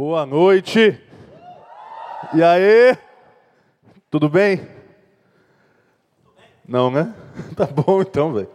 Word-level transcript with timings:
Boa 0.00 0.24
noite. 0.24 0.98
E 2.32 2.42
aí? 2.42 2.96
Tudo 4.10 4.30
bem? 4.30 4.66
Não, 6.66 6.90
né? 6.90 7.14
Tá 7.54 7.66
bom 7.66 8.00
então, 8.00 8.32
velho. 8.32 8.48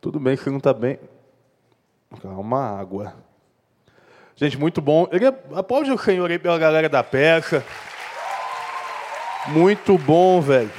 Tudo 0.00 0.20
bem, 0.20 0.36
que 0.36 0.48
não 0.50 0.60
tá 0.60 0.72
bem. 0.72 1.00
Calma, 2.22 2.78
água. 2.78 3.12
Gente, 4.36 4.56
muito 4.56 4.80
bom. 4.80 5.08
Ele 5.10 5.26
aplaude 5.26 5.90
o 5.90 5.98
Senhor 5.98 6.30
aí 6.30 6.38
pela 6.38 6.60
galera 6.60 6.88
da 6.88 7.02
peça. 7.02 7.64
Muito 9.48 9.98
bom, 9.98 10.40
velho. 10.40 10.70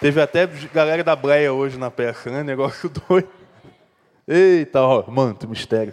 Teve 0.00 0.18
até 0.22 0.46
galera 0.72 1.04
da 1.04 1.14
Breia 1.14 1.52
hoje 1.52 1.78
na 1.78 1.90
peça, 1.90 2.30
né? 2.30 2.42
Negócio 2.42 2.88
doido. 3.06 3.28
Eita, 4.26 4.80
ó, 4.80 5.04
manto, 5.10 5.46
mistério. 5.46 5.92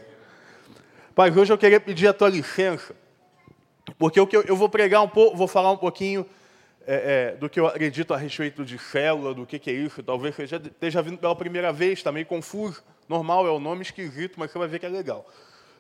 Pai, 1.17 1.31
hoje 1.31 1.51
eu 1.51 1.57
queria 1.57 1.79
pedir 1.79 2.07
a 2.07 2.13
tua 2.13 2.29
licença, 2.29 2.95
porque 3.97 4.23
que 4.27 4.37
eu, 4.37 4.55
vou 4.55 4.69
pregar 4.69 5.01
um 5.01 5.09
pouco, 5.09 5.35
vou 5.35 5.47
falar 5.47 5.71
um 5.71 5.77
pouquinho 5.77 6.23
é, 6.85 7.31
é, 7.33 7.35
do 7.37 7.49
que 7.49 7.59
eu 7.59 7.65
acredito 7.65 8.13
a 8.13 8.17
respeito 8.17 8.63
de 8.63 8.77
célula, 8.77 9.33
do 9.33 9.43
que, 9.43 9.57
que 9.57 9.71
é 9.71 9.73
isso. 9.73 10.03
Talvez 10.03 10.35
você 10.35 10.45
já 10.45 10.57
esteja 10.57 11.01
vindo 11.01 11.17
pela 11.17 11.35
primeira 11.35 11.73
vez, 11.73 11.93
está 11.93 12.11
meio 12.11 12.27
confuso. 12.27 12.83
Normal, 13.09 13.47
é 13.47 13.51
um 13.51 13.59
nome 13.59 13.81
esquisito, 13.81 14.35
mas 14.37 14.51
você 14.51 14.59
vai 14.59 14.67
ver 14.67 14.77
que 14.77 14.85
é 14.85 14.89
legal. 14.89 15.27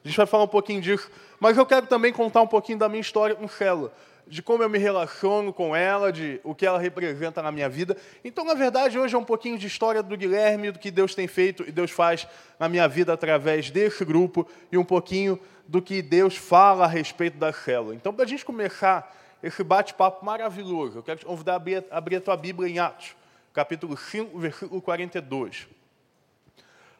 A 0.03 0.07
gente 0.07 0.17
vai 0.17 0.25
falar 0.25 0.45
um 0.45 0.47
pouquinho 0.47 0.81
disso. 0.81 1.07
Mas 1.39 1.55
eu 1.55 1.67
quero 1.67 1.85
também 1.85 2.11
contar 2.11 2.41
um 2.41 2.47
pouquinho 2.47 2.79
da 2.79 2.89
minha 2.89 3.01
história 3.01 3.35
com 3.35 3.47
célula 3.47 3.93
de 4.29 4.41
como 4.41 4.63
eu 4.63 4.69
me 4.69 4.77
relaciono 4.77 5.53
com 5.53 5.75
ela, 5.75 6.11
de 6.11 6.39
o 6.43 6.53
que 6.53 6.65
ela 6.65 6.77
representa 6.77 7.41
na 7.41 7.51
minha 7.51 7.69
vida. 7.69 7.95
Então, 8.23 8.43
na 8.43 8.53
verdade, 8.53 8.99
hoje 8.99 9.15
é 9.15 9.17
um 9.17 9.23
pouquinho 9.23 9.57
de 9.57 9.67
história 9.67 10.03
do 10.03 10.17
Guilherme, 10.17 10.71
do 10.71 10.79
que 10.79 10.91
Deus 10.91 11.15
tem 11.15 11.27
feito 11.27 11.63
e 11.67 11.71
Deus 11.71 11.91
faz 11.91 12.27
na 12.59 12.67
minha 12.67 12.87
vida 12.87 13.13
através 13.13 13.71
desse 13.71 14.03
grupo 14.03 14.47
e 14.71 14.77
um 14.77 14.83
pouquinho 14.83 15.39
do 15.67 15.81
que 15.81 16.01
Deus 16.01 16.35
fala 16.35 16.85
a 16.85 16.87
respeito 16.87 17.37
da 17.37 17.51
célula. 17.51 17.95
Então, 17.95 18.13
para 18.13 18.25
a 18.25 18.27
gente 18.27 18.45
começar 18.45 19.15
esse 19.41 19.63
bate-papo 19.63 20.25
maravilhoso, 20.25 20.99
eu 20.99 21.03
quero 21.03 21.19
te 21.19 21.25
convidar 21.25 21.53
a 21.53 21.55
abrir, 21.57 21.85
abrir 21.91 22.15
a 22.17 22.21
tua 22.21 22.37
Bíblia 22.37 22.69
em 22.69 22.79
Atos, 22.79 23.15
capítulo 23.53 23.97
5, 23.97 24.37
versículo 24.39 24.81
42. 24.81 25.67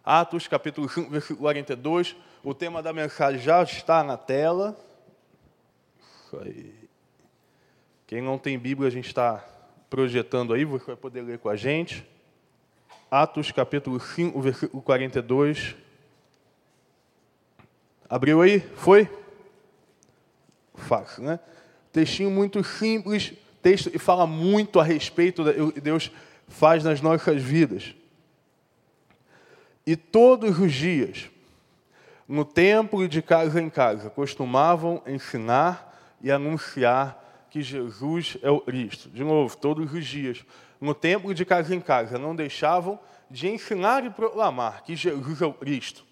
Atos, 0.03 0.47
capítulo 0.47 0.87
5, 0.87 1.09
versículo 1.09 1.39
42. 1.39 2.15
O 2.43 2.53
tema 2.53 2.81
da 2.81 2.93
mensagem 2.93 3.41
já 3.41 3.61
está 3.63 4.03
na 4.03 4.15
tela. 4.15 4.77
Isso 5.99 6.39
aí. 6.39 6.86
Quem 8.08 8.22
não 8.22 8.38
tem 8.38 8.58
Bíblia, 8.58 8.88
a 8.88 8.91
gente 8.91 9.08
está 9.08 9.45
projetando 9.89 10.53
aí, 10.53 10.63
você 10.63 10.86
vai 10.86 10.95
poder 10.95 11.22
ler 11.23 11.39
com 11.39 11.50
a 11.50 11.58
gente. 11.58 12.08
Atos 13.11 13.52
capítulo 13.52 13.99
5, 13.99 14.41
versículo 14.41 14.81
42. 14.81 15.75
Abriu 18.09 18.41
aí? 18.41 18.61
Foi? 18.61 19.09
Fácil, 20.73 21.23
né? 21.23 21.38
Textinho 21.91 22.31
muito 22.31 22.64
simples, 22.64 23.33
texto 23.61 23.91
e 23.94 23.99
fala 23.99 24.25
muito 24.25 24.80
a 24.80 24.86
respeito 24.86 25.44
do 25.44 25.73
que 25.73 25.81
Deus 25.81 26.09
faz 26.47 26.86
nas 26.86 27.02
nossas 27.02 27.42
vidas. 27.42 27.94
E 29.86 29.97
todos 29.97 30.58
os 30.59 30.71
dias, 30.71 31.30
no 32.25 32.45
templo 32.45 33.03
e 33.03 33.09
de 33.09 33.21
casa 33.21 33.61
em 33.61 33.69
casa, 33.69 34.09
costumavam 34.09 35.03
ensinar 35.05 36.17
e 36.21 36.31
anunciar 36.31 37.27
que 37.58 37.63
Jesus 37.63 38.38
é 38.44 38.52
o 38.52 38.59
Cristo. 38.59 39.09
De 39.09 39.23
novo, 39.23 39.58
todos 39.58 39.91
os 39.91 40.05
dias, 40.05 40.45
no 40.80 40.94
templo 40.94 41.33
de 41.33 41.44
casa 41.44 41.73
em 41.73 41.80
casa, 41.80 42.19
não 42.19 42.36
deixavam 42.36 42.99
de 43.31 43.47
ensinar 43.47 44.05
e 44.05 44.11
proclamar 44.11 44.83
que 44.83 44.95
Jesus 44.95 45.41
é 45.41 45.45
o 45.45 45.53
Cristo. 45.53 46.05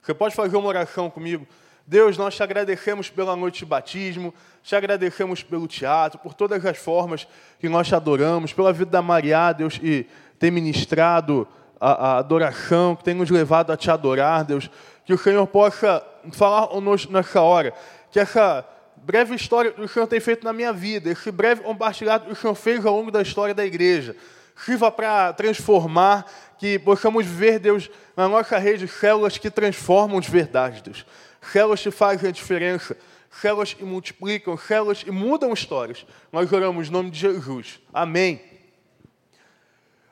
Você 0.00 0.14
pode 0.14 0.34
fazer 0.34 0.56
uma 0.56 0.68
oração 0.68 1.10
comigo? 1.10 1.46
Deus, 1.84 2.16
nós 2.16 2.36
te 2.36 2.42
agradecemos 2.42 3.10
pela 3.10 3.34
noite 3.34 3.60
de 3.60 3.66
batismo, 3.66 4.32
te 4.62 4.76
agradecemos 4.76 5.42
pelo 5.42 5.66
teatro, 5.66 6.20
por 6.20 6.34
todas 6.34 6.64
as 6.64 6.78
formas 6.78 7.26
que 7.58 7.68
nós 7.68 7.88
te 7.88 7.94
adoramos, 7.96 8.52
pela 8.52 8.72
vida 8.72 8.92
da 8.92 9.02
Maria, 9.02 9.52
Deus, 9.52 9.80
e 9.82 10.06
ter 10.38 10.52
ministrado 10.52 11.48
a, 11.80 11.90
a 11.90 12.18
adoração, 12.18 12.94
que 12.94 13.02
tem 13.02 13.14
nos 13.14 13.28
levado 13.28 13.72
a 13.72 13.76
te 13.76 13.90
adorar, 13.90 14.44
Deus. 14.44 14.70
Que 15.04 15.12
o 15.12 15.18
Senhor 15.18 15.44
possa 15.48 16.00
falar 16.30 16.68
conosco 16.68 17.12
nessa 17.12 17.40
hora, 17.40 17.74
que 18.12 18.20
essa 18.20 18.64
breve 19.02 19.34
história 19.34 19.72
que 19.72 19.80
o 19.80 19.88
Senhor 19.88 20.06
tem 20.06 20.20
feito 20.20 20.44
na 20.44 20.52
minhar 20.52 20.72
vida, 20.72 21.10
esse 21.10 21.30
breve 21.30 21.62
compartilhado 21.62 22.26
que 22.26 22.32
o 22.32 22.36
Senhor 22.36 22.54
fez 22.54 22.86
ao 22.86 22.94
longo 22.96 23.10
da 23.10 23.20
história 23.20 23.54
da 23.54 23.64
igreja, 23.64 24.16
sirva 24.64 24.90
para 24.92 25.32
transformar, 25.32 26.24
que 26.58 26.78
possamos 26.78 27.26
ver, 27.26 27.58
Deus, 27.58 27.90
na 28.16 28.28
nossa 28.28 28.56
rede, 28.58 28.86
células 28.86 29.36
que 29.36 29.50
transformam 29.50 30.20
de 30.20 30.30
verdade, 30.30 30.82
Deus. 30.82 31.04
Células 31.52 31.80
que 31.80 31.90
fazem 31.90 32.28
a 32.28 32.32
diferença, 32.32 32.96
células 33.28 33.74
que 33.74 33.84
multiplicam, 33.84 34.56
células 34.56 35.02
que 35.02 35.10
mudam 35.10 35.52
histórias. 35.52 36.06
Nós 36.30 36.52
oramos 36.52 36.88
em 36.88 36.92
nome 36.92 37.10
de 37.10 37.18
Jesus. 37.18 37.80
Amém. 37.92 38.40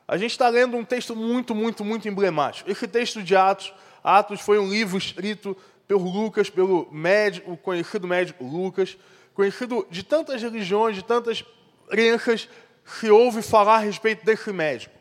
A 0.09 0.17
gente 0.17 0.33
está 0.33 0.49
lendo 0.49 0.77
um 0.77 0.85
texto 0.85 1.15
muito, 1.15 1.55
muito, 1.55 1.85
muito 1.85 2.09
emblemático. 2.09 2.69
Esse 2.69 2.89
texto 2.89 3.23
de 3.23 3.37
Atos, 3.37 3.73
Atos 4.03 4.41
foi 4.41 4.59
um 4.59 4.69
livro 4.69 4.99
escrito 4.99 5.57
pelo 5.91 6.09
Lucas, 6.09 6.49
pelo 6.49 6.87
médico, 6.93 7.57
conhecido 7.57 8.07
médico 8.07 8.45
Lucas, 8.45 8.97
conhecido 9.35 9.85
de 9.91 10.05
tantas 10.05 10.41
religiões, 10.41 10.95
de 10.95 11.03
tantas 11.03 11.45
crenças, 11.89 12.49
se 12.85 13.11
ouve 13.11 13.43
falar 13.43 13.75
a 13.75 13.79
respeito 13.79 14.25
desse 14.25 14.53
médico. 14.53 14.95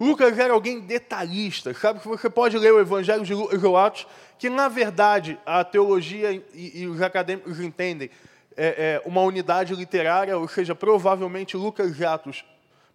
Lucas 0.00 0.38
era 0.38 0.54
alguém 0.54 0.80
detalhista, 0.80 1.74
sabe 1.74 2.00
que 2.00 2.08
você 2.08 2.30
pode 2.30 2.56
ler 2.56 2.72
o 2.72 2.80
Evangelho 2.80 3.22
de 3.22 3.34
Lucas 3.34 3.62
Atos, 3.62 4.06
que 4.38 4.48
na 4.48 4.66
verdade 4.66 5.38
a 5.44 5.62
teologia 5.62 6.32
e, 6.54 6.80
e 6.80 6.86
os 6.86 7.02
acadêmicos 7.02 7.60
entendem 7.60 8.10
é, 8.56 8.66
é, 8.66 9.02
uma 9.04 9.20
unidade 9.20 9.74
literária, 9.74 10.38
ou 10.38 10.48
seja, 10.48 10.74
provavelmente 10.74 11.54
Lucas 11.54 12.00
e 12.00 12.04
Atos, 12.06 12.46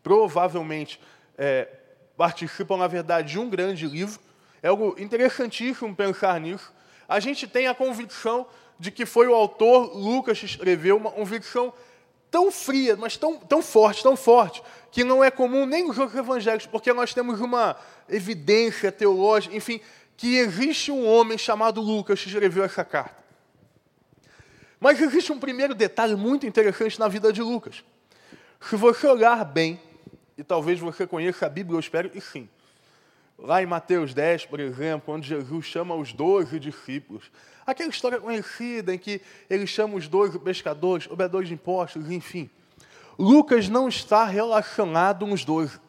provavelmente 0.01 0.99
é, 1.37 1.67
participam 2.17 2.77
na 2.77 2.87
verdade 2.87 3.33
de 3.33 3.39
um 3.39 3.47
grande 3.47 3.85
livro. 3.85 4.19
É 4.63 4.69
algo 4.69 4.95
interessantíssimo 4.97 5.95
pensar 5.95 6.39
nisso 6.39 6.73
a 7.07 7.19
gente 7.19 7.47
tem 7.47 7.67
a 7.67 7.75
convicção 7.75 8.45
de 8.79 8.91
que 8.91 9.05
foi 9.05 9.27
o 9.27 9.33
autor 9.33 9.95
Lucas 9.95 10.39
que 10.39 10.45
escreveu, 10.45 10.97
uma 10.97 11.11
convicção 11.11 11.73
tão 12.29 12.51
fria, 12.51 12.95
mas 12.95 13.15
tão, 13.15 13.37
tão 13.37 13.61
forte, 13.61 14.01
tão 14.01 14.15
forte, 14.15 14.63
que 14.91 15.03
não 15.03 15.23
é 15.23 15.29
comum 15.29 15.65
nem 15.65 15.87
nos 15.87 15.97
outros 15.97 16.17
evangelhos, 16.17 16.65
porque 16.65 16.91
nós 16.91 17.13
temos 17.13 17.39
uma 17.39 17.75
evidência 18.09 18.91
teológica, 18.91 19.55
enfim, 19.55 19.79
que 20.17 20.37
existe 20.37 20.91
um 20.91 21.07
homem 21.07 21.37
chamado 21.37 21.79
Lucas 21.79 22.21
que 22.21 22.27
escreveu 22.27 22.63
essa 22.63 22.83
carta. 22.83 23.23
Mas 24.79 24.99
existe 24.99 25.31
um 25.31 25.39
primeiro 25.39 25.73
detalhe 25.73 26.15
muito 26.15 26.45
interessante 26.45 26.99
na 26.99 27.07
vida 27.07 27.31
de 27.31 27.41
Lucas. 27.41 27.83
Se 28.59 28.75
você 28.75 29.07
olhar 29.07 29.45
bem, 29.45 29.79
e 30.37 30.43
talvez 30.43 30.79
você 30.79 31.05
conheça 31.05 31.45
a 31.45 31.49
Bíblia, 31.49 31.75
eu 31.75 31.79
espero 31.79 32.11
e 32.13 32.19
sim. 32.19 32.49
Lá 33.37 33.61
em 33.61 33.65
Mateus 33.65 34.13
10, 34.13 34.45
por 34.45 34.59
exemplo, 34.59 35.13
onde 35.13 35.27
Jesus 35.27 35.65
chama 35.65 35.95
os 35.95 36.13
doze 36.13 36.59
discípulos. 36.59 37.31
Aquela 37.65 37.89
história 37.89 38.19
conhecida 38.19 38.93
em 38.93 38.97
que 38.97 39.21
ele 39.49 39.65
chama 39.65 39.95
os 39.95 40.07
doze 40.07 40.37
pescadores, 40.39 41.09
obedores 41.09 41.47
de 41.47 41.53
impostos, 41.53 42.09
enfim. 42.11 42.49
Lucas 43.17 43.69
não 43.69 43.87
está 43.87 44.25
relacionado 44.25 45.25
com 45.25 45.33
os 45.33 45.45
doze. 45.45 45.79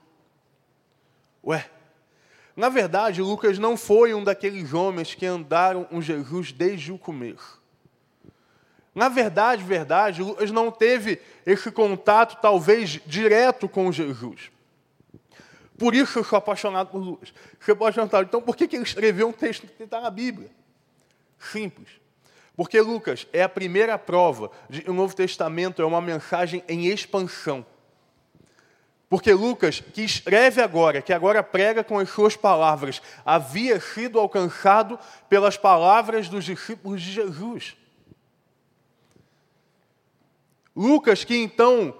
Ué, 1.45 1.69
na 2.57 2.69
verdade, 2.69 3.21
Lucas 3.21 3.59
não 3.59 3.77
foi 3.77 4.15
um 4.15 4.23
daqueles 4.23 4.73
homens 4.73 5.15
que 5.15 5.27
andaram 5.27 5.85
com 5.85 6.01
Jesus 6.01 6.53
desde 6.53 6.93
o 6.93 6.99
começo. 6.99 7.63
Na 8.95 9.09
verdade, 9.09 9.65
verdade, 9.65 10.23
Lucas 10.23 10.53
não 10.53 10.71
teve 10.71 11.21
esse 11.45 11.71
contato, 11.73 12.41
talvez, 12.41 13.01
direto 13.05 13.69
com 13.69 13.91
Jesus. 13.91 14.53
Por 15.79 15.95
isso 15.95 16.19
eu 16.19 16.25
sou 16.25 16.37
apaixonado 16.37 16.89
por 16.89 16.99
Lucas. 16.99 17.33
Você 17.59 17.75
pode 17.75 17.95
perguntar, 17.95 18.23
então 18.23 18.41
por 18.41 18.57
que 18.57 18.65
ele 18.65 18.83
escreveu 18.83 19.29
um 19.29 19.33
texto 19.33 19.67
que 19.67 19.83
está 19.83 20.01
na 20.01 20.11
Bíblia? 20.11 20.51
Simples. 21.39 21.89
Porque 22.57 22.81
Lucas 22.81 23.27
é 23.33 23.43
a 23.43 23.49
primeira 23.49 23.99
prova 23.99 24.51
de 24.71 24.83
que 24.83 24.91
o 24.91 24.95
Novo 24.95 25.15
Testamento 25.15 25.83
é 25.83 25.85
uma 25.85 26.01
mensagem 26.01 26.63
em 26.69 26.87
expansão. 26.87 27.67
Porque 29.09 29.33
Lucas, 29.33 29.81
que 29.81 30.03
escreve 30.03 30.63
agora, 30.63 31.03
que 31.03 31.13
agora 31.13 31.43
prega 31.43 31.85
com 31.85 31.99
as 31.99 32.09
suas 32.09 32.37
palavras, 32.37 33.03
havia 33.25 33.81
sido 33.81 34.19
alcançado 34.19 34.99
pelas 35.29 35.57
palavras 35.57 36.29
dos 36.29 36.45
discípulos 36.45 37.03
de 37.03 37.13
Jesus. 37.13 37.77
Lucas, 40.75 41.23
que 41.23 41.37
então 41.37 41.95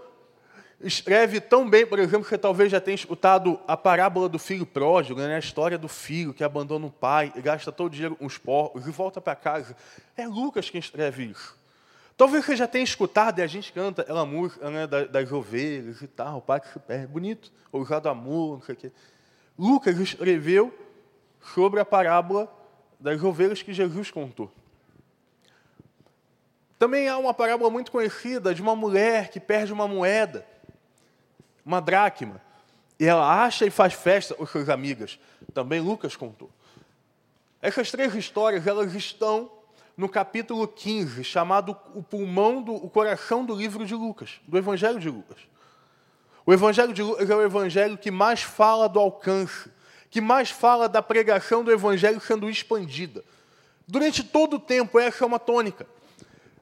escreve 0.81 1.41
tão 1.41 1.69
bem, 1.69 1.87
por 1.87 1.99
exemplo, 1.99 2.23
que 2.23 2.29
você 2.29 2.39
talvez 2.39 2.71
já 2.71 2.81
tenha 2.81 2.95
escutado 2.95 3.59
a 3.67 3.77
parábola 3.77 4.29
do 4.29 4.39
filho 4.39 4.67
pródigo, 4.67 5.21
né? 5.21 5.37
a 5.37 5.39
história 5.39 5.79
do 5.79 5.89
filho 5.89 6.35
que 6.35 6.45
abandona 6.45 6.87
o 6.87 6.91
pai 6.91 7.33
e 7.37 7.41
gasta 7.41 7.73
todo 7.73 7.87
o 7.87 7.91
dinheiro 7.91 8.17
com 8.17 8.27
os 8.27 8.39
porcos 8.39 8.87
e 8.87 8.91
volta 8.91 9.21
para 9.21 9.35
casa. 9.35 9.77
É 10.17 10.27
Lucas 10.27 10.71
quem 10.71 10.79
escreve 10.79 11.25
isso. 11.25 11.57
Talvez 12.17 12.45
você 12.45 12.55
já 12.55 12.69
tenha 12.69 12.85
escutado, 12.85 13.41
e 13.41 13.43
a 13.43 13.47
gente 13.47 13.73
canta 13.73 14.03
aquela 14.03 14.25
música 14.25 14.71
né, 14.71 14.87
das 14.87 15.33
ovelhas 15.33 16.01
e 16.01 16.07
tal, 16.07 16.39
o 16.39 16.43
pai 16.43 16.61
que 16.61 16.69
se 16.69 16.79
perde, 16.79 17.09
bonito, 17.09 17.53
ousado 17.73 18.09
amor, 18.09 18.59
não 18.59 18.63
sei 18.63 18.75
o 18.75 18.79
quê. 18.79 18.93
Lucas 19.59 19.99
escreveu 19.99 20.73
sobre 21.55 21.81
a 21.81 21.85
parábola 21.85 22.53
das 23.01 23.23
ovelhas 23.23 23.63
que 23.63 23.73
Jesus 23.73 24.11
contou. 24.11 24.51
Também 26.79 27.09
há 27.09 27.19
uma 27.19 27.35
parábola 27.35 27.71
muito 27.71 27.91
conhecida 27.91 28.55
de 28.55 28.63
uma 28.63 28.77
mulher 28.77 29.31
que 29.31 29.41
perde 29.41 29.73
uma 29.73 29.89
moeda, 29.89 30.47
uma 31.65 31.81
dracma, 31.81 32.41
e 32.99 33.07
ela 33.07 33.45
acha 33.45 33.67
e 33.67 33.71
faz 33.71 33.93
festa 33.93 34.35
com 34.35 34.47
suas 34.47 34.69
amigas. 34.69 35.19
Também 35.53 35.81
Lucas 35.81 36.17
contou. 36.17 36.51
Essas 37.61 37.91
três 37.91 38.15
histórias, 38.15 38.67
elas 38.67 38.95
estão 38.95 39.51
no 39.97 40.09
capítulo 40.09 40.67
15, 40.67 41.25
chamado 41.25 41.77
o 41.95 42.03
pulmão 42.03 42.63
do 42.63 42.75
o 42.75 42.91
coração 42.91 43.45
do 43.45 43.55
livro 43.55 43.87
de 43.87 43.95
Lucas, 43.95 44.41
do 44.47 44.59
Evangelho 44.59 44.99
de 44.99 45.09
Lucas. 45.09 45.39
O 46.45 46.53
Evangelho 46.53 46.93
de 46.93 47.03
Lucas 47.03 47.31
é 47.31 47.35
o 47.35 47.43
evangelho 47.43 47.97
que 47.97 48.11
mais 48.11 48.43
fala 48.43 48.89
do 48.89 49.01
alcance, 49.01 49.71
que 50.11 50.21
mais 50.21 50.51
fala 50.51 50.89
da 50.89 51.03
pregação 51.03 51.65
do 51.65 51.73
evangelho 51.73 52.21
sendo 52.21 52.51
expandida. 52.51 53.25
Durante 53.89 54.23
todo 54.23 54.57
o 54.57 54.61
tempo, 54.61 54.99
essa 54.99 55.25
é 55.25 55.27
uma 55.27 55.39
tônica. 55.39 55.87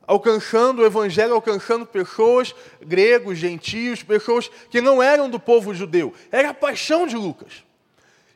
Alcançando 0.07 0.83
o 0.83 0.85
evangelho, 0.85 1.35
alcançando 1.35 1.87
pessoas, 1.87 2.55
gregos, 2.81 3.39
gentios, 3.39 4.03
pessoas 4.03 4.51
que 4.71 4.81
não 4.81 5.03
eram 5.03 5.31
do 5.31 5.39
povo 5.39 5.75
judeu. 5.75 6.13
Era 6.31 6.51
a 6.51 6.55
paixão 6.55 7.07
de 7.07 7.17
Lucas. 7.17 7.65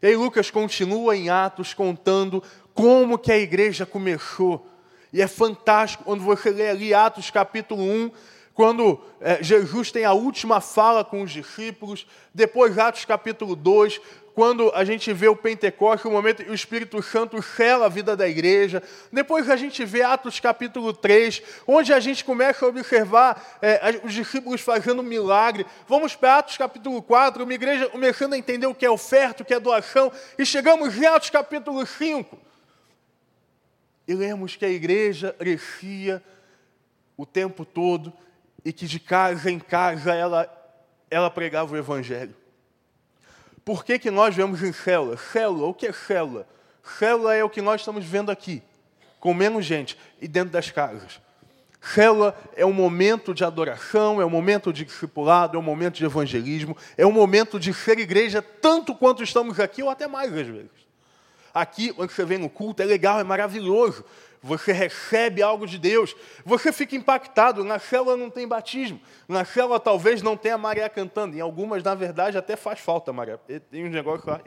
E 0.00 0.06
aí 0.06 0.16
Lucas 0.16 0.50
continua 0.50 1.16
em 1.16 1.28
Atos 1.28 1.74
contando 1.74 2.42
como 2.74 3.18
que 3.18 3.32
a 3.32 3.38
igreja 3.38 3.86
começou. 3.86 4.66
E 5.12 5.22
é 5.22 5.26
fantástico 5.26 6.04
quando 6.04 6.22
você 6.22 6.50
lê 6.50 6.68
ali 6.68 6.92
Atos 6.92 7.30
capítulo 7.30 7.82
1, 7.82 8.10
quando 8.56 8.98
é, 9.20 9.42
Jesus 9.42 9.92
tem 9.92 10.06
a 10.06 10.14
última 10.14 10.62
fala 10.62 11.04
com 11.04 11.20
os 11.20 11.30
discípulos, 11.30 12.06
depois 12.32 12.78
Atos 12.78 13.04
capítulo 13.04 13.54
2, 13.54 14.00
quando 14.34 14.72
a 14.74 14.82
gente 14.82 15.12
vê 15.12 15.28
o 15.28 15.36
Pentecostes, 15.36 16.06
o 16.06 16.10
momento 16.10 16.42
que 16.42 16.50
o 16.50 16.54
Espírito 16.54 17.02
Santo 17.02 17.42
sela 17.42 17.84
a 17.84 17.90
vida 17.90 18.16
da 18.16 18.26
igreja, 18.26 18.82
depois 19.12 19.50
a 19.50 19.56
gente 19.56 19.84
vê 19.84 20.00
Atos 20.00 20.40
capítulo 20.40 20.94
3, 20.94 21.42
onde 21.66 21.92
a 21.92 22.00
gente 22.00 22.24
começa 22.24 22.64
a 22.64 22.68
observar 22.70 23.58
é, 23.60 24.00
os 24.02 24.14
discípulos 24.14 24.62
fazendo 24.62 25.02
milagre, 25.02 25.66
vamos 25.86 26.16
para 26.16 26.38
Atos 26.38 26.56
capítulo 26.56 27.02
4, 27.02 27.44
uma 27.44 27.54
igreja 27.54 27.90
começando 27.90 28.32
a 28.32 28.38
entender 28.38 28.66
o 28.66 28.74
que 28.74 28.86
é 28.86 28.90
oferta, 28.90 29.42
o 29.42 29.46
que 29.46 29.52
é 29.52 29.60
doação, 29.60 30.10
e 30.38 30.46
chegamos 30.46 30.96
em 30.96 31.04
Atos 31.04 31.28
capítulo 31.28 31.84
5, 31.84 32.38
e 34.08 34.14
lemos 34.14 34.56
que 34.56 34.64
a 34.64 34.70
igreja 34.70 35.36
crescia 35.38 36.22
o 37.18 37.26
tempo 37.26 37.62
todo, 37.62 38.12
e 38.66 38.72
que 38.72 38.84
de 38.84 38.98
casa 38.98 39.48
em 39.48 39.60
casa 39.60 40.12
ela, 40.12 40.52
ela 41.08 41.30
pregava 41.30 41.72
o 41.72 41.76
Evangelho. 41.76 42.34
Por 43.64 43.84
que, 43.84 43.96
que 43.96 44.10
nós 44.10 44.34
vemos 44.34 44.60
em 44.60 44.72
célula? 44.72 45.16
Célula, 45.16 45.68
o 45.68 45.72
que 45.72 45.86
é 45.86 45.92
célula? 45.92 46.48
Célula 46.98 47.32
é 47.36 47.44
o 47.44 47.48
que 47.48 47.62
nós 47.62 47.80
estamos 47.80 48.04
vendo 48.04 48.28
aqui, 48.28 48.60
com 49.20 49.32
menos 49.32 49.64
gente 49.64 49.96
e 50.20 50.26
dentro 50.26 50.50
das 50.50 50.68
casas. 50.68 51.20
Célula 51.80 52.36
é 52.56 52.66
um 52.66 52.72
momento 52.72 53.32
de 53.32 53.44
adoração, 53.44 54.20
é 54.20 54.26
um 54.26 54.30
momento 54.30 54.72
de 54.72 54.84
discipulado, 54.84 55.56
é 55.56 55.60
um 55.60 55.62
momento 55.62 55.94
de 55.94 56.04
evangelismo, 56.04 56.76
é 56.96 57.06
um 57.06 57.12
momento 57.12 57.60
de 57.60 57.72
ser 57.72 58.00
igreja 58.00 58.42
tanto 58.42 58.96
quanto 58.96 59.22
estamos 59.22 59.60
aqui 59.60 59.80
ou 59.80 59.90
até 59.90 60.08
mais 60.08 60.32
às 60.32 60.44
vezes. 60.44 60.70
Aqui, 61.54 61.92
quando 61.92 62.10
você 62.10 62.24
vem 62.24 62.38
no 62.38 62.50
culto, 62.50 62.82
é 62.82 62.84
legal, 62.84 63.20
é 63.20 63.24
maravilhoso, 63.24 64.04
você 64.46 64.72
recebe 64.72 65.42
algo 65.42 65.66
de 65.66 65.78
Deus, 65.78 66.14
você 66.44 66.72
fica 66.72 66.94
impactado. 66.96 67.64
Na 67.64 67.78
célula 67.78 68.16
não 68.16 68.30
tem 68.30 68.46
batismo, 68.46 69.00
na 69.28 69.44
célula 69.44 69.80
talvez 69.80 70.22
não 70.22 70.36
tenha 70.36 70.56
Maria 70.56 70.88
cantando, 70.88 71.36
em 71.36 71.40
algumas, 71.40 71.82
na 71.82 71.94
verdade, 71.94 72.38
até 72.38 72.56
faz 72.56 72.80
falta, 72.80 73.12
Maria. 73.12 73.38
Tem 73.70 73.84
um 73.84 73.90
negócio 73.90 74.30
lá. 74.30 74.40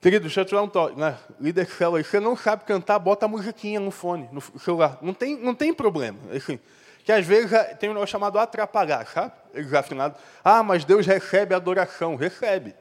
Querido, 0.00 0.22
deixa 0.24 0.42
eu 0.42 0.44
te 0.44 0.54
dar 0.54 0.62
um 0.62 0.68
toque. 0.68 0.98
Né? 0.98 1.16
Líder 1.40 1.64
de 1.64 1.72
célula, 1.72 2.02
você 2.02 2.20
não 2.20 2.36
sabe 2.36 2.64
cantar, 2.64 2.98
bota 2.98 3.26
a 3.26 3.28
musiquinha 3.28 3.80
no 3.80 3.90
fone, 3.90 4.28
no 4.30 4.40
celular. 4.40 4.98
Não 5.00 5.14
tem, 5.14 5.36
não 5.36 5.54
tem 5.54 5.72
problema. 5.72 6.18
Assim, 6.34 6.60
que 7.04 7.12
às 7.12 7.24
vezes 7.24 7.50
tem 7.78 7.88
um 7.88 7.92
negócio 7.92 8.12
chamado 8.12 8.38
atrapalhar, 8.38 9.06
sabe? 9.06 9.32
Eles 9.54 9.72
afinados. 9.72 10.20
Ah, 10.44 10.62
mas 10.62 10.84
Deus 10.84 11.06
recebe 11.06 11.54
adoração. 11.54 12.16
Recebe. 12.16 12.74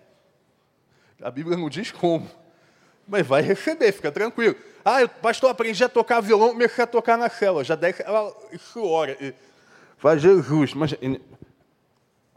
A 1.21 1.31
Bíblia 1.31 1.55
não 1.55 1.69
diz 1.69 1.91
como. 1.91 2.29
Mas 3.07 3.25
vai 3.25 3.41
receber, 3.41 3.91
fica 3.91 4.11
tranquilo. 4.11 4.55
Ah, 4.87 5.07
pastor, 5.07 5.49
aprendi 5.49 5.83
a 5.83 5.89
tocar 5.89 6.21
violão, 6.21 6.49
comecei 6.49 6.83
a 6.83 6.87
tocar 6.87 7.17
na 7.17 7.27
célula. 7.27 7.63
Já 7.63 7.73
desce 7.73 8.03
ela 8.03 8.31
chora. 8.71 9.17
Faz 9.97 10.21
Jesus. 10.21 10.75
Mas, 10.75 10.93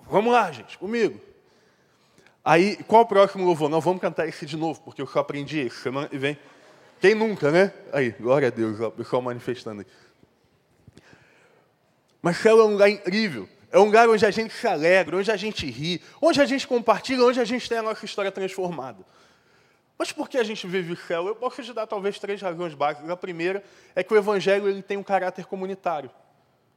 vamos 0.09 0.33
lá, 0.33 0.51
gente, 0.51 0.79
comigo. 0.79 1.21
Aí, 2.43 2.77
qual 2.85 3.03
o 3.03 3.07
próximo 3.07 3.45
louvor? 3.45 3.69
Não, 3.69 3.83
vamos 3.83 4.01
cantar 4.01 4.27
esse 4.27 4.47
de 4.47 4.57
novo, 4.57 4.81
porque 4.81 5.03
eu 5.03 5.07
só 5.07 5.19
aprendi 5.19 5.59
esse. 5.59 5.77
Semana 5.77 6.09
que 6.09 6.17
vem. 6.17 6.39
Quem 6.99 7.15
nunca, 7.15 7.51
né? 7.51 7.71
Aí, 7.93 8.13
glória 8.13 8.49
a 8.49 8.51
Deus, 8.51 8.81
o 8.81 8.91
pessoal 8.93 9.21
manifestando 9.21 9.83
aí. 9.83 9.87
Mas 12.23 12.45
é 12.47 12.55
um 12.55 12.73
lugar 12.73 12.89
incrível. 12.89 13.47
É 13.71 13.79
um 13.79 13.85
lugar 13.85 14.09
onde 14.09 14.25
a 14.25 14.31
gente 14.31 14.55
se 14.55 14.67
alegra, 14.67 15.19
onde 15.19 15.31
a 15.31 15.37
gente 15.37 15.67
ri, 15.67 16.01
onde 16.23 16.41
a 16.41 16.47
gente 16.47 16.67
compartilha, 16.67 17.23
onde 17.23 17.39
a 17.39 17.45
gente 17.45 17.69
tem 17.69 17.77
a 17.77 17.83
nossa 17.83 18.07
história 18.07 18.33
transformada. 18.33 19.05
Mas 19.99 20.13
por 20.13 20.29
que 20.29 20.39
a 20.39 20.45
gente 20.45 20.65
vive 20.67 20.95
céu? 20.95 21.27
Eu 21.27 21.35
posso 21.35 21.61
te 21.63 21.73
dar 21.73 21.87
talvez 21.87 22.19
três 22.21 22.41
razões 22.41 22.73
básicas. 22.73 23.11
A 23.11 23.17
primeira 23.17 23.65
é 23.97 24.05
que 24.05 24.15
o 24.15 24.17
evangelho 24.17 24.69
ele 24.69 24.81
tem 24.81 24.97
um 24.97 25.03
caráter 25.03 25.45
comunitário. 25.45 26.09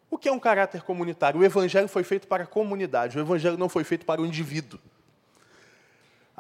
O 0.09 0.18
que 0.18 0.27
é 0.27 0.31
um 0.31 0.39
caráter 0.39 0.81
comunitário? 0.81 1.39
O 1.39 1.44
evangelho 1.44 1.88
foi 1.88 2.03
feito 2.03 2.27
para 2.27 2.44
a 2.44 2.47
comunidade, 2.47 3.18
o 3.18 3.21
evangelho 3.21 3.57
não 3.57 3.69
foi 3.69 3.83
feito 3.83 4.06
para 4.06 4.21
o 4.21 4.25
indivíduo. 4.25 4.79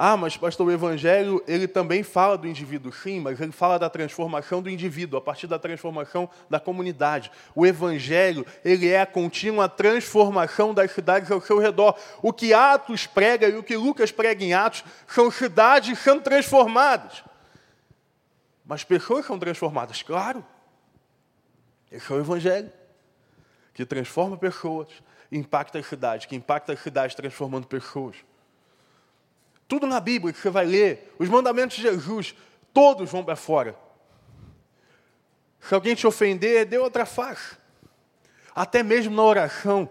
Ah, 0.03 0.17
mas 0.17 0.35
pastor, 0.35 0.65
o 0.65 0.71
evangelho, 0.71 1.43
ele 1.47 1.67
também 1.67 2.01
fala 2.01 2.35
do 2.35 2.47
indivíduo, 2.47 2.91
sim, 2.91 3.19
mas 3.19 3.39
ele 3.39 3.51
fala 3.51 3.77
da 3.77 3.87
transformação 3.87 4.59
do 4.59 4.67
indivíduo, 4.67 5.19
a 5.19 5.21
partir 5.21 5.45
da 5.45 5.59
transformação 5.59 6.27
da 6.49 6.59
comunidade. 6.59 7.31
O 7.53 7.67
evangelho, 7.67 8.43
ele 8.65 8.89
é 8.89 8.99
a 8.99 9.05
contínua 9.05 9.69
transformação 9.69 10.73
das 10.73 10.89
cidades 10.89 11.29
ao 11.29 11.39
seu 11.39 11.59
redor. 11.59 11.95
O 12.19 12.33
que 12.33 12.51
Atos 12.51 13.05
prega 13.05 13.47
e 13.47 13.55
o 13.55 13.61
que 13.61 13.77
Lucas 13.77 14.11
prega 14.11 14.43
em 14.43 14.55
Atos 14.55 14.83
são 15.05 15.29
cidades 15.29 15.99
sendo 15.99 16.23
transformadas. 16.23 17.23
Mas 18.65 18.83
pessoas 18.83 19.23
são 19.27 19.37
transformadas, 19.37 20.01
claro. 20.01 20.43
Esse 21.91 22.11
é 22.11 22.15
o 22.15 22.19
evangelho, 22.19 22.73
que 23.71 23.85
transforma 23.85 24.35
pessoas, 24.35 24.87
impacta 25.31 25.77
as 25.77 25.85
cidades, 25.85 26.25
que 26.25 26.35
impacta 26.35 26.73
as 26.73 26.79
cidades 26.79 27.15
transformando 27.15 27.67
pessoas. 27.67 28.15
Tudo 29.71 29.87
na 29.87 30.01
Bíblia 30.01 30.33
que 30.33 30.39
você 30.39 30.49
vai 30.49 30.65
ler, 30.65 31.15
os 31.17 31.29
mandamentos 31.29 31.77
de 31.77 31.83
Jesus, 31.83 32.35
todos 32.73 33.09
vão 33.09 33.23
para 33.23 33.37
fora. 33.37 33.73
Se 35.61 35.73
alguém 35.73 35.95
te 35.95 36.05
ofender, 36.05 36.65
dê 36.65 36.77
outra 36.77 37.05
face. 37.05 37.55
Até 38.53 38.83
mesmo 38.83 39.15
na 39.15 39.23
oração. 39.23 39.89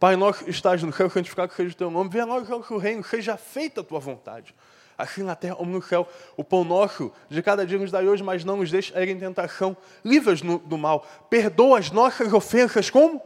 Pai 0.00 0.16
nosso 0.16 0.44
que 0.44 0.50
estás 0.50 0.82
no 0.82 0.92
céu, 0.92 1.08
santificado 1.08 1.52
seja 1.52 1.72
o 1.72 1.76
teu 1.76 1.88
nome. 1.88 2.10
Venha 2.10 2.26
nós 2.26 2.50
o 2.50 2.60
teu 2.64 2.78
reino, 2.78 3.04
seja 3.04 3.36
feita 3.36 3.82
a 3.82 3.84
tua 3.84 4.00
vontade. 4.00 4.56
Assim 4.98 5.22
na 5.22 5.36
terra 5.36 5.54
como 5.54 5.70
no 5.70 5.80
céu. 5.80 6.04
O 6.36 6.42
pão 6.42 6.64
nosso 6.64 7.12
de 7.28 7.40
cada 7.44 7.64
dia 7.64 7.78
nos 7.78 7.92
dai 7.92 8.08
hoje, 8.08 8.24
mas 8.24 8.42
não 8.42 8.56
nos 8.56 8.72
deixe 8.72 8.92
ir 8.98 9.08
em 9.08 9.20
tentação. 9.20 9.76
Livras 10.04 10.40
do 10.40 10.76
mal. 10.76 11.06
Perdoa 11.30 11.78
as 11.78 11.92
nossas 11.92 12.32
ofensas 12.32 12.90
como? 12.90 13.22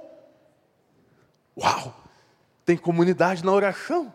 Uau! 1.59 1.99
Tem 2.67 2.77
comunidade 2.77 3.43
na 3.43 3.53
oração. 3.53 4.13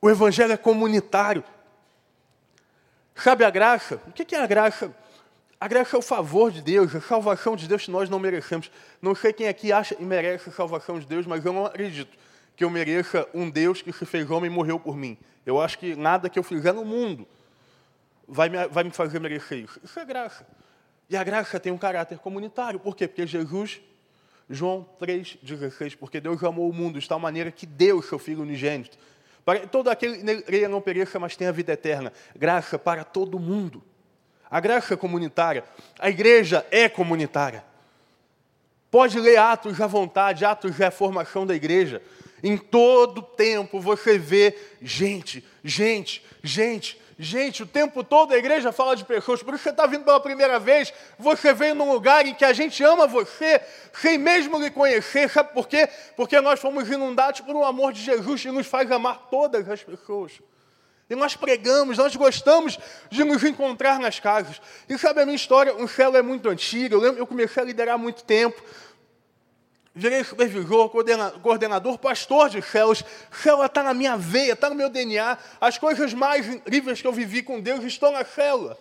O 0.00 0.10
evangelho 0.10 0.52
é 0.52 0.56
comunitário. 0.56 1.42
Sabe 3.14 3.44
a 3.44 3.50
graça? 3.50 4.00
O 4.06 4.12
que 4.12 4.34
é 4.34 4.40
a 4.40 4.46
graça? 4.46 4.94
A 5.58 5.66
graça 5.66 5.96
é 5.96 5.98
o 5.98 6.02
favor 6.02 6.50
de 6.50 6.60
Deus, 6.60 6.94
a 6.94 7.00
salvação 7.00 7.56
de 7.56 7.66
Deus 7.66 7.84
que 7.84 7.90
nós 7.90 8.10
não 8.10 8.18
merecemos. 8.18 8.70
Não 9.00 9.14
sei 9.14 9.32
quem 9.32 9.48
aqui 9.48 9.72
acha 9.72 9.96
e 9.98 10.04
merece 10.04 10.50
a 10.50 10.52
salvação 10.52 11.00
de 11.00 11.06
Deus, 11.06 11.26
mas 11.26 11.44
eu 11.44 11.52
não 11.52 11.64
acredito 11.64 12.16
que 12.54 12.62
eu 12.62 12.68
mereça 12.68 13.26
um 13.32 13.48
Deus 13.48 13.80
que 13.80 13.92
se 13.92 14.04
fez 14.04 14.30
homem 14.30 14.50
e 14.50 14.54
morreu 14.54 14.78
por 14.78 14.96
mim. 14.96 15.16
Eu 15.46 15.60
acho 15.60 15.78
que 15.78 15.96
nada 15.96 16.28
que 16.28 16.38
eu 16.38 16.42
fizer 16.42 16.72
no 16.72 16.84
mundo 16.84 17.26
vai 18.28 18.48
me, 18.50 18.68
vai 18.68 18.84
me 18.84 18.90
fazer 18.90 19.18
merecer 19.18 19.58
isso. 19.58 19.80
Isso 19.82 19.98
é 19.98 20.04
graça. 20.04 20.46
E 21.08 21.16
a 21.16 21.24
graça 21.24 21.58
tem 21.58 21.72
um 21.72 21.78
caráter 21.78 22.18
comunitário. 22.18 22.78
Por 22.78 22.94
quê? 22.94 23.08
Porque 23.08 23.26
Jesus, 23.26 23.80
João 24.50 24.86
3,16, 25.00 25.96
porque 25.96 26.20
Deus 26.20 26.42
amou 26.44 26.68
o 26.68 26.72
mundo 26.72 26.98
de 26.98 27.08
tal 27.08 27.18
maneira 27.18 27.50
que 27.50 27.64
deu 27.64 27.98
o 27.98 28.02
seu 28.02 28.18
Filho 28.18 28.42
unigênito 28.42 28.98
para 29.46 29.64
todo 29.64 29.88
aquele 29.88 30.42
que 30.42 30.66
não 30.66 30.80
pereça, 30.80 31.20
mas 31.20 31.36
tenha 31.36 31.52
vida 31.52 31.72
eterna. 31.72 32.12
Graça 32.34 32.76
para 32.76 33.04
todo 33.04 33.38
mundo. 33.38 33.80
A 34.50 34.58
graça 34.58 34.94
é 34.94 34.96
comunitária. 34.96 35.62
A 36.00 36.10
igreja 36.10 36.66
é 36.68 36.88
comunitária. 36.88 37.64
Pode 38.90 39.20
ler 39.20 39.36
Atos 39.36 39.80
à 39.80 39.86
vontade, 39.86 40.44
Atos 40.44 40.80
é 40.80 40.86
a 40.86 40.90
formação 40.90 41.46
da 41.46 41.54
igreja. 41.54 42.02
Em 42.42 42.56
todo 42.56 43.22
tempo 43.22 43.78
você 43.78 44.18
vê 44.18 44.58
gente, 44.82 45.44
gente, 45.62 46.24
gente, 46.42 47.00
Gente, 47.18 47.62
o 47.62 47.66
tempo 47.66 48.04
todo 48.04 48.34
a 48.34 48.36
igreja 48.36 48.70
fala 48.72 48.94
de 48.94 49.02
pessoas, 49.02 49.42
por 49.42 49.54
isso 49.54 49.62
você 49.62 49.70
está 49.70 49.86
vindo 49.86 50.04
pela 50.04 50.20
primeira 50.20 50.58
vez, 50.58 50.92
você 51.18 51.54
veio 51.54 51.74
num 51.74 51.90
lugar 51.90 52.26
em 52.26 52.34
que 52.34 52.44
a 52.44 52.52
gente 52.52 52.84
ama 52.84 53.06
você, 53.06 53.58
sem 53.94 54.18
mesmo 54.18 54.58
lhe 54.58 54.70
conhecer, 54.70 55.30
sabe 55.30 55.54
por 55.54 55.66
quê? 55.66 55.88
Porque 56.14 56.38
nós 56.42 56.60
fomos 56.60 56.90
inundados 56.90 57.40
por 57.40 57.56
um 57.56 57.64
amor 57.64 57.94
de 57.94 58.02
Jesus 58.02 58.42
que 58.42 58.50
nos 58.50 58.66
faz 58.66 58.92
amar 58.92 59.28
todas 59.30 59.66
as 59.66 59.82
pessoas. 59.82 60.32
E 61.08 61.14
nós 61.14 61.36
pregamos, 61.36 61.96
nós 61.96 62.14
gostamos 62.16 62.78
de 63.08 63.24
nos 63.24 63.42
encontrar 63.44 63.98
nas 63.98 64.18
casas. 64.20 64.60
E 64.88 64.98
sabe 64.98 65.22
a 65.22 65.24
minha 65.24 65.36
história? 65.36 65.74
O 65.74 65.88
céu 65.88 66.14
é 66.16 66.20
muito 66.20 66.48
antigo. 66.48 66.96
Eu, 66.96 67.00
lembro, 67.00 67.20
eu 67.20 67.26
comecei 67.26 67.62
a 67.62 67.66
liderar 67.66 67.94
há 67.94 67.98
muito 67.98 68.24
tempo. 68.24 68.60
Virei 69.98 70.22
supervisor, 70.22 70.90
coordenador, 71.40 71.96
pastor 71.96 72.50
de 72.50 72.60
céus. 72.60 73.02
Célula 73.32 73.64
está 73.64 73.82
na 73.82 73.94
minha 73.94 74.14
veia, 74.14 74.52
está 74.52 74.68
no 74.68 74.76
meu 74.76 74.90
DNA. 74.90 75.38
As 75.58 75.78
coisas 75.78 76.12
mais 76.12 76.46
incríveis 76.46 77.00
que 77.00 77.06
eu 77.06 77.14
vivi 77.14 77.42
com 77.42 77.62
Deus 77.62 77.82
estão 77.82 78.12
na 78.12 78.22
célula. 78.22 78.78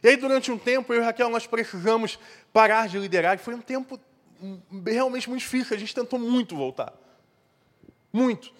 E 0.00 0.08
aí, 0.08 0.16
durante 0.16 0.52
um 0.52 0.56
tempo, 0.56 0.94
eu 0.94 1.02
e 1.02 1.04
Raquel, 1.04 1.28
nós 1.30 1.48
precisamos 1.48 2.16
parar 2.52 2.86
de 2.86 2.96
liderar. 2.96 3.34
E 3.34 3.38
foi 3.38 3.56
um 3.56 3.60
tempo 3.60 3.98
realmente 4.86 5.28
muito 5.28 5.40
difícil. 5.40 5.74
A 5.74 5.80
gente 5.80 5.92
tentou 5.92 6.16
muito 6.16 6.54
voltar. 6.54 6.92
Muito. 8.12 8.52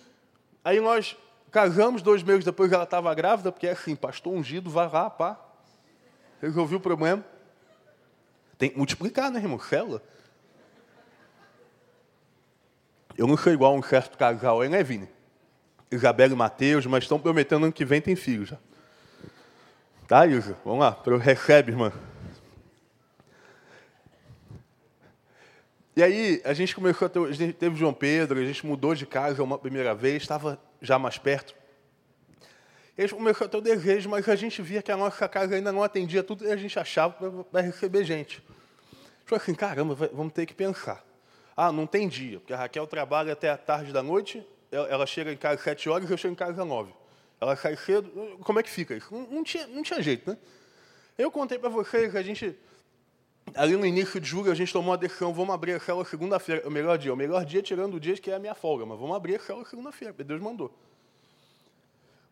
Aí 0.65 0.81
nós 0.81 1.17
casamos, 1.53 2.03
dois 2.03 2.21
meses 2.25 2.45
depois 2.45 2.73
ela 2.73 2.83
estava 2.83 3.15
grávida, 3.15 3.53
porque 3.53 3.69
é 3.69 3.71
assim, 3.71 3.95
pastor 3.95 4.33
ungido, 4.33 4.69
vai 4.69 4.91
lá, 4.91 5.09
pá. 5.09 5.39
Resolvi 6.43 6.75
o 6.75 6.81
problema. 6.81 7.25
Tem 8.59 8.71
que 8.71 8.77
multiplicar, 8.77 9.31
né, 9.31 9.39
irmão? 9.39 9.61
Célula. 9.61 10.03
Eu 13.17 13.27
não 13.27 13.37
sou 13.37 13.53
igual 13.53 13.75
a 13.75 13.79
um 13.79 13.83
certo 13.83 14.19
casal 14.19 14.61
aí, 14.61 14.69
né, 14.69 14.83
Vini? 14.83 15.09
Isabela 15.91 16.33
e 16.33 16.37
Mateus, 16.37 16.85
mas 16.87 17.05
estão 17.05 17.19
prometendo 17.19 17.65
ano 17.65 17.73
que 17.73 17.85
vem 17.85 18.01
tem 18.01 18.15
filhos 18.15 18.51
já. 18.51 18.59
Tá, 20.07 20.27
Isa? 20.27 20.57
Vamos 20.65 20.81
lá, 20.81 21.03
recebe, 21.21 21.73
irmã. 21.73 21.93
E 25.97 26.03
aí, 26.03 26.43
a 26.45 26.53
gente 26.53 26.75
começou 26.75 27.07
a 27.07 27.09
ter, 27.09 27.19
a 27.19 27.33
gente 27.33 27.55
teve 27.55 27.75
João 27.75 27.95
Pedro, 27.95 28.39
a 28.39 28.45
gente 28.45 28.67
mudou 28.67 28.95
de 28.95 29.07
casa 29.07 29.43
uma 29.43 29.59
primeira 29.59 29.95
vez, 29.95 30.23
estava 30.23 30.61
já 30.83 30.99
mais 30.99 31.17
perto. 31.17 31.55
E 32.99 33.03
a 33.03 33.07
gente 33.07 33.15
começou 33.15 33.47
a 33.47 33.49
ter 33.49 33.57
o 33.57 33.63
desejo, 33.63 34.11
mas 34.11 34.29
a 34.29 34.37
gente 34.37 34.61
via 34.61 34.83
que 34.83 34.93
a 34.93 34.97
nossa 34.97 35.27
casa 35.27 35.55
ainda 35.55 35.73
não 35.73 35.83
atendia 35.83 36.23
tudo 36.23 36.45
e 36.45 36.53
a 36.53 36.57
gente 36.57 36.79
achava 36.79 37.45
para 37.45 37.61
receber 37.63 38.05
gente. 38.05 38.43
A 38.47 38.95
gente 38.95 39.25
falou 39.25 39.43
assim, 39.43 39.55
caramba, 39.55 39.95
vamos 40.13 40.35
ter 40.35 40.45
que 40.45 40.55
pensar. 40.55 41.03
Ah, 41.57 41.73
não 41.73 41.87
tem 41.87 42.07
dia, 42.07 42.39
porque 42.39 42.53
a 42.53 42.57
Raquel 42.57 42.87
trabalha 42.87 43.33
até 43.33 43.49
a 43.51 43.57
tarde 43.57 43.93
da 43.93 44.03
noite, 44.03 44.47
ela 44.71 45.07
chega 45.07 45.33
em 45.33 45.37
casa 45.37 45.55
às 45.55 45.63
sete 45.63 45.89
horas, 45.89 46.11
eu 46.11 46.17
chego 46.17 46.33
em 46.33 46.37
casa 46.37 46.63
às 46.63 46.69
nove. 46.69 46.93
Ela 47.41 47.57
sai 47.57 47.77
cedo, 47.77 48.11
como 48.43 48.61
é 48.61 48.63
que 48.63 48.71
fica 48.71 48.95
isso? 48.95 49.13
Não, 49.13 49.23
não 49.27 49.45
tinha, 49.45 49.67
não 49.67 49.83
tinha 49.83 50.03
jeito, 50.03 50.31
né? 50.31 50.37
Eu 51.17 51.31
contei 51.31 51.59
para 51.59 51.71
vocês 51.71 52.13
que 52.13 52.19
a 52.19 52.23
gente 52.23 52.55
ali 53.55 53.77
no 53.77 53.87
início 53.87 54.21
de 54.21 54.29
julho, 54.29 54.51
a 54.51 54.55
gente 54.55 54.73
tomou 54.73 54.93
a 54.93 54.97
decisão, 54.97 55.33
vamos 55.33 55.55
abrir 55.55 55.73
a 55.75 55.81
célula 55.81 56.05
segunda-feira. 56.05 56.67
O 56.67 56.71
melhor 56.71 56.99
dia, 56.99 57.13
o 57.13 57.17
melhor 57.17 57.45
dia 57.45 57.63
tirando 57.63 57.95
o 57.95 58.01
dia 58.01 58.17
que 58.17 58.31
é 58.31 58.35
a 58.35 58.39
minha 58.39 58.55
folga, 58.55 58.85
mas 58.85 58.99
vamos 58.99 59.15
abrir 59.17 59.37
a 59.37 59.41
célula 59.41 59.65
segunda-feira, 59.65 60.13
Deus 60.13 60.41
mandou. 60.41 60.77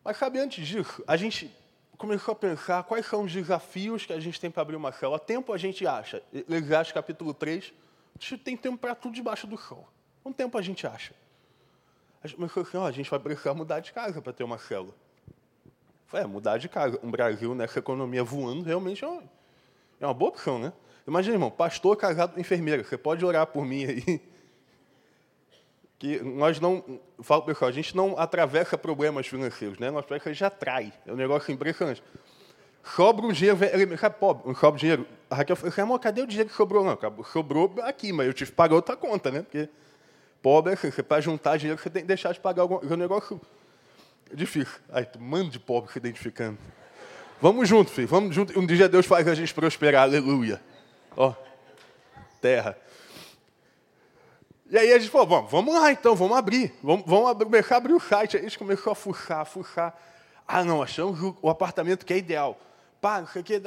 Mas 0.03 0.17
sabe, 0.17 0.39
antes 0.39 0.67
disso, 0.67 1.03
a 1.07 1.15
gente 1.15 1.49
começou 1.97 2.33
a 2.33 2.35
pensar 2.35 2.83
quais 2.83 3.05
são 3.05 3.23
os 3.23 3.31
desafios 3.31 4.05
que 4.05 4.13
a 4.13 4.19
gente 4.19 4.39
tem 4.39 4.51
para 4.51 4.61
abrir 4.61 4.75
uma 4.75 4.91
célula. 4.91 5.17
Tempo 5.17 5.53
a 5.53 5.57
gente 5.57 5.87
acha, 5.87 6.21
Eclesiastes 6.33 6.93
capítulo 6.93 7.33
3, 7.33 7.73
a 8.17 8.21
gente 8.21 8.37
tem 8.37 8.55
tempo 8.55 8.77
para 8.77 8.95
tudo 8.95 9.13
debaixo 9.13 9.45
do 9.45 9.57
sol. 9.57 9.87
Um 10.23 10.31
tempo 10.31 10.57
a 10.57 10.61
gente 10.61 10.87
acha. 10.87 11.13
A 12.23 12.27
gente 12.27 12.37
começou 12.37 12.63
assim, 12.63 12.77
a 12.77 12.91
gente 12.91 13.09
vai 13.09 13.19
precisar 13.19 13.53
mudar 13.53 13.79
de 13.81 13.93
casa 13.93 14.21
para 14.21 14.33
ter 14.33 14.43
uma 14.43 14.57
célula. 14.57 14.93
É, 16.13 16.25
mudar 16.25 16.57
de 16.57 16.69
casa. 16.69 16.99
Um 17.03 17.11
Brasil 17.11 17.53
nessa 17.53 17.79
economia 17.79 18.23
voando 18.23 18.63
realmente 18.63 19.03
é 19.03 19.07
uma, 19.07 19.23
é 19.99 20.05
uma 20.07 20.13
boa 20.13 20.29
opção, 20.29 20.57
né? 20.57 20.71
Imagina, 21.05 21.35
irmão, 21.35 21.51
pastor 21.51 21.95
casado 21.97 22.39
enfermeira. 22.39 22.83
Você 22.83 22.97
pode 22.97 23.23
orar 23.25 23.45
por 23.47 23.65
mim 23.65 23.85
aí. 23.85 24.21
Que 25.97 26.19
nós 26.19 26.59
não, 26.59 26.99
falo 27.21 27.43
pessoal, 27.43 27.69
a 27.69 27.71
gente 27.71 27.95
não 27.95 28.19
atravessa 28.19 28.77
problemas 28.77 29.27
financeiros, 29.27 29.79
né? 29.79 29.89
Nós 29.89 30.05
gente 30.25 30.43
atrai. 30.43 30.91
É 31.05 31.13
um 31.13 31.15
negócio 31.15 31.53
impressionante. 31.53 32.03
Sobra 32.95 33.25
um 33.25 33.31
dinheiro, 33.31 33.57
ele 33.73 33.97
sabe, 33.97 34.15
pobre, 34.19 34.47
não 34.47 34.55
sobra 34.55 34.79
dinheiro. 34.79 35.07
A 35.29 35.35
Raquel 35.35 35.55
falou 35.55 35.73
amor, 35.77 35.99
cadê 35.99 36.21
o 36.21 36.27
dinheiro 36.27 36.49
que 36.49 36.55
sobrou? 36.55 36.83
Não, 36.83 37.23
sobrou 37.25 37.73
aqui, 37.81 38.13
mas 38.13 38.27
eu 38.27 38.33
tive 38.33 38.51
que 38.51 38.55
pagar 38.55 38.75
outra 38.75 38.95
conta, 38.95 39.31
né? 39.31 39.41
Porque 39.41 39.67
pobre, 40.41 40.73
assim, 40.73 40.89
você 40.91 41.01
para 41.01 41.19
juntar 41.21 41.57
dinheiro, 41.57 41.81
você 41.81 41.89
tem 41.89 42.03
que 42.03 42.07
deixar 42.07 42.31
de 42.31 42.39
pagar 42.39 42.61
algum 42.61 42.75
é 42.75 42.93
um 42.93 42.97
negócio 42.97 43.41
difícil. 44.31 44.79
Aí, 44.91 45.05
tu 45.05 45.19
manda 45.19 45.49
de 45.49 45.59
pobre 45.59 45.91
se 45.91 45.97
identificando. 45.97 46.57
Vamos 47.41 47.67
junto, 47.67 47.91
filho, 47.91 48.07
vamos 48.07 48.35
junto. 48.35 48.57
Um 48.57 48.65
dia 48.65 48.87
Deus 48.87 49.05
faz 49.05 49.27
a 49.27 49.33
gente 49.33 49.53
prosperar, 49.53 50.03
aleluia. 50.03 50.61
Ó, 51.17 51.33
terra. 52.39 52.77
E 54.69 54.77
aí 54.77 54.93
a 54.93 54.99
gente 54.99 55.11
falou, 55.11 55.27
vamos, 55.27 55.51
vamos 55.51 55.73
lá 55.73 55.91
então, 55.91 56.15
vamos 56.15 56.37
abrir. 56.37 56.73
Vamos, 56.81 57.05
vamos 57.05 57.29
abrir, 57.29 57.45
começar 57.45 57.75
a 57.75 57.77
abrir 57.77 57.93
o 57.93 57.99
site. 57.99 58.35
Aí 58.35 58.41
a 58.41 58.45
gente 58.45 58.57
começou 58.57 58.91
a 58.91 58.95
fuçar, 58.95 59.45
fuçar. 59.45 59.95
Ah, 60.47 60.63
não, 60.63 60.81
achamos 60.81 61.19
o, 61.41 61.49
apartamento 61.49 62.05
que 62.05 62.13
é 62.13 62.17
ideal. 62.17 62.59
Pá, 63.01 63.21
não 63.21 63.27
sei 63.27 63.41
o 63.41 63.45
que. 63.45 63.61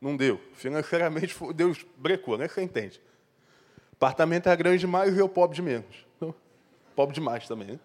Não 0.00 0.16
deu. 0.16 0.40
Financeiramente, 0.54 1.36
Deus 1.54 1.84
brecou, 1.96 2.38
né? 2.38 2.48
Você 2.48 2.62
entende. 2.62 3.00
Apartamento 3.92 4.48
é 4.48 4.56
grande 4.56 4.78
demais 4.78 5.14
e 5.14 5.18
eu 5.18 5.28
pobre 5.28 5.56
de 5.56 5.62
menos. 5.62 6.06
Pobre 6.96 7.14
demais 7.14 7.46
também, 7.46 7.72
né? 7.72 7.80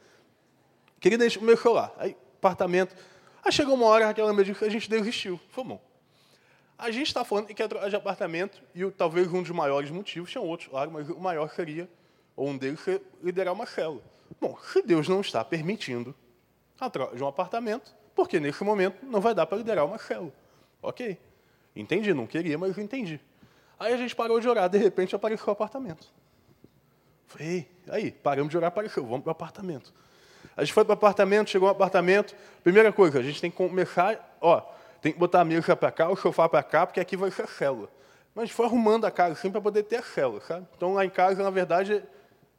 Querida, 1.00 1.26
a 1.26 1.28
gente 1.28 1.40
começou 1.40 1.74
lá. 1.74 1.94
Aí, 1.98 2.16
apartamento. 2.38 2.96
Aí 3.44 3.52
chegou 3.52 3.76
uma 3.76 3.86
hora, 3.86 4.10
aquela 4.10 4.34
medida 4.34 4.58
a 4.66 4.70
gente 4.70 4.90
desistiu. 4.90 5.40
Foi 5.50 5.64
bom. 5.64 5.82
A 6.78 6.92
gente 6.92 7.08
está 7.08 7.24
falando 7.24 7.48
que 7.48 7.62
é 7.62 7.68
de 7.68 7.96
apartamento, 7.96 8.62
e 8.74 8.90
talvez 8.92 9.32
um 9.32 9.42
dos 9.42 9.52
maiores 9.52 9.90
motivos, 9.90 10.30
tinha 10.30 10.42
outros, 10.42 10.68
claro, 10.68 10.92
mas 10.92 11.10
o 11.10 11.20
maior 11.20 11.50
seria, 11.50 11.90
ou 12.36 12.50
um 12.50 12.58
deles, 12.58 12.80
liderar 13.24 13.54
uma 13.54 13.66
célula. 13.66 14.02
Bom, 14.42 14.58
se 14.60 14.82
Deus 14.82 15.08
não 15.08 15.22
está 15.22 15.44
permitindo 15.44 16.14
a 16.80 16.90
troca 16.90 17.16
de 17.16 17.24
um 17.24 17.28
apartamento, 17.28 17.96
porque 18.16 18.40
nesse 18.40 18.64
momento 18.64 19.06
não 19.06 19.20
vai 19.20 19.36
dar 19.36 19.46
para 19.46 19.58
liderar 19.58 19.86
uma 19.86 19.98
célula. 19.98 20.34
Ok. 20.82 21.18
Entendi, 21.76 22.14
não 22.14 22.26
queria, 22.26 22.58
mas 22.58 22.78
entendi. 22.78 23.20
Aí 23.78 23.94
a 23.94 23.98
gente 23.98 24.16
parou 24.16 24.40
de 24.40 24.48
orar, 24.48 24.70
de 24.70 24.78
repente 24.78 25.14
apareceu 25.14 25.48
o 25.48 25.52
apartamento. 25.52 26.08
Falei, 27.28 27.68
aí, 27.90 28.12
paramos 28.12 28.50
de 28.50 28.56
orar, 28.56 28.70
apareceu, 28.70 29.06
vamos 29.06 29.22
para 29.24 29.30
o 29.30 29.32
apartamento. 29.32 29.94
A 30.56 30.64
gente 30.64 30.74
foi 30.74 30.86
para 30.86 30.92
o 30.92 30.94
apartamento, 30.94 31.50
chegou 31.50 31.68
no 31.68 31.74
apartamento, 31.74 32.34
primeira 32.64 32.94
coisa, 32.94 33.20
a 33.20 33.22
gente 33.22 33.42
tem 33.42 33.52
que 33.52 33.58
começar, 33.58 34.38
ó, 34.40 34.62
tem 35.02 35.12
que 35.12 35.20
botar 35.20 35.42
a 35.42 35.46
mesa 35.46 35.76
para 35.76 35.92
cá, 35.92 36.10
o 36.10 36.16
sofá 36.16 36.48
para 36.48 36.64
cá, 36.64 36.86
porque 36.88 37.00
aqui 37.02 37.18
vai 37.18 37.30
ser 37.30 37.44
a 37.44 37.48
célula. 37.48 37.90
Mas 38.34 38.52
foi 38.52 38.66
arrumando 38.66 39.06
a 39.06 39.12
casa 39.12 39.34
assim 39.34 39.52
para 39.52 39.60
poder 39.60 39.84
ter 39.84 39.98
a 39.98 40.04
célula, 40.04 40.40
sabe? 40.42 40.66
Então 40.78 40.94
lá 40.94 41.06
em 41.06 41.10
casa, 41.10 41.44
na 41.44 41.50
verdade, 41.50 42.02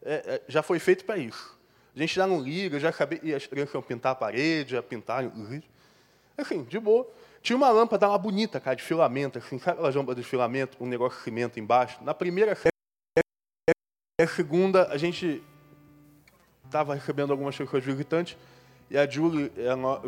é, 0.02 0.14
é, 0.14 0.42
já 0.46 0.62
foi 0.62 0.78
feito 0.78 1.04
para 1.04 1.16
isso. 1.16 1.55
A 1.96 1.98
gente 1.98 2.14
já 2.14 2.26
não 2.26 2.38
liga, 2.38 2.78
já 2.78 2.92
sabia, 2.92 3.18
e 3.22 3.34
as 3.34 3.46
crianças 3.46 3.72
iam 3.72 3.82
pintar 3.82 4.12
a 4.12 4.14
parede, 4.14 4.72
já 4.72 4.82
pintaram. 4.82 5.32
Assim, 6.36 6.62
de 6.64 6.78
boa. 6.78 7.08
Tinha 7.40 7.56
uma 7.56 7.70
lâmpada 7.70 8.06
lá 8.06 8.18
bonita, 8.18 8.60
cara, 8.60 8.76
de 8.76 8.82
filamento, 8.82 9.38
assim, 9.38 9.58
sabe 9.58 9.78
aquelas 9.78 9.94
lâmpadas 9.94 10.22
de 10.22 10.28
filamento, 10.28 10.76
um 10.78 10.86
negócio 10.86 11.16
de 11.16 11.24
cimento 11.24 11.58
embaixo? 11.58 11.98
Na 12.02 12.12
primeira 12.12 12.54
série, 12.54 12.70
a 14.20 14.26
segunda, 14.26 14.88
a 14.88 14.98
gente 14.98 15.42
estava 16.66 16.94
recebendo 16.94 17.30
algumas 17.30 17.56
pessoas 17.56 17.82
visitantes, 17.82 18.36
e 18.90 18.98
a 18.98 19.08
Julie, 19.08 19.50
ela, 19.56 20.02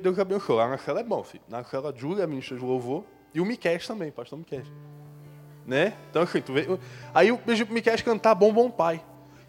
Deus 0.00 0.18
abençoe, 0.20 0.56
lá 0.56 0.68
na 0.68 0.78
cela 0.78 1.00
é 1.00 1.04
bom, 1.04 1.24
filho. 1.24 1.42
Na 1.48 1.64
cela 1.64 1.90
a 1.90 1.96
Julie, 1.96 2.22
a 2.22 2.26
ministra 2.26 2.56
de 2.56 2.64
louvor, 2.64 3.04
e 3.34 3.40
o 3.40 3.44
Miquel 3.44 3.80
também, 3.84 4.12
pastor 4.12 4.38
Miquel. 4.38 4.62
Né? 5.66 5.96
Então, 6.10 6.22
assim, 6.22 6.40
tu 6.40 6.52
vê, 6.52 6.66
aí 7.12 7.28
eu 7.28 7.38
pedi 7.38 7.64
pro 7.64 7.74
Miquel 7.74 8.00
cantar 8.04 8.34
Bom 8.34 8.52
Bom 8.52 8.70
Pai. 8.70 9.02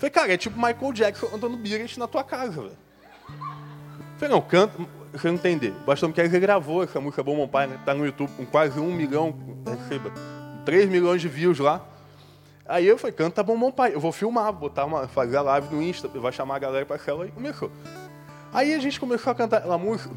Falei, 0.04 0.12
cara, 0.12 0.34
é 0.34 0.38
tipo 0.38 0.58
Michael 0.58 0.92
Jackson 0.92 1.28
cantando 1.28 1.56
Beatles 1.56 1.96
na 1.96 2.10
tua 2.10 2.26
casa, 2.26 2.62
velho. 2.62 2.78
Falei, 4.18 4.36
não, 4.36 4.42
canta, 4.42 4.78
você 5.14 5.30
não 5.30 5.36
entender. 5.36 5.70
O 5.70 5.86
pastor 5.86 6.10
Miquel 6.10 6.30
gravou 6.42 6.84
essa 6.84 7.00
música 7.00 7.24
Bom 7.24 7.38
Bom 7.38 7.48
Pai, 7.48 7.68
né? 7.68 7.80
Tá 7.86 7.94
no 7.94 8.06
YouTube 8.06 8.30
com 8.36 8.46
quase 8.46 8.78
um 8.82 8.94
milhão, 8.94 9.34
receba, 9.66 10.12
três 10.66 10.90
milhões 10.90 11.22
de 11.22 11.30
views 11.30 11.58
lá. 11.58 11.88
Aí 12.66 12.86
eu 12.86 12.98
falei, 12.98 13.16
canta 13.16 13.42
Bom 13.42 13.58
Bom 13.58 13.72
Pai. 13.72 13.96
Eu 13.96 14.02
vou 14.02 14.12
filmar, 14.12 14.52
botar 14.52 14.84
uma, 14.84 15.08
fazer 15.08 15.38
a 15.38 15.42
live 15.42 15.74
no 15.74 15.82
Insta, 15.82 16.10
vai 16.10 16.34
chamar 16.34 16.58
a 16.58 16.60
galera 16.60 16.86
pra 16.86 17.00
cela 17.00 17.26
e 17.26 17.32
começou. 17.32 17.72
Aí 18.52 18.74
a 18.74 18.80
gente 18.80 19.00
começou 19.00 19.32
a 19.32 19.36
cantar 19.36 19.60
aquela 19.60 19.78
música. 19.78 20.14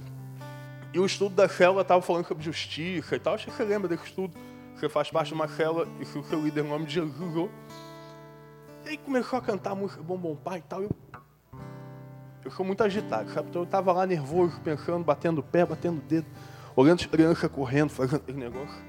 E 0.93 0.99
o 0.99 1.07
estudo 1.07 1.37
da 1.37 1.49
célula 1.49 1.83
estava 1.83 2.03
falando 2.03 2.27
sobre 2.27 2.43
justiça 2.43 3.15
e 3.15 3.21
tal. 3.21 3.35
Acho 3.35 3.47
que 3.47 3.53
você 3.53 3.63
lembra 3.63 3.87
desse 3.87 4.07
estudo. 4.07 4.37
Você 4.75 4.89
faz 4.89 5.13
parte 5.13 5.29
de 5.29 5.35
uma 5.35 5.47
célula 5.47 5.87
e 6.01 6.05
que 6.05 6.19
o 6.19 6.25
seu 6.25 6.43
líder, 6.43 6.65
em 6.65 6.69
nome 6.69 6.87
de 6.87 6.95
Jesus, 6.95 7.51
E 8.87 8.91
aí 8.91 8.97
começou 8.97 9.37
a 9.37 9.43
cantar 9.43 9.73
a 9.73 9.75
música 9.75 10.01
Bom 10.01 10.17
Bom 10.17 10.37
Pai 10.37 10.59
e 10.59 10.63
tal. 10.63 10.81
Eu, 10.81 10.91
eu 12.45 12.51
sou 12.53 12.65
muito 12.65 12.85
agitado, 12.85 13.29
sabe? 13.33 13.49
Então 13.49 13.63
eu 13.63 13.67
estava 13.67 13.93
lá 13.93 14.07
nervoso, 14.07 14.61
pensando, 14.61 15.05
batendo 15.05 15.41
o 15.41 15.43
pé, 15.43 15.67
batendo 15.67 15.99
o 15.99 16.03
dedo, 16.03 16.27
olhando 16.77 17.01
as 17.01 17.07
crianças 17.07 17.51
correndo, 17.51 17.91
fazendo 17.91 18.21
aquele 18.21 18.39
negócio. 18.39 18.81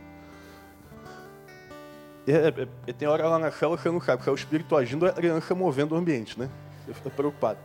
E, 2.28 2.32
é, 2.32 2.48
é, 2.48 2.68
é, 2.86 2.94
tem 2.94 3.08
hora 3.08 3.28
lá 3.28 3.40
na 3.40 3.52
célula 3.52 3.76
que 3.76 3.82
você 3.82 3.90
não 3.90 4.00
sabe, 4.00 4.22
que 4.22 4.30
é 4.30 4.32
o 4.32 4.36
espírito 4.36 4.78
agindo, 4.78 5.08
é 5.08 5.10
a 5.10 5.14
criança 5.14 5.56
movendo 5.56 5.96
o 5.96 5.98
ambiente, 5.98 6.40
né? 6.40 6.48
Você 6.86 6.94
fica 6.94 7.10
preocupado 7.10 7.60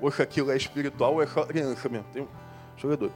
ou 0.00 0.10
se 0.10 0.22
aquilo 0.22 0.50
é 0.50 0.56
espiritual 0.56 1.14
ou 1.14 1.22
é 1.22 1.26
só 1.26 1.44
criança 1.44 1.88
mesmo. 1.90 2.06
Tem 2.12 2.22
um 2.22 2.28
jogador. 2.76 3.10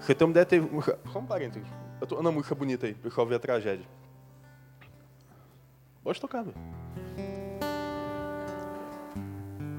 Você 0.00 0.14
tem 0.14 0.26
uma 0.26 0.30
ideia, 0.30 0.46
teve. 0.46 0.66
Só 1.12 1.18
um 1.18 1.26
parênteses. 1.26 1.68
Eu 2.00 2.06
tô 2.06 2.18
uma 2.18 2.32
música 2.32 2.54
bonita 2.54 2.86
aí, 2.86 2.92
o 2.92 2.96
pessoal 2.96 3.26
ver 3.26 3.34
a 3.34 3.38
tragédia. 3.38 3.86
Pode 6.02 6.18
tocar, 6.18 6.42
velho. 6.42 6.56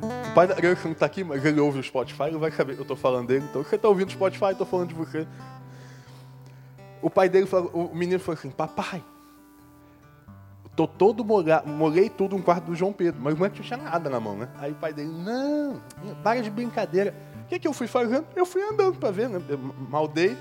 O 0.01 0.33
pai 0.33 0.47
da 0.47 0.55
criança 0.55 0.81
não 0.85 0.93
está 0.93 1.05
aqui, 1.05 1.23
mas 1.23 1.43
ele 1.45 1.59
ouve 1.59 1.79
o 1.79 1.83
Spotify, 1.83 2.23
ele 2.23 2.37
vai 2.37 2.51
saber 2.51 2.73
que 2.73 2.79
eu 2.79 2.83
estou 2.83 2.97
falando 2.97 3.27
dele. 3.27 3.45
Então, 3.49 3.63
você 3.63 3.75
está 3.75 3.87
ouvindo 3.87 4.09
o 4.09 4.11
Spotify, 4.11 4.45
eu 4.45 4.51
estou 4.51 4.67
falando 4.67 4.89
de 4.89 4.95
você. 4.95 5.27
O 7.01 7.09
pai 7.09 7.29
dele, 7.29 7.45
falou, 7.45 7.69
o 7.69 7.95
menino 7.95 8.19
falou 8.19 8.37
assim, 8.37 8.49
papai, 8.49 9.03
tô 10.75 10.87
todo 10.87 11.23
molhado, 11.23 11.67
molhei 11.67 12.09
tudo 12.09 12.35
no 12.35 12.43
quarto 12.43 12.65
do 12.65 12.75
João 12.75 12.93
Pedro, 12.93 13.21
mas 13.21 13.37
não 13.37 13.49
tinha 13.49 13.77
nada 13.77 14.09
na 14.09 14.19
mão, 14.19 14.35
né? 14.35 14.49
Aí 14.57 14.71
o 14.71 14.75
pai 14.75 14.93
dele, 14.93 15.11
não, 15.11 15.81
para 16.23 16.41
de 16.41 16.49
brincadeira. 16.49 17.13
O 17.43 17.47
que, 17.47 17.59
que 17.59 17.67
eu 17.67 17.73
fui 17.73 17.87
fazendo? 17.87 18.25
Eu 18.35 18.45
fui 18.45 18.61
andando 18.63 18.97
para 18.97 19.11
ver, 19.11 19.29
né? 19.29 19.39
Maldei. 19.89 20.37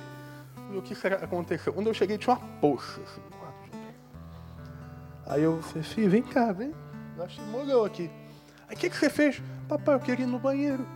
O 0.74 0.80
que 0.80 0.94
aconteceu? 1.06 1.72
Quando 1.72 1.88
eu 1.88 1.94
cheguei, 1.94 2.16
tinha 2.16 2.34
uma 2.34 2.46
poça 2.60 3.00
assim, 3.00 3.20
no 3.20 3.36
quarto 3.36 3.56
do 3.56 3.70
João 3.70 3.82
Pedro. 3.82 3.94
Aí 5.26 5.42
eu 5.42 5.60
falei, 5.62 5.82
filho, 5.82 6.10
vem 6.10 6.22
cá, 6.22 6.52
vem. 6.52 6.72
Eu 7.16 7.24
acho 7.24 7.40
que 7.40 7.46
molhou 7.48 7.84
aqui. 7.84 8.08
Aí 8.70 8.76
o 8.76 8.78
que, 8.78 8.88
que 8.88 8.96
você 8.96 9.10
fez? 9.10 9.42
Papai, 9.68 9.96
eu 9.96 10.00
queria 10.00 10.24
ir 10.24 10.28
no 10.28 10.38
banheiro. 10.38 10.86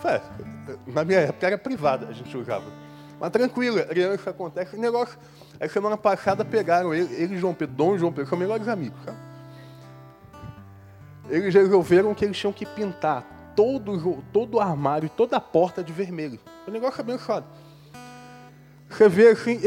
Falei, 0.00 0.20
na 0.86 1.02
minha 1.02 1.20
época 1.20 1.46
era 1.46 1.56
privada, 1.56 2.06
a 2.06 2.12
gente 2.12 2.36
usava. 2.36 2.66
Mas 3.18 3.30
tranquilo, 3.30 3.82
criança 3.86 4.28
acontece. 4.28 4.76
O 4.76 4.78
negócio, 4.80 5.18
a 5.58 5.66
semana 5.66 5.96
passada 5.96 6.44
pegaram 6.44 6.94
ele, 6.94 7.14
ele 7.14 7.36
e 7.36 7.38
João 7.38 7.54
Pedro, 7.54 7.74
Dom 7.74 7.94
e 7.94 7.98
João 7.98 8.12
Pedro, 8.12 8.28
são 8.28 8.38
melhores 8.38 8.68
amigos. 8.68 9.02
Sabe? 9.02 9.16
Eles 11.30 11.54
resolveram 11.54 12.14
que 12.14 12.26
eles 12.26 12.36
tinham 12.36 12.52
que 12.52 12.66
pintar 12.66 13.52
todo, 13.56 14.22
todo 14.30 14.56
o 14.56 14.60
armário, 14.60 15.08
toda 15.08 15.38
a 15.38 15.40
porta 15.40 15.82
de 15.82 15.92
vermelho. 15.92 16.38
O 16.68 16.70
negócio 16.70 16.98
é 16.98 17.00
abençoado. 17.00 17.46
Você 18.90 19.08
vê 19.08 19.28
assim, 19.28 19.58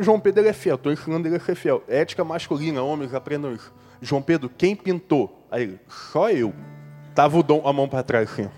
João 0.00 0.18
Pedro 0.18 0.48
é 0.48 0.52
fiel, 0.54 0.76
estou 0.76 0.90
ensinando 0.90 1.28
ele 1.28 1.36
a 1.36 1.40
ser 1.40 1.54
fiel. 1.54 1.84
Ética 1.86 2.24
masculina, 2.24 2.82
homens, 2.82 3.12
aprendam 3.12 3.52
isso. 3.52 3.70
João 4.04 4.20
Pedro, 4.20 4.50
quem 4.50 4.76
pintou? 4.76 5.46
Aí 5.50 5.62
ele, 5.62 5.80
só 5.88 6.30
eu. 6.30 6.54
Tava 7.14 7.38
o 7.38 7.42
dom, 7.42 7.66
a 7.66 7.72
mão 7.72 7.88
para 7.88 8.02
trás 8.02 8.30
assim. 8.30 8.50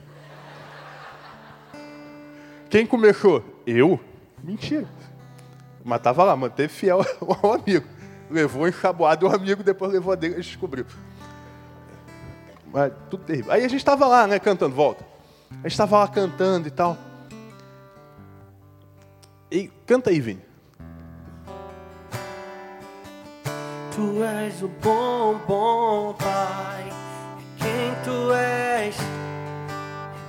Quem 2.69 2.87
começou? 2.87 3.45
Eu? 3.67 4.01
Mentira. 4.43 4.89
Mas 5.85 6.01
tava 6.01 6.25
lá, 6.25 6.37
manteve 6.37 6.73
fiel 6.73 7.01
ao 7.43 7.53
amigo. 7.53 7.87
Levou 8.29 8.67
ensaboado 8.67 9.27
o 9.27 9.33
amigo, 9.33 9.63
depois 9.63 9.93
levou 9.93 10.13
a 10.13 10.17
dele 10.17 10.35
e 10.35 10.41
descobriu. 10.41 10.85
Mas 12.73 12.93
tudo 13.09 13.23
terrível. 13.23 13.53
Aí 13.53 13.65
a 13.65 13.69
gente 13.69 13.79
estava 13.81 14.07
lá, 14.07 14.27
né, 14.27 14.41
cantando, 14.41 14.75
volta. 14.75 15.07
A 15.51 15.55
gente 15.55 15.73
estava 15.73 15.99
lá 15.99 16.09
cantando 16.09 16.67
e 16.67 16.71
tal. 16.73 16.99
E 19.51 19.69
canta 19.87 20.11
aí, 20.11 20.21
Vini. 20.21 20.46
Tu 23.97 24.23
és 24.23 24.61
o 24.61 24.69
bom, 24.83 25.41
bom 25.49 26.15
Pai. 26.19 26.85
Quem 27.57 27.95
tu 28.05 28.31
és? 28.31 28.95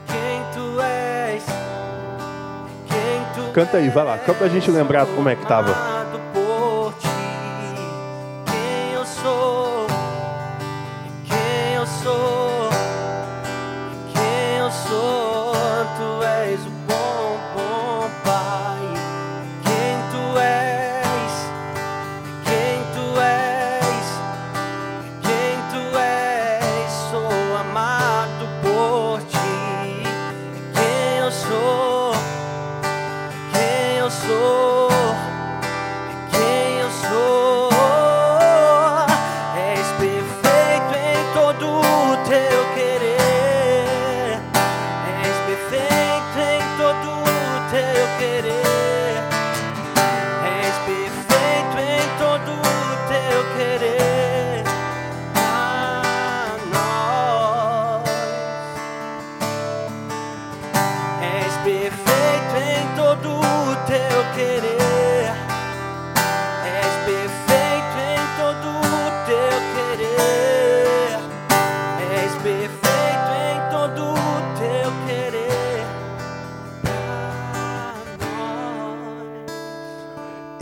Quem 0.08 0.42
tu 0.54 0.82
és? 0.82 1.44
Canta 3.54 3.76
aí, 3.76 3.90
vai 3.90 4.06
lá. 4.06 4.20
Só 4.26 4.34
pra 4.34 4.48
gente 4.48 4.72
lembrar 4.72 5.06
como 5.08 5.28
é 5.28 5.36
que 5.36 5.46
tava. 5.46 5.97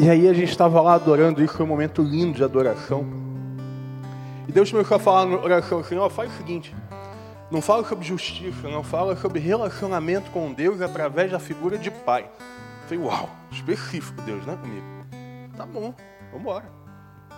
E 0.06 0.10
aí 0.12 0.30
a 0.30 0.34
gente 0.34 0.52
estava 0.52 0.80
lá 0.82 0.94
adorando, 0.94 1.44
isso 1.44 1.56
foi 1.56 1.66
um 1.66 1.70
momento 1.70 2.04
lindo 2.04 2.34
de 2.34 2.44
adoração. 2.44 3.08
E 4.48 4.52
Deus 4.52 4.70
começou 4.70 4.98
a 4.98 5.00
falar 5.00 5.26
na 5.26 5.38
oração 5.38 5.80
assim, 5.80 5.98
ó, 5.98 6.08
faz 6.08 6.32
o 6.32 6.38
seguinte, 6.38 6.76
não 7.50 7.60
fala 7.60 7.84
sobre 7.84 8.06
justiça, 8.06 8.70
não 8.70 8.84
fala 8.84 9.16
sobre 9.16 9.40
relacionamento 9.40 10.30
com 10.30 10.54
Deus 10.54 10.80
através 10.80 11.32
da 11.32 11.40
figura 11.40 11.76
de 11.76 11.90
pai. 11.90 12.22
Eu 12.22 12.88
falei, 12.88 13.04
uau, 13.04 13.30
específico 13.52 14.22
Deus, 14.22 14.46
né, 14.46 14.56
comigo? 14.62 14.86
Tá 15.58 15.66
bom, 15.66 15.92
vamos 16.32 16.40
embora. 16.40 16.66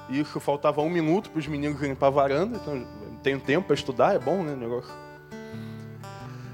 E 0.09 0.19
isso 0.19 0.37
faltava 0.37 0.81
um 0.81 0.89
minuto 0.89 1.29
para 1.29 1.39
os 1.39 1.47
meninos 1.47 1.81
irem 1.81 1.95
para 1.95 2.09
a 2.09 2.11
varanda, 2.11 2.59
então 2.61 2.85
tenho 3.23 3.39
tempo 3.39 3.67
para 3.67 3.75
estudar, 3.75 4.13
é 4.13 4.19
bom, 4.19 4.43
né, 4.43 4.57
negócio. 4.57 4.91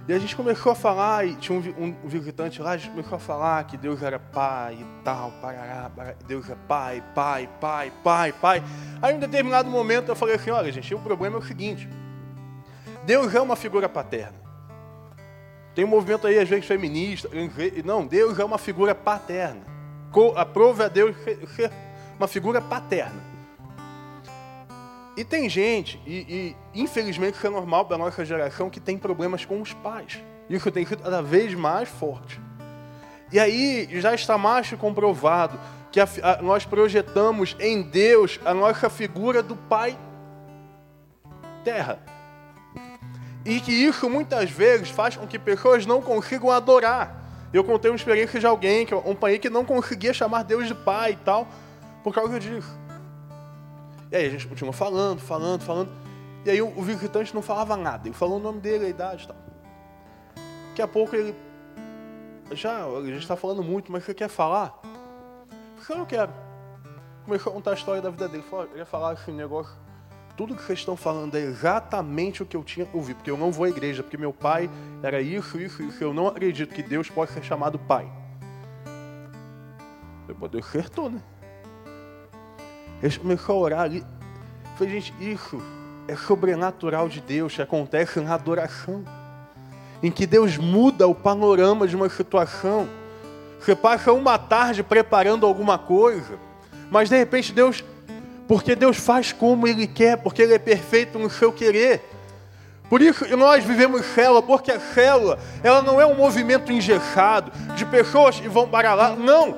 E 0.05 0.11
a 0.11 0.19
gente 0.19 0.35
começou 0.35 0.73
a 0.73 0.75
falar, 0.75 1.25
e 1.25 1.35
tinha 1.35 1.57
um, 1.57 1.85
um, 1.85 1.95
visitante 2.03 2.61
lá, 2.61 2.71
a 2.71 2.77
gente 2.77 2.91
começou 2.91 3.15
a 3.15 3.19
falar 3.19 3.63
que 3.63 3.77
Deus 3.77 4.03
era 4.03 4.19
pai 4.19 4.77
e 4.81 5.03
tal, 5.03 5.31
parará, 5.41 5.89
parará, 5.89 6.15
Deus 6.27 6.49
é 6.49 6.55
pai, 6.67 7.01
pai, 7.15 7.49
pai, 7.61 7.91
pai, 8.03 8.33
pai. 8.33 8.63
Aí 9.01 9.13
em 9.13 9.15
um 9.15 9.19
determinado 9.19 9.69
momento 9.69 10.09
eu 10.09 10.15
falei 10.15 10.35
assim, 10.35 10.51
olha 10.51 10.69
gente, 10.73 10.93
o 10.93 10.99
problema 10.99 11.37
é 11.37 11.39
o 11.39 11.43
seguinte, 11.43 11.87
Deus 13.05 13.33
é 13.33 13.39
uma 13.39 13.55
figura 13.55 13.87
paterna. 13.87 14.43
Tem 15.73 15.85
um 15.85 15.87
movimento 15.87 16.27
aí, 16.27 16.37
às 16.37 16.47
vezes, 16.47 16.65
feminista, 16.65 17.29
não, 17.83 18.05
Deus 18.05 18.37
é 18.37 18.45
uma 18.45 18.57
figura 18.57 18.93
paterna. 18.93 19.61
Aprova 20.35 20.85
a 20.85 20.87
Deus 20.87 21.15
ser 21.55 21.71
uma 22.17 22.27
figura 22.27 22.61
paterna. 22.61 23.32
E 25.15 25.23
tem 25.23 25.47
gente, 25.47 26.01
e, 26.07 26.55
e, 26.73 26.81
infelizmente 26.81 27.35
isso 27.37 27.45
é 27.45 27.49
normal 27.49 27.85
da 27.85 27.97
nossa 27.97 28.25
geração, 28.25 28.69
que 28.69 28.79
tem 28.79 28.97
problemas 28.97 29.45
com 29.45 29.61
os 29.61 29.71
pais. 29.73 30.19
Isso 30.49 30.71
tem 30.71 30.85
sido 30.85 31.03
cada 31.03 31.21
vez 31.21 31.53
mais 31.53 31.87
forte. 31.87 32.39
E 33.31 33.39
aí 33.39 33.87
já 33.99 34.13
está 34.13 34.37
mais 34.37 34.71
comprovado 34.73 35.59
que 35.91 35.99
a, 35.99 36.07
a, 36.23 36.41
nós 36.41 36.65
projetamos 36.65 37.55
em 37.59 37.83
Deus 37.83 38.39
a 38.43 38.53
nossa 38.53 38.89
figura 38.89 39.43
do 39.43 39.55
Pai 39.55 39.97
Terra. 41.63 41.99
E 43.45 43.59
que 43.59 43.71
isso 43.71 44.09
muitas 44.09 44.49
vezes 44.49 44.89
faz 44.89 45.15
com 45.15 45.27
que 45.27 45.37
pessoas 45.37 45.85
não 45.85 46.01
consigam 46.01 46.49
adorar. 46.49 47.21
Eu 47.53 47.63
contei 47.63 47.91
uma 47.91 47.95
experiência 47.97 48.39
de 48.39 48.47
alguém, 48.47 48.85
que 48.85 48.95
um 48.95 49.15
pai 49.15 49.37
que 49.37 49.49
não 49.49 49.63
conseguia 49.63 50.13
chamar 50.13 50.43
Deus 50.43 50.67
de 50.67 50.73
Pai 50.73 51.11
e 51.11 51.15
tal, 51.17 51.47
por 52.03 52.13
causa 52.13 52.39
disso. 52.39 52.82
E 54.13 54.15
aí 54.15 54.27
a 54.27 54.29
gente 54.29 54.47
continuou 54.47 54.71
falando, 54.71 55.19
falando, 55.19 55.63
falando. 55.63 55.89
E 56.45 56.49
aí 56.51 56.61
o, 56.61 56.69
visitante 56.83 57.33
não 57.33 57.41
falava 57.41 57.75
nada. 57.75 58.07
Ele 58.07 58.13
falou 58.13 58.37
o 58.37 58.39
nome 58.39 58.59
dele, 58.59 58.85
a 58.85 58.89
idade 58.89 59.23
e 59.23 59.27
tal. 59.27 59.35
Daqui 60.69 60.81
a 60.83 60.87
pouco 60.87 61.15
ele. 61.15 61.35
Já, 62.51 62.85
a 62.85 63.03
gente 63.05 63.23
está 63.23 63.35
falando 63.35 63.63
muito, 63.63 63.91
mas 63.91 64.03
você 64.03 64.13
quer 64.13 64.29
falar? 64.29 64.79
Eu 65.89 65.97
não 65.97 66.05
quero. 66.05 66.31
Começou 67.25 67.51
a 67.51 67.55
contar 67.55 67.71
a 67.71 67.73
história 67.73 68.03
da 68.03 68.11
vida 68.11 68.29
dele. 68.29 68.43
Eu 68.51 68.77
ia 68.77 68.85
falar 68.85 69.13
esse 69.13 69.31
negócio. 69.31 69.73
Tudo 70.37 70.55
que 70.55 70.61
vocês 70.61 70.77
estão 70.77 70.95
falando 70.95 71.33
é 71.33 71.39
exatamente 71.39 72.43
o 72.43 72.45
que 72.45 72.55
eu 72.55 72.63
tinha 72.63 72.87
ouvido. 72.93 73.15
Porque 73.15 73.31
eu 73.31 73.37
não 73.37 73.51
vou 73.51 73.65
à 73.65 73.69
igreja, 73.69 74.03
porque 74.03 74.17
meu 74.17 74.31
pai 74.31 74.69
era 75.01 75.21
isso, 75.21 75.59
isso, 75.59 75.81
isso. 75.81 76.03
Eu 76.03 76.13
não 76.13 76.27
acredito 76.27 76.75
que 76.75 76.83
Deus 76.83 77.09
possa 77.09 77.33
ser 77.33 77.43
chamado 77.43 77.79
pai. 77.79 78.07
Deus 80.51 80.67
acertou, 80.67 81.09
né? 81.09 81.19
Eles 83.03 83.17
começaram 83.17 83.55
a 83.55 83.57
orar 83.57 83.81
ali. 83.81 84.01
falei, 84.77 85.01
gente, 85.01 85.13
isso 85.19 85.61
é 86.07 86.15
sobrenatural 86.15 87.09
de 87.09 87.19
Deus 87.19 87.53
que 87.53 87.61
acontece 87.61 88.21
na 88.21 88.33
adoração. 88.33 89.03
Em 90.01 90.09
que 90.09 90.25
Deus 90.25 90.55
muda 90.57 91.05
o 91.05 91.13
panorama 91.13 91.85
de 91.85 91.97
uma 91.97 92.07
situação. 92.07 92.87
Você 93.59 93.75
passa 93.75 94.13
uma 94.13 94.37
tarde 94.37 94.83
preparando 94.83 95.45
alguma 95.45 95.77
coisa, 95.77 96.39
mas 96.89 97.09
de 97.09 97.17
repente 97.17 97.51
Deus, 97.51 97.83
porque 98.47 98.73
Deus 98.73 98.97
faz 98.97 99.33
como 99.33 99.67
Ele 99.67 99.85
quer, 99.85 100.17
porque 100.17 100.41
Ele 100.41 100.53
é 100.53 100.59
perfeito 100.59 101.19
no 101.19 101.29
seu 101.29 101.51
querer, 101.51 102.01
Por 102.89 103.01
isso 103.01 103.25
nós 103.35 103.63
vivemos 103.63 104.05
célula, 104.07 104.41
porque 104.41 104.71
a 104.71 104.79
célula, 104.79 105.39
ela 105.61 105.81
não 105.81 105.99
é 105.99 106.05
um 106.05 106.15
movimento 106.15 106.71
engessado 106.71 107.51
de 107.75 107.85
pessoas 107.85 108.39
que 108.39 108.47
vão 108.47 108.67
para 108.67 108.93
lá. 108.93 109.15
Não. 109.15 109.57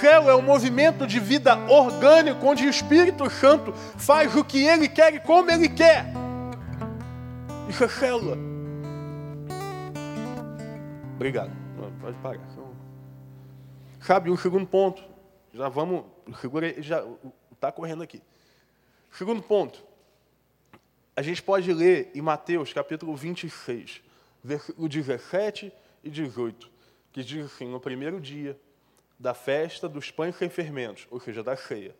Célula 0.00 0.32
é 0.32 0.34
um 0.34 0.42
movimento 0.42 1.06
de 1.06 1.20
vida 1.20 1.56
orgânico, 1.68 2.44
onde 2.44 2.66
o 2.66 2.70
Espírito 2.70 3.30
Santo 3.30 3.72
faz 3.72 4.34
o 4.34 4.44
que 4.44 4.64
ele 4.64 4.88
quer 4.88 5.14
e 5.14 5.20
como 5.20 5.50
ele 5.50 5.68
quer. 5.68 6.06
Isso 7.68 7.84
é 7.84 7.88
célula. 7.88 8.36
Obrigado. 11.14 11.50
Pode 12.00 12.18
parar. 12.18 12.40
Sabe, 14.00 14.30
um 14.30 14.36
segundo 14.36 14.66
ponto. 14.66 15.02
Já 15.54 15.68
vamos. 15.68 16.04
Segura 16.40 16.66
aí, 16.66 16.82
já 16.82 17.04
está 17.52 17.70
correndo 17.70 18.02
aqui. 18.02 18.20
Segundo 19.10 19.42
ponto. 19.42 19.84
A 21.14 21.22
gente 21.22 21.42
pode 21.42 21.72
ler 21.72 22.10
em 22.14 22.20
Mateus 22.20 22.72
capítulo 22.72 23.16
26, 23.16 24.02
versículo 24.44 24.86
17 24.88 25.72
e 26.04 26.10
18, 26.10 26.70
que 27.10 27.24
diz 27.24 27.46
assim: 27.46 27.66
no 27.68 27.80
primeiro 27.80 28.20
dia 28.20 28.60
da 29.18 29.34
festa 29.34 29.88
dos 29.88 30.10
pães 30.10 30.36
sem 30.36 30.48
fermentos, 30.48 31.06
ou 31.10 31.20
seja, 31.20 31.42
da 31.42 31.56
ceia, 31.56 31.94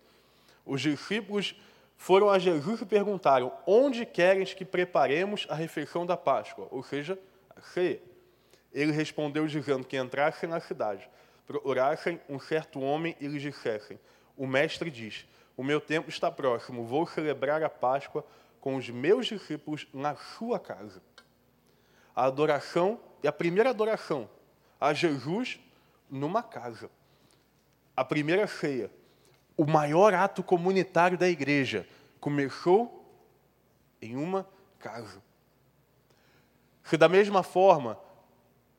os 0.64 0.80
discípulos 0.80 1.54
foram 1.96 2.28
a 2.28 2.38
Jesus 2.38 2.80
e 2.80 2.86
perguntaram: 2.86 3.52
onde 3.66 4.04
queres 4.04 4.52
que 4.52 4.64
preparemos 4.64 5.46
a 5.48 5.54
refeição 5.54 6.04
da 6.04 6.16
Páscoa, 6.16 6.68
ou 6.70 6.82
seja, 6.82 7.18
a 7.54 7.60
ceia? 7.60 8.00
Ele 8.72 8.92
respondeu 8.92 9.46
dizendo 9.46 9.86
que 9.86 9.96
entrassem 9.96 10.48
na 10.48 10.60
cidade 10.60 11.08
procurassem 11.46 12.20
um 12.28 12.38
certo 12.38 12.80
homem 12.80 13.16
e 13.20 13.26
lhes 13.26 13.40
dissessem: 13.40 13.98
O 14.36 14.46
mestre 14.46 14.90
diz: 14.90 15.26
O 15.56 15.62
meu 15.62 15.80
tempo 15.80 16.08
está 16.08 16.30
próximo, 16.30 16.84
vou 16.84 17.06
celebrar 17.06 17.62
a 17.62 17.70
Páscoa 17.70 18.24
com 18.60 18.76
os 18.76 18.90
meus 18.90 19.26
discípulos 19.26 19.86
na 19.94 20.16
sua 20.16 20.58
casa. 20.58 21.00
A 22.14 22.24
adoração, 22.24 22.98
e 23.22 23.28
a 23.28 23.32
primeira 23.32 23.70
adoração 23.70 24.28
a 24.80 24.92
Jesus 24.92 25.58
numa 26.10 26.42
casa. 26.42 26.90
A 27.96 28.04
primeira 28.04 28.46
ceia, 28.46 28.90
o 29.56 29.64
maior 29.64 30.12
ato 30.12 30.42
comunitário 30.42 31.16
da 31.16 31.28
igreja, 31.28 31.86
começou 32.20 33.04
em 34.02 34.16
uma 34.16 34.46
casa. 34.78 35.22
Se 36.84 36.96
da 36.96 37.08
mesma 37.08 37.42
forma, 37.42 37.98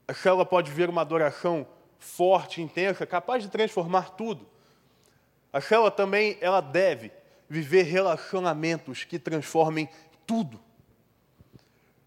a 0.08 0.13
célula 0.13 0.45
pode 0.45 0.71
ver 0.71 0.89
uma 0.89 1.01
adoração 1.01 1.67
forte, 1.97 2.62
intensa, 2.62 3.06
capaz 3.06 3.43
de 3.43 3.49
transformar 3.49 4.12
tudo. 4.12 4.47
A 5.51 5.60
célula 5.60 5.89
também 5.89 6.38
ela 6.39 6.62
deve 6.62 7.12
viver 7.49 7.84
relacionamentos 7.84 9.03
que 9.03 9.17
transformem 9.17 9.89
tudo. 10.25 10.60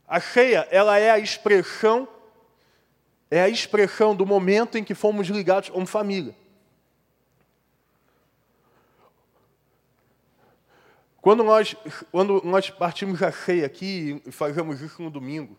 A 0.07 0.21
ceia, 0.21 0.69
ela 0.71 0.99
é 0.99 1.11
a 1.11 1.19
expressão 1.19 2.09
é 3.31 3.41
a 3.41 3.49
expressão 3.49 4.15
do 4.15 4.27
momento 4.27 4.77
em 4.77 4.83
que 4.83 4.95
fomos 4.95 5.29
ligados 5.29 5.69
como 5.69 5.87
família. 5.87 6.35
Quando 11.21 11.45
nós, 11.45 11.77
quando 12.11 12.41
nós 12.45 12.71
partimos 12.71 13.23
a 13.23 13.31
ceia 13.31 13.67
aqui 13.67 14.23
e 14.27 14.33
fazemos 14.33 14.81
isso 14.81 15.03
no 15.03 15.11
domingo, 15.11 15.57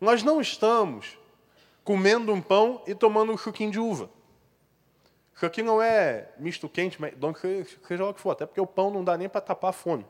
nós 0.00 0.22
não 0.22 0.40
estamos 0.40 1.18
comendo 1.82 2.32
um 2.32 2.40
pão 2.40 2.82
e 2.86 2.94
tomando 2.94 3.32
um 3.32 3.36
suquinho 3.36 3.70
de 3.70 3.78
uva. 3.78 4.08
Isso 5.34 5.44
aqui 5.44 5.62
não 5.62 5.82
é 5.82 6.32
misto 6.38 6.68
quente, 6.68 6.98
seja 7.88 8.04
lá 8.04 8.10
o 8.10 8.14
que 8.14 8.20
for, 8.20 8.30
até 8.30 8.46
porque 8.46 8.60
o 8.60 8.66
pão 8.66 8.90
não 8.90 9.02
dá 9.02 9.18
nem 9.18 9.28
para 9.28 9.40
tapar 9.40 9.70
a 9.70 9.72
fome. 9.72 10.06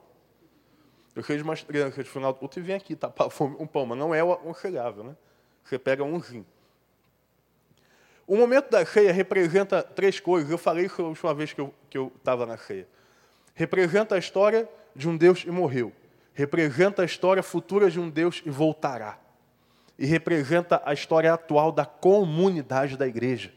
Eu 1.17 1.23
vejo 1.23 1.45
umas 1.45 1.63
crianças 1.63 2.05
de 2.05 2.11
final 2.11 2.33
do 2.33 2.61
vem 2.61 2.77
aqui 2.77 2.95
tapar 2.95 3.29
a 3.29 3.31
fome 3.31 3.57
um 3.59 3.67
pão, 3.67 3.87
mas 3.87 3.99
não 3.99 4.15
é 4.15 4.21
aconselhável, 4.21 5.05
né? 5.05 5.17
Você 5.65 5.79
pega 5.79 6.05
umzinho. 6.05 6.45
O 8.27 8.37
momento 8.37 8.71
da 8.71 8.85
ceia 8.85 9.13
representa 9.13 9.83
três 9.83 10.19
coisas. 10.19 10.51
Eu 10.51 10.59
falei 10.59 10.87
isso 10.87 11.01
a 11.01 11.07
última 11.07 11.35
vez 11.35 11.53
que 11.53 11.61
eu 11.61 12.13
estava 12.17 12.45
na 12.45 12.57
ceia. 12.57 12.89
Representa 13.55 14.17
a 14.17 14.19
história 14.19 14.69
de 14.95 15.09
um 15.09 15.17
Deus 15.17 15.43
que 15.43 15.51
morreu. 15.51 15.93
Representa 16.33 17.03
a 17.03 17.05
história 17.05 17.43
futura 17.43 17.91
de 17.91 18.01
um 18.01 18.11
Deus 18.11 18.41
que 18.41 18.51
voltará 18.51 19.19
e 19.99 20.07
representa 20.07 20.83
a 20.85 20.93
história 20.93 21.33
atual 21.33 21.71
da 21.71 21.87
comunidade 21.87 22.97
da 22.97 23.07
igreja. 23.07 23.53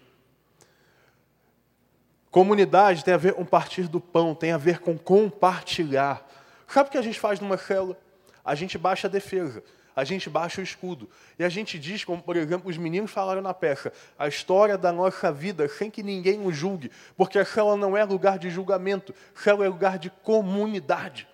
Comunidade 2.30 3.04
tem 3.04 3.14
a 3.14 3.18
ver 3.18 3.34
com 3.34 3.46
partir 3.46 3.88
do 3.88 4.00
pão, 4.00 4.36
tem 4.36 4.52
a 4.52 4.58
ver 4.58 4.80
com 4.80 4.98
compartilhar. 4.98 6.26
Sabe 6.68 6.90
o 6.90 6.92
que 6.92 6.98
a 6.98 7.02
gente 7.02 7.20
faz 7.20 7.40
numa 7.40 7.58
célula? 7.58 7.98
A 8.46 8.54
gente 8.54 8.78
baixa 8.78 9.08
a 9.08 9.10
defesa, 9.10 9.64
a 9.98 10.04
gente 10.04 10.30
baixa 10.30 10.62
o 10.62 10.64
escudo. 10.64 11.10
E 11.40 11.44
a 11.44 11.50
gente 11.50 11.80
diz, 11.80 12.06
como 12.06 12.22
por 12.22 12.38
exemplo 12.38 12.70
os 12.70 12.78
meninos 12.78 13.10
falaram 13.10 13.42
na 13.42 13.52
peça, 13.52 13.92
a 14.16 14.28
história 14.28 14.78
da 14.78 14.92
nossa 14.92 15.32
vida 15.32 15.68
sem 15.68 15.90
que 15.90 16.04
ninguém 16.04 16.46
o 16.46 16.52
julgue. 16.52 16.92
Porque 17.16 17.40
a 17.40 17.44
célula 17.44 17.76
não 17.76 17.98
é 17.98 18.04
lugar 18.04 18.38
de 18.38 18.48
julgamento, 18.52 19.12
a 19.36 19.42
célula 19.42 19.66
é 19.66 19.70
lugar 19.70 19.98
de 19.98 20.12
comunidade. 20.12 21.28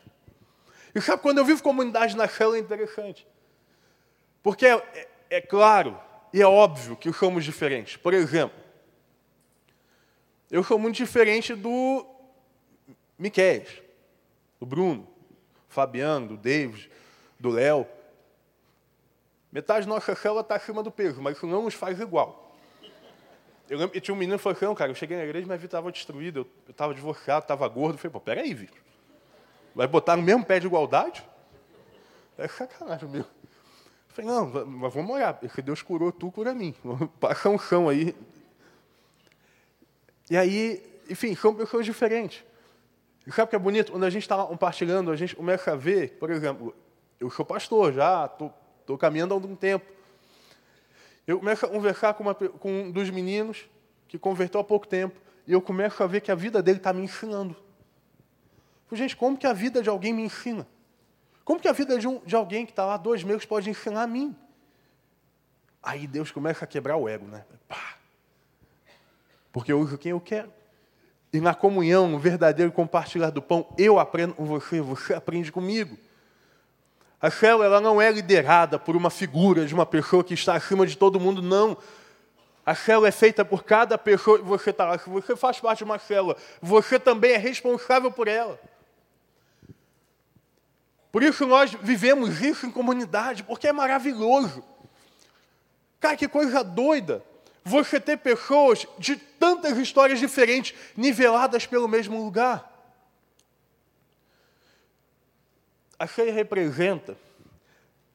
E 0.96 1.02
sabe 1.02 1.22
quando 1.22 1.40
eu 1.40 1.46
vivo 1.46 1.62
comunidade 1.62 2.16
na 2.16 2.26
célula 2.26 2.56
é 2.56 2.62
interessante. 2.62 3.28
Porque 4.42 4.66
é, 4.66 4.76
é, 4.76 5.10
é 5.30 5.42
claro 5.42 6.00
e 6.32 6.42
é 6.42 6.48
óbvio 6.48 6.96
que 6.96 7.12
somos 7.12 7.44
diferentes. 7.44 7.98
Por 7.98 8.14
exemplo, 8.14 8.58
eu 10.50 10.64
sou 10.64 10.80
muito 10.80 10.96
diferente 10.96 11.54
do 11.54 12.06
Miquel, 13.20 13.66
do 14.58 14.66
Bruno, 14.66 15.02
do 15.02 15.68
Fabiano, 15.68 16.28
do 16.30 16.38
David, 16.38 16.90
do 17.38 17.50
Léo. 17.50 17.86
Metade 19.54 19.86
da 19.86 19.94
nossa 19.94 20.16
célula 20.16 20.42
está 20.42 20.56
acima 20.56 20.82
do 20.82 20.90
peso, 20.90 21.22
mas 21.22 21.38
isso 21.38 21.46
não 21.46 21.62
nos 21.62 21.76
faz 21.76 22.00
igual. 22.00 22.58
Eu 23.70 23.78
lembro 23.78 23.94
que 23.94 24.02
tinha 24.02 24.16
um 24.16 24.18
menino 24.18 24.36
que 24.36 24.44
falou 24.44 24.58
assim, 24.58 24.76
cara, 24.76 24.90
eu 24.90 24.96
cheguei 24.96 25.16
na 25.16 25.24
igreja, 25.24 25.46
minha 25.46 25.58
vida 25.58 25.68
estava 25.68 25.92
destruída, 25.92 26.40
eu 26.40 26.48
estava 26.68 26.92
divorciado, 26.92 27.44
estava 27.44 27.68
gordo. 27.68 27.94
Eu 27.94 28.00
falei, 28.00 28.12
pô, 28.12 28.20
peraí, 28.20 28.52
Vitor. 28.52 28.80
Vai 29.76 29.86
botar 29.86 30.18
no 30.18 30.24
mesmo 30.24 30.44
pé 30.44 30.60
de 30.60 30.66
igualdade? 30.66 31.24
É 32.36 32.48
sacanagem, 32.48 33.08
meu. 33.08 33.26
Falei, 34.08 34.32
não, 34.32 34.66
mas 34.66 34.92
vamos 34.92 35.12
orar, 35.12 35.36
porque 35.36 35.62
Deus 35.62 35.84
curou 35.84 36.12
tu, 36.12 36.32
cura 36.32 36.52
mim. 36.56 36.74
Passa 37.22 37.48
um 37.48 37.60
chão 37.60 37.88
aí. 37.88 38.16
E 40.32 40.36
aí, 40.36 40.84
enfim, 41.08 41.36
são 41.36 41.54
pessoas 41.54 41.86
diferentes. 41.86 42.44
E 43.28 43.32
sabe 43.32 43.44
o 43.44 43.48
que 43.50 43.56
é 43.56 43.60
bonito? 43.60 43.92
Quando 43.92 44.04
a 44.04 44.10
gente 44.10 44.24
está 44.24 44.44
compartilhando, 44.44 45.12
a 45.12 45.16
gente 45.16 45.36
começa 45.36 45.74
a 45.74 45.76
ver, 45.76 46.18
por 46.18 46.32
exemplo, 46.32 46.76
eu 47.20 47.30
sou 47.30 47.46
pastor 47.46 47.94
já, 47.94 48.26
estou 48.26 48.52
caminhando 48.98 49.34
há 49.34 49.38
algum 49.38 49.56
tempo. 49.56 49.86
Eu 51.26 51.40
começo 51.40 51.66
a 51.66 51.70
conversar 51.70 52.14
com, 52.14 52.24
uma, 52.24 52.36
com 52.36 52.84
um 52.84 52.92
dos 52.92 53.10
meninos 53.10 53.66
que 54.08 54.20
converteu 54.20 54.62
há 54.62 54.64
pouco 54.64 54.88
tempo, 54.88 55.20
e 55.48 55.54
eu 55.54 55.62
começo 55.62 56.04
a 56.04 56.08
ver 56.08 56.22
que 56.22 56.32
a 56.32 56.36
vida 56.36 56.62
dele 56.62 56.78
está 56.78 56.94
me 56.94 57.02
ensinando. 57.02 57.56
Gente, 58.92 59.16
como 59.16 59.38
que 59.38 59.48
a 59.48 59.54
vida 59.54 59.82
de 59.82 59.90
alguém 59.90 60.14
me 60.14 60.22
ensina? 60.22 60.68
Como 61.44 61.60
que 61.60 61.68
a 61.68 61.72
vida 61.72 61.98
de, 61.98 62.08
um, 62.08 62.20
de 62.20 62.36
alguém 62.36 62.66
que 62.66 62.72
está 62.72 62.86
lá 62.86 62.96
dois 62.96 63.24
meses 63.24 63.46
pode 63.46 63.70
ensinar 63.70 64.04
a 64.04 64.08
mim? 64.08 64.36
Aí 65.82 66.08
Deus 66.08 66.32
começa 66.32 66.64
a 66.64 66.68
quebrar 66.68 66.96
o 66.96 67.10
ego, 67.10 67.26
né? 67.26 67.44
Pá. 67.68 67.98
Porque 69.52 69.72
eu 69.72 69.80
uso 69.80 69.98
quem 69.98 70.12
eu 70.12 70.22
quero. 70.22 70.52
E 71.34 71.42
na 71.42 71.56
comunhão, 71.56 72.08
no 72.08 72.20
verdadeiro 72.20 72.72
compartilhar 72.72 73.32
do 73.32 73.42
pão, 73.42 73.68
eu 73.78 74.00
aprendo 74.00 74.36
com 74.36 74.46
você, 74.46 74.80
você 74.80 75.14
aprende 75.14 75.52
comigo. 75.52 75.98
A 77.24 77.32
célula 77.32 77.64
ela 77.64 77.80
não 77.80 78.02
é 78.02 78.12
liderada 78.12 78.78
por 78.78 78.98
uma 78.98 79.10
figura 79.10 79.66
de 79.66 79.74
uma 79.74 79.86
pessoa 79.86 80.26
que 80.26 80.34
está 80.34 80.56
acima 80.56 80.86
de 80.86 80.98
todo 80.98 81.22
mundo, 81.22 81.42
não. 81.42 81.78
A 82.66 82.76
célula 82.76 83.08
é 83.08 83.12
feita 83.12 83.46
por 83.46 83.64
cada 83.64 83.98
pessoa 83.98 84.40
que 84.40 84.44
você 84.44 84.72
está 84.72 84.84
lá. 84.84 84.98
Se 85.00 85.10
você 85.10 85.34
faz 85.34 85.58
parte 85.58 85.78
de 85.78 85.84
uma 85.86 85.98
célula, 85.98 86.36
você 86.62 87.00
também 87.00 87.32
é 87.32 87.38
responsável 87.38 88.12
por 88.12 88.28
ela. 88.28 88.60
Por 91.14 91.24
isso 91.24 91.48
nós 91.48 91.72
vivemos 91.82 92.42
isso 92.42 92.66
em 92.66 92.72
comunidade, 92.72 93.42
porque 93.42 93.70
é 93.70 93.72
maravilhoso. 93.72 94.62
Cara, 96.02 96.18
que 96.18 96.28
coisa 96.28 96.62
doida 96.62 97.24
você 97.64 98.02
ter 98.02 98.18
pessoas 98.18 98.86
de 99.00 99.16
tantas 99.16 99.78
histórias 99.78 100.20
diferentes, 100.20 100.78
niveladas 100.98 101.66
pelo 101.66 101.88
mesmo 101.88 102.22
lugar. 102.22 102.73
A 106.04 106.08
ceia 106.08 106.34
representa 106.34 107.16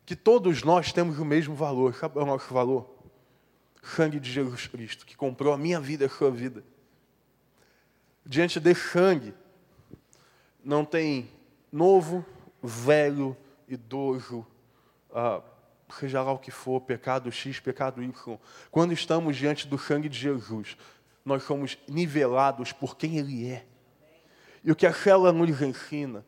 que 0.04 0.14
todos 0.14 0.62
nós 0.62 0.92
temos 0.92 1.18
o 1.18 1.24
mesmo 1.24 1.54
valor. 1.54 1.94
Sabe 1.94 2.18
o 2.18 2.26
nosso 2.26 2.52
valor? 2.52 2.86
Sangue 3.82 4.20
de 4.20 4.30
Jesus 4.30 4.66
Cristo, 4.66 5.06
que 5.06 5.16
comprou 5.16 5.54
a 5.54 5.56
minha 5.56 5.80
vida 5.80 6.04
e 6.04 6.06
a 6.06 6.10
sua 6.10 6.30
vida. 6.30 6.62
Diante 8.26 8.60
desse 8.60 8.90
sangue, 8.90 9.32
não 10.62 10.84
tem 10.84 11.30
novo, 11.72 12.22
velho, 12.62 13.34
idoso, 13.66 14.46
ah, 15.10 15.40
seja 15.98 16.22
lá 16.22 16.32
o 16.32 16.38
que 16.38 16.50
for, 16.50 16.82
pecado 16.82 17.32
X, 17.32 17.58
pecado 17.58 18.02
Y, 18.02 18.38
quando 18.70 18.92
estamos 18.92 19.34
diante 19.34 19.66
do 19.66 19.78
sangue 19.78 20.10
de 20.10 20.18
Jesus, 20.18 20.76
nós 21.24 21.42
somos 21.42 21.78
nivelados 21.88 22.70
por 22.70 22.98
quem 22.98 23.16
Ele 23.16 23.48
é. 23.48 23.64
E 24.62 24.70
o 24.70 24.76
que 24.76 24.86
a 24.86 24.92
célula 24.92 25.32
nos 25.32 25.62
ensina 25.62 26.22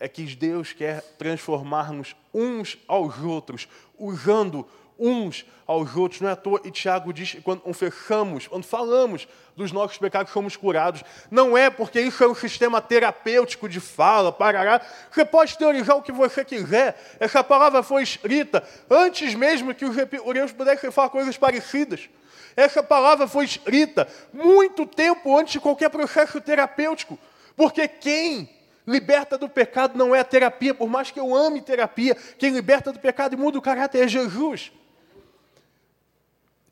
é 0.00 0.08
que 0.08 0.24
Deus 0.34 0.72
quer 0.72 1.02
transformar-nos 1.18 2.14
uns 2.32 2.78
aos 2.86 3.18
outros, 3.18 3.68
usando 3.98 4.66
uns 4.98 5.44
aos 5.66 5.94
outros. 5.94 6.20
Não 6.20 6.28
é 6.28 6.32
à 6.32 6.36
toa, 6.36 6.60
e 6.64 6.70
Tiago 6.70 7.12
diz 7.12 7.32
que 7.32 7.40
quando 7.40 7.60
confessamos, 7.60 8.48
quando 8.48 8.64
falamos 8.64 9.28
dos 9.56 9.70
nossos 9.70 9.98
pecados, 9.98 10.32
somos 10.32 10.56
curados. 10.56 11.02
Não 11.30 11.56
é 11.56 11.70
porque 11.70 12.00
isso 12.00 12.22
é 12.22 12.28
um 12.28 12.34
sistema 12.34 12.80
terapêutico 12.80 13.68
de 13.68 13.80
fala, 13.80 14.32
parará. 14.32 14.80
Você 15.10 15.24
pode 15.24 15.56
teorizar 15.56 15.96
o 15.96 16.02
que 16.02 16.12
você 16.12 16.44
quiser. 16.44 17.16
Essa 17.20 17.44
palavra 17.44 17.82
foi 17.82 18.02
escrita 18.02 18.66
antes 18.90 19.34
mesmo 19.34 19.74
que 19.74 19.84
os 19.84 19.96
epicureus 19.96 20.52
pudessem 20.52 20.90
falar 20.90 21.10
coisas 21.10 21.36
parecidas. 21.36 22.08
Essa 22.56 22.82
palavra 22.82 23.28
foi 23.28 23.44
escrita 23.44 24.08
muito 24.32 24.84
tempo 24.84 25.36
antes 25.38 25.52
de 25.52 25.60
qualquer 25.60 25.90
processo 25.90 26.40
terapêutico. 26.40 27.16
Porque 27.56 27.86
quem 27.86 28.57
liberta 28.88 29.36
do 29.36 29.50
pecado 29.50 29.98
não 29.98 30.14
é 30.14 30.20
a 30.20 30.24
terapia, 30.24 30.72
por 30.72 30.88
mais 30.88 31.10
que 31.10 31.20
eu 31.20 31.36
ame 31.36 31.60
terapia, 31.60 32.16
quem 32.38 32.50
liberta 32.50 32.90
do 32.90 32.98
pecado 32.98 33.34
e 33.34 33.36
muda 33.36 33.58
o 33.58 33.62
caráter 33.62 34.02
é 34.02 34.08
Jesus. 34.08 34.72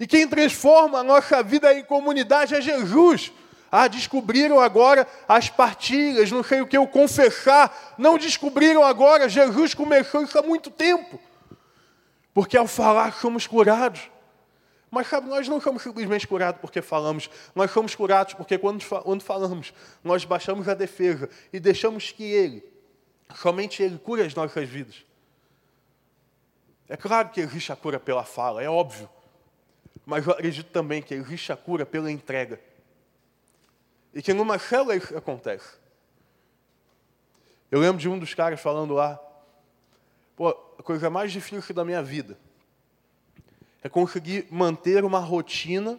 E 0.01 0.07
quem 0.07 0.27
transforma 0.27 1.01
a 1.01 1.05
nossa 1.05 1.43
vida 1.43 1.73
em 1.75 1.85
comunidade 1.85 2.55
é 2.55 2.61
Jesus. 2.61 3.31
Ah, 3.71 3.87
descobriram 3.87 4.59
agora 4.59 5.07
as 5.29 5.51
partilhas, 5.51 6.31
não 6.31 6.43
sei 6.43 6.63
o 6.63 6.67
que, 6.67 6.79
o 6.79 6.87
confessar. 6.87 7.95
Não 7.99 8.17
descobriram 8.17 8.83
agora, 8.83 9.29
Jesus 9.29 9.75
começou 9.75 10.23
isso 10.23 10.39
há 10.39 10.43
muito 10.43 10.71
tempo. 10.71 11.21
Porque 12.33 12.57
ao 12.57 12.67
falar 12.67 13.13
somos 13.15 13.47
curados. 13.47 14.11
Mas 14.97 15.09
sabe, 15.09 15.29
nós 15.29 15.47
não 15.47 15.61
somos 15.61 15.83
simplesmente 15.83 16.27
curados 16.27 16.59
porque 16.59 16.81
falamos, 16.81 17.29
nós 17.55 17.71
somos 17.71 17.95
curados 17.95 18.33
porque 18.33 18.57
quando, 18.57 18.83
quando 18.83 19.21
falamos, 19.21 19.75
nós 20.03 20.25
baixamos 20.25 20.67
a 20.71 20.73
defesa 20.73 21.29
e 21.53 21.61
deixamos 21.61 22.13
que 22.13 22.25
Ele, 22.25 22.65
somente 23.35 23.83
Ele, 23.83 23.99
cure 23.99 24.23
as 24.23 24.35
nossas 24.35 24.67
vidas. 24.67 25.05
É 26.89 26.97
claro 26.97 27.29
que 27.29 27.43
existe 27.43 27.71
a 27.71 27.77
cura 27.77 28.01
pela 28.01 28.25
fala, 28.25 28.63
é 28.63 28.71
óbvio. 28.71 29.07
Mas 30.07 30.27
eu 30.27 30.33
acredito 30.33 30.71
também 30.71 31.03
que 31.03 31.13
existe 31.13 31.53
a 31.53 31.59
cura 31.59 31.85
pela 31.85 32.11
entrega. 32.11 32.59
E 34.15 34.23
que 34.23 34.33
numa 34.33 34.59
célula 34.59 34.97
isso 34.97 35.15
acontece. 35.15 35.77
Eu 37.71 37.81
lembro 37.81 37.99
de 37.99 38.09
um 38.09 38.19
dos 38.19 38.33
caras 38.33 38.59
falando 38.63 38.95
lá, 38.95 39.21
pô, 40.35 40.49
a 40.79 40.83
coisa 40.83 41.11
mais 41.11 41.33
difícil 41.33 41.75
da 41.75 41.85
minha 41.85 42.03
vida 42.03 42.46
é 43.87 43.89
conseguir 43.89 44.49
manter 44.51 45.05
uma 45.05 45.21
rotina 45.21 45.97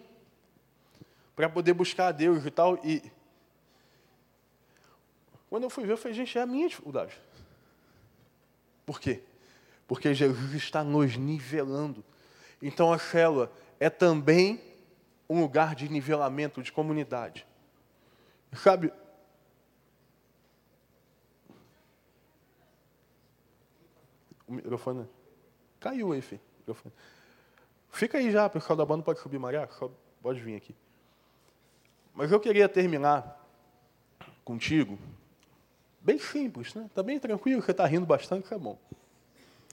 para 1.34 1.47
poder 1.47 1.71
buscar 1.71 2.08
a 2.08 2.12
Deus 2.12 2.45
e 2.45 2.52
tal. 2.52 2.78
E 2.84 3.02
quando 5.50 5.63
eu 5.63 5.69
fui 5.69 5.86
ver, 5.86 5.93
eu 5.93 5.97
falei, 5.97 6.13
gente, 6.13 6.38
é 6.38 6.41
a 6.41 6.45
minha 6.45 6.67
dificuldade. 6.67 7.17
Por 8.86 9.00
quê? 9.00 9.23
Porque 9.88 10.13
Jesus 10.13 10.54
está 10.54 10.84
nos 10.84 11.15
nivelando. 11.15 12.04
Então 12.62 12.91
a 12.91 13.00
célula 13.00 13.50
é 13.80 13.89
também 13.89 14.62
um 15.30 15.39
lugar 15.39 15.73
de 15.73 15.88
nivelamento, 15.88 16.62
de 16.62 16.73
comunidade. 16.73 17.47
Sabe? 18.52 18.91
O 24.45 24.52
microfone 24.52 25.08
caiu 25.80 26.12
aí, 26.12 26.21
filho. 26.21 26.41
Fica 27.97 28.19
aí 28.19 28.29
já, 28.29 28.47
pessoal 28.47 28.77
da 28.77 28.86
banda 28.86 29.01
pode 29.01 29.19
subir, 29.19 29.39
Maria, 29.39 29.67
pode 30.21 30.39
vir 30.39 30.55
aqui. 30.55 30.75
Mas 32.13 32.31
eu 32.31 32.39
queria 32.39 32.69
terminar 32.69 33.43
contigo, 34.45 34.99
bem 35.99 36.19
simples, 36.19 36.75
né? 36.75 36.86
Está 36.86 37.01
bem 37.01 37.19
tranquilo, 37.19 37.60
você 37.60 37.71
está 37.71 37.88
rindo 37.88 38.05
bastante, 38.05 38.53
é 38.53 38.57
bom. 38.60 38.77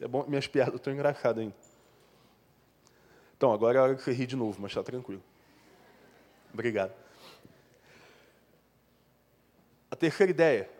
É 0.00 0.08
bom, 0.08 0.24
minhas 0.26 0.46
piadas 0.46 0.76
estão 0.76 0.90
engraçadas 0.90 1.42
ainda. 1.42 1.54
Então, 3.37 3.52
agora 3.52 3.76
é 3.76 3.80
a 3.80 3.84
hora 3.84 3.94
que 3.94 4.00
você 4.00 4.12
rir 4.12 4.26
de 4.26 4.37
novo, 4.37 4.56
mas 4.58 4.70
está 4.70 4.82
tranquilo. 4.82 5.22
Obrigado. 6.50 6.94
A 9.90 9.96
terceira 9.96 10.30
ideia. 10.30 10.70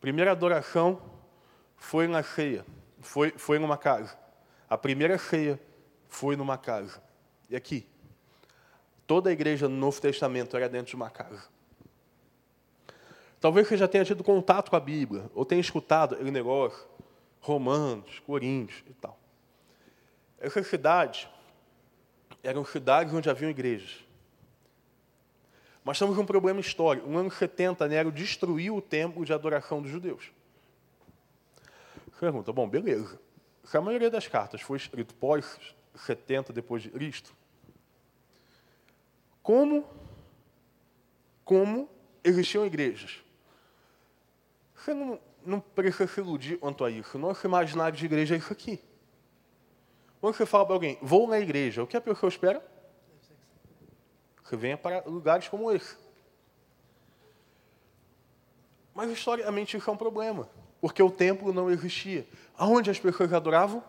Primeira 0.00 0.32
adoração 0.32 0.98
foi 1.76 2.06
na 2.06 2.22
ceia, 2.22 2.64
foi, 3.02 3.32
foi 3.32 3.58
numa 3.58 3.76
casa. 3.76 4.18
A 4.66 4.78
primeira 4.78 5.18
ceia 5.18 5.60
foi 6.16 6.34
numa 6.34 6.56
casa. 6.56 7.02
E 7.50 7.54
aqui, 7.54 7.86
toda 9.06 9.28
a 9.28 9.32
igreja 9.34 9.68
no 9.68 9.76
Novo 9.76 10.00
Testamento 10.00 10.56
era 10.56 10.66
dentro 10.66 10.88
de 10.88 10.96
uma 10.96 11.10
casa. 11.10 11.46
Talvez 13.38 13.68
você 13.68 13.76
já 13.76 13.86
tenha 13.86 14.02
tido 14.02 14.24
contato 14.24 14.70
com 14.70 14.76
a 14.76 14.80
Bíblia, 14.80 15.30
ou 15.34 15.44
tenha 15.44 15.60
escutado 15.60 16.14
aquele 16.14 16.30
negócio, 16.30 16.88
Romanos, 17.38 18.18
Coríntios 18.20 18.82
e 18.88 18.94
tal. 18.94 19.18
Essas 20.40 20.66
cidades 20.66 21.28
eram 22.42 22.64
cidades 22.64 23.12
onde 23.12 23.28
haviam 23.28 23.50
igrejas. 23.50 24.02
Mas 25.84 25.98
temos 25.98 26.16
um 26.16 26.24
problema 26.24 26.60
histórico. 26.60 27.06
No 27.06 27.18
ano 27.18 27.30
70, 27.30 27.86
Nero 27.88 28.10
destruiu 28.10 28.76
o 28.76 28.82
templo 28.82 29.22
de 29.22 29.34
adoração 29.34 29.82
dos 29.82 29.90
judeus. 29.90 30.32
Pergunta, 32.18 32.54
bom, 32.54 32.66
beleza. 32.66 33.20
Se 33.64 33.76
a 33.76 33.82
maioria 33.82 34.10
das 34.10 34.26
cartas 34.26 34.62
foi 34.62 34.78
escrito 34.78 35.14
pós 35.14 35.76
70 35.96 36.52
depois 36.52 36.82
de 36.82 36.90
Cristo, 36.90 37.34
como, 39.42 39.88
como 41.44 41.88
existiam 42.24 42.66
igrejas? 42.66 43.22
Você 44.74 44.92
não, 44.92 45.20
não 45.44 45.60
precisa 45.60 46.06
se 46.06 46.20
iludir 46.20 46.58
quanto 46.58 46.84
a 46.84 46.90
isso. 46.90 47.18
Nosso 47.18 47.46
imaginário 47.46 47.96
de 47.96 48.04
igreja 48.04 48.34
é 48.34 48.38
isso 48.38 48.52
aqui. 48.52 48.82
Quando 50.20 50.34
você 50.34 50.44
fala 50.44 50.64
para 50.66 50.74
alguém, 50.74 50.98
vou 51.00 51.28
na 51.28 51.38
igreja, 51.38 51.82
o 51.82 51.86
que 51.86 51.96
a 51.96 52.00
pessoa 52.00 52.28
espera? 52.28 52.64
Que 54.48 54.56
venha 54.56 54.76
para 54.76 55.02
lugares 55.06 55.48
como 55.48 55.70
esse. 55.70 55.96
Mas 58.94 59.10
historicamente 59.10 59.76
isso 59.76 59.88
é 59.88 59.92
um 59.92 59.96
problema, 59.96 60.48
porque 60.80 61.02
o 61.02 61.10
templo 61.10 61.52
não 61.52 61.70
existia. 61.70 62.26
Aonde 62.56 62.90
as 62.90 62.98
pessoas 62.98 63.32
adoravam? 63.32 63.84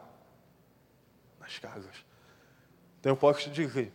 Nas 1.48 1.60
casas. 1.60 2.06
Então 3.00 3.14
eu 3.14 3.16
posso 3.16 3.40
te 3.40 3.50
dizer 3.50 3.94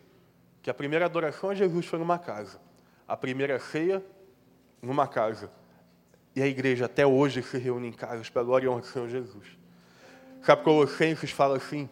que 0.62 0.70
a 0.70 0.74
primeira 0.74 1.04
adoração 1.04 1.50
a 1.50 1.54
Jesus 1.54 1.84
foi 1.84 1.98
numa 1.98 2.18
casa, 2.18 2.58
a 3.06 3.14
primeira 3.14 3.60
ceia 3.60 4.02
numa 4.80 5.06
casa. 5.06 5.52
E 6.34 6.42
a 6.42 6.46
igreja 6.46 6.86
até 6.86 7.06
hoje 7.06 7.42
se 7.42 7.58
reúne 7.58 7.88
em 7.88 7.92
casas 7.92 8.30
para 8.30 8.42
glória 8.42 8.64
e 8.64 8.68
honra 8.70 8.80
do 8.80 8.86
Senhor 8.86 9.06
Jesus. 9.06 9.46
Sabe, 10.40 10.62
Colossenses 10.62 11.30
fala 11.30 11.58
assim, 11.58 11.90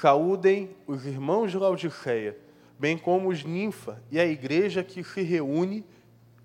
saúdem 0.00 0.76
os 0.88 1.06
irmãos 1.06 1.52
de 1.52 1.56
Laodiceia, 1.56 2.36
bem 2.76 2.98
como 2.98 3.28
os 3.28 3.44
ninfa 3.44 4.02
e 4.10 4.18
a 4.18 4.26
igreja 4.26 4.82
que 4.82 5.04
se 5.04 5.22
reúne 5.22 5.86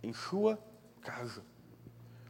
em 0.04 0.14
sua 0.14 0.60
casa. 1.02 1.42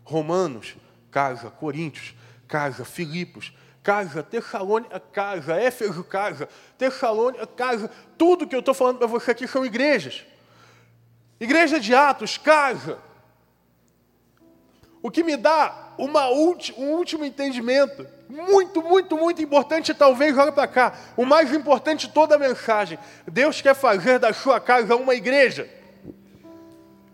Romanos, 0.06 0.78
casa. 1.12 1.52
Coríntios, 1.52 2.16
casa. 2.48 2.86
Filipos, 2.86 3.54
casa. 3.90 4.22
Tessalônica, 4.22 5.00
casa. 5.12 5.56
Éfeso, 5.56 6.04
casa. 6.04 6.48
Tessalônica, 6.78 7.48
casa. 7.48 7.90
Tudo 8.20 8.46
que 8.46 8.56
eu 8.56 8.60
estou 8.60 8.76
falando 8.76 9.00
para 9.00 9.08
você 9.08 9.32
aqui 9.32 9.48
são 9.48 9.66
igrejas. 9.66 10.24
Igreja 11.40 11.80
de 11.80 11.96
Atos, 11.96 12.38
casa. 12.38 13.00
O 15.02 15.10
que 15.10 15.24
me 15.24 15.36
dá 15.36 15.96
uma 15.98 16.30
um 16.30 16.92
último 16.92 17.26
entendimento 17.26 18.06
muito, 18.30 18.84
muito, 18.84 19.18
muito 19.18 19.42
importante, 19.42 19.92
talvez, 19.92 20.38
olha 20.38 20.52
para 20.52 20.68
cá, 20.68 20.94
o 21.18 21.26
mais 21.26 21.52
importante 21.52 22.06
de 22.06 22.14
toda 22.14 22.36
a 22.36 22.38
mensagem. 22.38 23.00
Deus 23.26 23.60
quer 23.60 23.74
fazer 23.74 24.20
da 24.20 24.32
sua 24.34 24.60
casa 24.60 24.96
uma 24.96 25.16
igreja. 25.16 25.68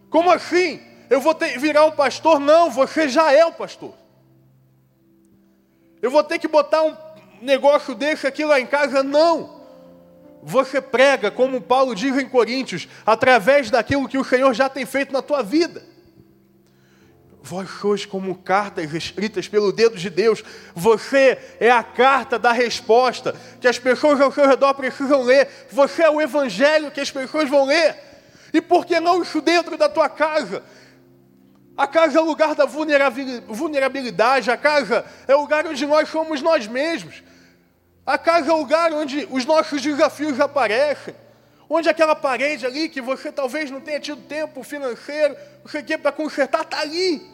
Como 0.09 0.29
assim? 0.29 0.81
Eu 1.09 1.21
vou 1.21 1.33
ter, 1.33 1.57
virar 1.57 1.85
um 1.85 1.91
pastor? 1.91 2.37
Não, 2.37 2.69
você 2.69 3.07
já 3.07 3.31
é 3.31 3.45
o 3.45 3.53
pastor. 3.53 3.93
Eu 6.05 6.11
vou 6.11 6.23
ter 6.23 6.37
que 6.37 6.47
botar 6.47 6.83
um 6.83 6.95
negócio 7.41 7.95
desse 7.95 8.27
aqui 8.27 8.45
lá 8.45 8.59
em 8.59 8.67
casa? 8.67 9.01
Não. 9.01 9.59
Você 10.43 10.79
prega, 10.79 11.31
como 11.31 11.59
Paulo 11.59 11.95
diz 11.95 12.15
em 12.15 12.29
Coríntios, 12.29 12.87
através 13.03 13.71
daquilo 13.71 14.07
que 14.07 14.15
o 14.15 14.23
Senhor 14.23 14.53
já 14.53 14.69
tem 14.69 14.85
feito 14.85 15.11
na 15.11 15.23
tua 15.23 15.41
vida. 15.41 15.81
Vós 17.41 17.71
sois 17.81 18.05
como 18.05 18.35
cartas 18.35 18.93
escritas 18.93 19.47
pelo 19.47 19.71
dedo 19.71 19.97
de 19.97 20.11
Deus. 20.11 20.43
Você 20.75 21.39
é 21.59 21.71
a 21.71 21.81
carta 21.81 22.37
da 22.37 22.51
resposta 22.51 23.35
que 23.59 23.67
as 23.67 23.79
pessoas 23.79 24.21
ao 24.21 24.31
seu 24.31 24.47
redor 24.47 24.75
precisam 24.75 25.23
ler. 25.23 25.49
Você 25.71 26.03
é 26.03 26.09
o 26.11 26.21
evangelho 26.21 26.91
que 26.91 27.01
as 27.01 27.09
pessoas 27.09 27.49
vão 27.49 27.65
ler. 27.65 27.95
E 28.53 28.61
por 28.61 28.85
que 28.85 28.99
não 28.99 29.23
isso 29.23 29.41
dentro 29.41 29.75
da 29.75 29.89
tua 29.89 30.07
casa? 30.07 30.61
A 31.77 31.87
casa 31.87 32.19
é 32.19 32.21
o 32.21 32.25
lugar 32.25 32.55
da 32.55 32.65
vulnerabilidade, 32.65 34.49
a 34.49 34.57
casa 34.57 35.05
é 35.27 35.35
o 35.35 35.41
lugar 35.41 35.67
onde 35.67 35.85
nós 35.85 36.07
somos 36.09 36.41
nós 36.41 36.67
mesmos. 36.67 37.21
A 38.05 38.17
casa 38.17 38.51
é 38.51 38.53
o 38.53 38.57
lugar 38.57 38.93
onde 38.93 39.27
os 39.29 39.45
nossos 39.45 39.81
desafios 39.81 40.39
aparecem, 40.39 41.15
Onde 41.67 41.89
aquela 41.89 42.15
parede 42.15 42.65
ali 42.65 42.87
que 42.87 43.01
você 43.01 43.31
talvez 43.31 43.71
não 43.71 43.81
tenha 43.81 43.99
tido 43.99 44.21
tempo 44.21 44.61
financeiro, 44.61 45.35
você 45.63 45.81
quer 45.81 45.97
para 45.97 46.11
consertar, 46.11 46.61
está 46.61 46.79
ali. 46.79 47.27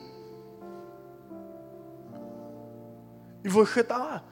E 3.44 3.50
você 3.50 3.82
está 3.82 3.98
lá, 3.98 4.24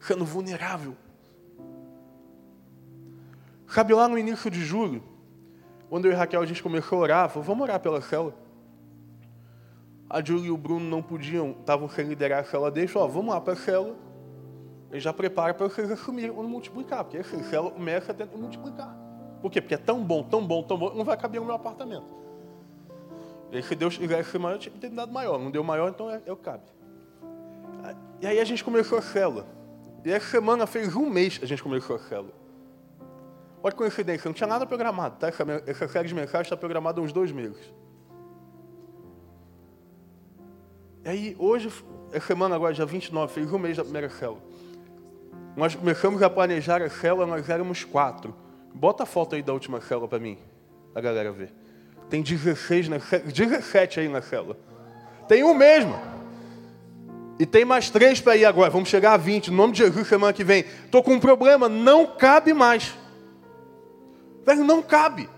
sendo 0.00 0.24
vulnerável. 0.24 0.96
Sabe 3.66 3.92
lá 3.94 4.06
no 4.06 4.16
início 4.16 4.50
de 4.50 4.64
julho, 4.64 5.02
quando 5.88 6.06
eu 6.06 6.12
e 6.12 6.14
Raquel 6.14 6.40
a 6.40 6.46
gente 6.46 6.62
começou 6.62 6.98
a 6.98 7.02
orar, 7.02 7.28
falou, 7.28 7.44
vamos 7.44 7.62
orar 7.62 7.80
pela 7.80 8.00
célula. 8.00 8.34
A 10.08 10.22
Júlia 10.24 10.48
e 10.48 10.50
o 10.50 10.56
Bruno 10.56 10.88
não 10.88 11.02
podiam, 11.02 11.50
estavam 11.50 11.88
sem 11.88 12.06
liderar 12.06 12.40
a 12.40 12.44
célula 12.44 12.70
deles, 12.70 12.90
falou, 12.90 13.08
vamos 13.08 13.34
lá 13.34 13.40
para 13.40 13.52
a 13.52 13.56
célula. 13.56 13.94
Ele 14.90 15.00
já 15.00 15.12
prepara 15.12 15.52
para 15.52 15.68
vocês 15.68 15.90
assumirem 15.90 16.30
ou 16.30 16.42
multiplicar, 16.42 17.04
porque 17.04 17.18
assim, 17.18 17.42
célula 17.42 17.70
começa 17.70 18.12
a 18.12 18.14
tentar 18.14 18.36
multiplicar. 18.36 18.96
Por 19.42 19.50
quê? 19.50 19.60
Porque 19.60 19.74
é 19.74 19.78
tão 19.78 20.02
bom, 20.02 20.22
tão 20.22 20.44
bom, 20.44 20.62
tão 20.62 20.78
bom, 20.78 20.94
não 20.94 21.04
vai 21.04 21.16
caber 21.16 21.40
no 21.40 21.46
meu 21.46 21.54
apartamento. 21.54 22.06
E 23.52 23.62
se 23.62 23.74
Deus 23.74 23.96
quisesse 23.96 24.38
maior, 24.38 24.56
eu 24.56 24.58
tinha 24.58 24.72
que 24.72 24.78
ter 24.78 24.90
dado 24.90 25.12
maior. 25.12 25.38
Não 25.38 25.50
deu 25.50 25.64
maior, 25.64 25.88
então 25.88 26.10
eu, 26.10 26.20
eu 26.26 26.36
cabe. 26.36 26.64
E 28.20 28.26
aí 28.26 28.38
a 28.40 28.44
gente 28.44 28.62
começou 28.64 28.98
a 28.98 29.02
célula. 29.02 29.46
E 30.04 30.10
essa 30.10 30.26
semana 30.26 30.66
fez 30.66 30.96
um 30.96 31.08
mês 31.08 31.38
a 31.42 31.46
gente 31.46 31.62
começou 31.62 31.96
a 31.96 31.98
célula. 31.98 32.32
Olha 33.62 33.72
que 33.72 33.78
coincidência, 33.78 34.28
não 34.28 34.34
tinha 34.34 34.46
nada 34.46 34.64
programado, 34.64 35.16
tá? 35.16 35.28
Essa, 35.28 35.44
essa 35.66 35.88
série 35.88 36.08
de 36.08 36.14
mensagens 36.14 36.46
está 36.46 36.56
programada 36.56 37.00
há 37.00 37.04
uns 37.04 37.12
dois 37.12 37.32
meses. 37.32 37.72
E 41.04 41.08
aí, 41.08 41.36
hoje, 41.38 41.72
essa 42.12 42.26
semana 42.26 42.54
agora, 42.54 42.72
dia 42.72 42.86
29, 42.86 43.32
fez 43.32 43.52
um 43.52 43.58
mês 43.58 43.76
da 43.76 43.82
primeira 43.82 44.08
célula. 44.10 44.40
Nós 45.56 45.74
começamos 45.74 46.22
a 46.22 46.30
planejar 46.30 46.82
a 46.82 46.88
célula, 46.88 47.26
nós 47.26 47.48
éramos 47.48 47.82
quatro. 47.82 48.34
Bota 48.72 49.02
a 49.02 49.06
foto 49.06 49.34
aí 49.34 49.42
da 49.42 49.52
última 49.52 49.80
célula 49.80 50.06
para 50.06 50.18
mim, 50.20 50.38
a 50.94 51.00
galera 51.00 51.32
ver. 51.32 51.52
Tem 52.08 52.22
16 52.22 52.88
na, 52.88 52.98
17 52.98 54.00
aí 54.00 54.08
na 54.08 54.22
célula. 54.22 54.56
Tem 55.26 55.42
um 55.42 55.54
mesmo. 55.54 55.98
E 57.38 57.46
tem 57.46 57.64
mais 57.64 57.90
três 57.90 58.20
para 58.20 58.36
ir 58.36 58.44
agora. 58.44 58.70
Vamos 58.70 58.88
chegar 58.88 59.12
a 59.12 59.16
20. 59.16 59.50
No 59.50 59.56
nome 59.56 59.72
de 59.72 59.78
Jesus, 59.78 60.06
semana 60.08 60.32
que 60.32 60.42
vem. 60.42 60.64
Estou 60.84 61.02
com 61.02 61.14
um 61.14 61.20
problema, 61.20 61.68
não 61.68 62.06
cabe 62.06 62.52
mais. 62.52 62.94
Velho, 64.48 64.64
não 64.64 64.80
cabe. 64.80 65.28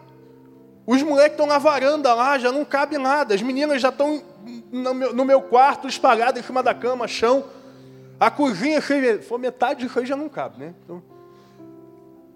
Os 0.87 1.03
moleques 1.03 1.33
estão 1.33 1.45
na 1.45 1.59
varanda 1.59 2.15
lá, 2.15 2.39
já 2.39 2.53
não 2.53 2.65
cabe 2.65 2.97
nada. 2.97 3.35
As 3.35 3.43
meninas 3.43 3.83
já 3.83 3.89
estão 3.89 4.23
no 4.71 5.25
meu, 5.25 5.43
quarto, 5.43 5.89
espalhadas 5.89 6.41
em 6.41 6.47
cima 6.47 6.63
da 6.63 6.73
cama, 6.73 7.09
chão. 7.09 7.45
A 8.21 8.31
cozinha, 8.31 8.81
for 9.27 9.37
metade 9.37 9.85
disso 9.85 10.07
já 10.07 10.15
não 10.15 10.29
cabe, 10.29 10.61
né? 10.61 10.75
Então, 10.85 11.03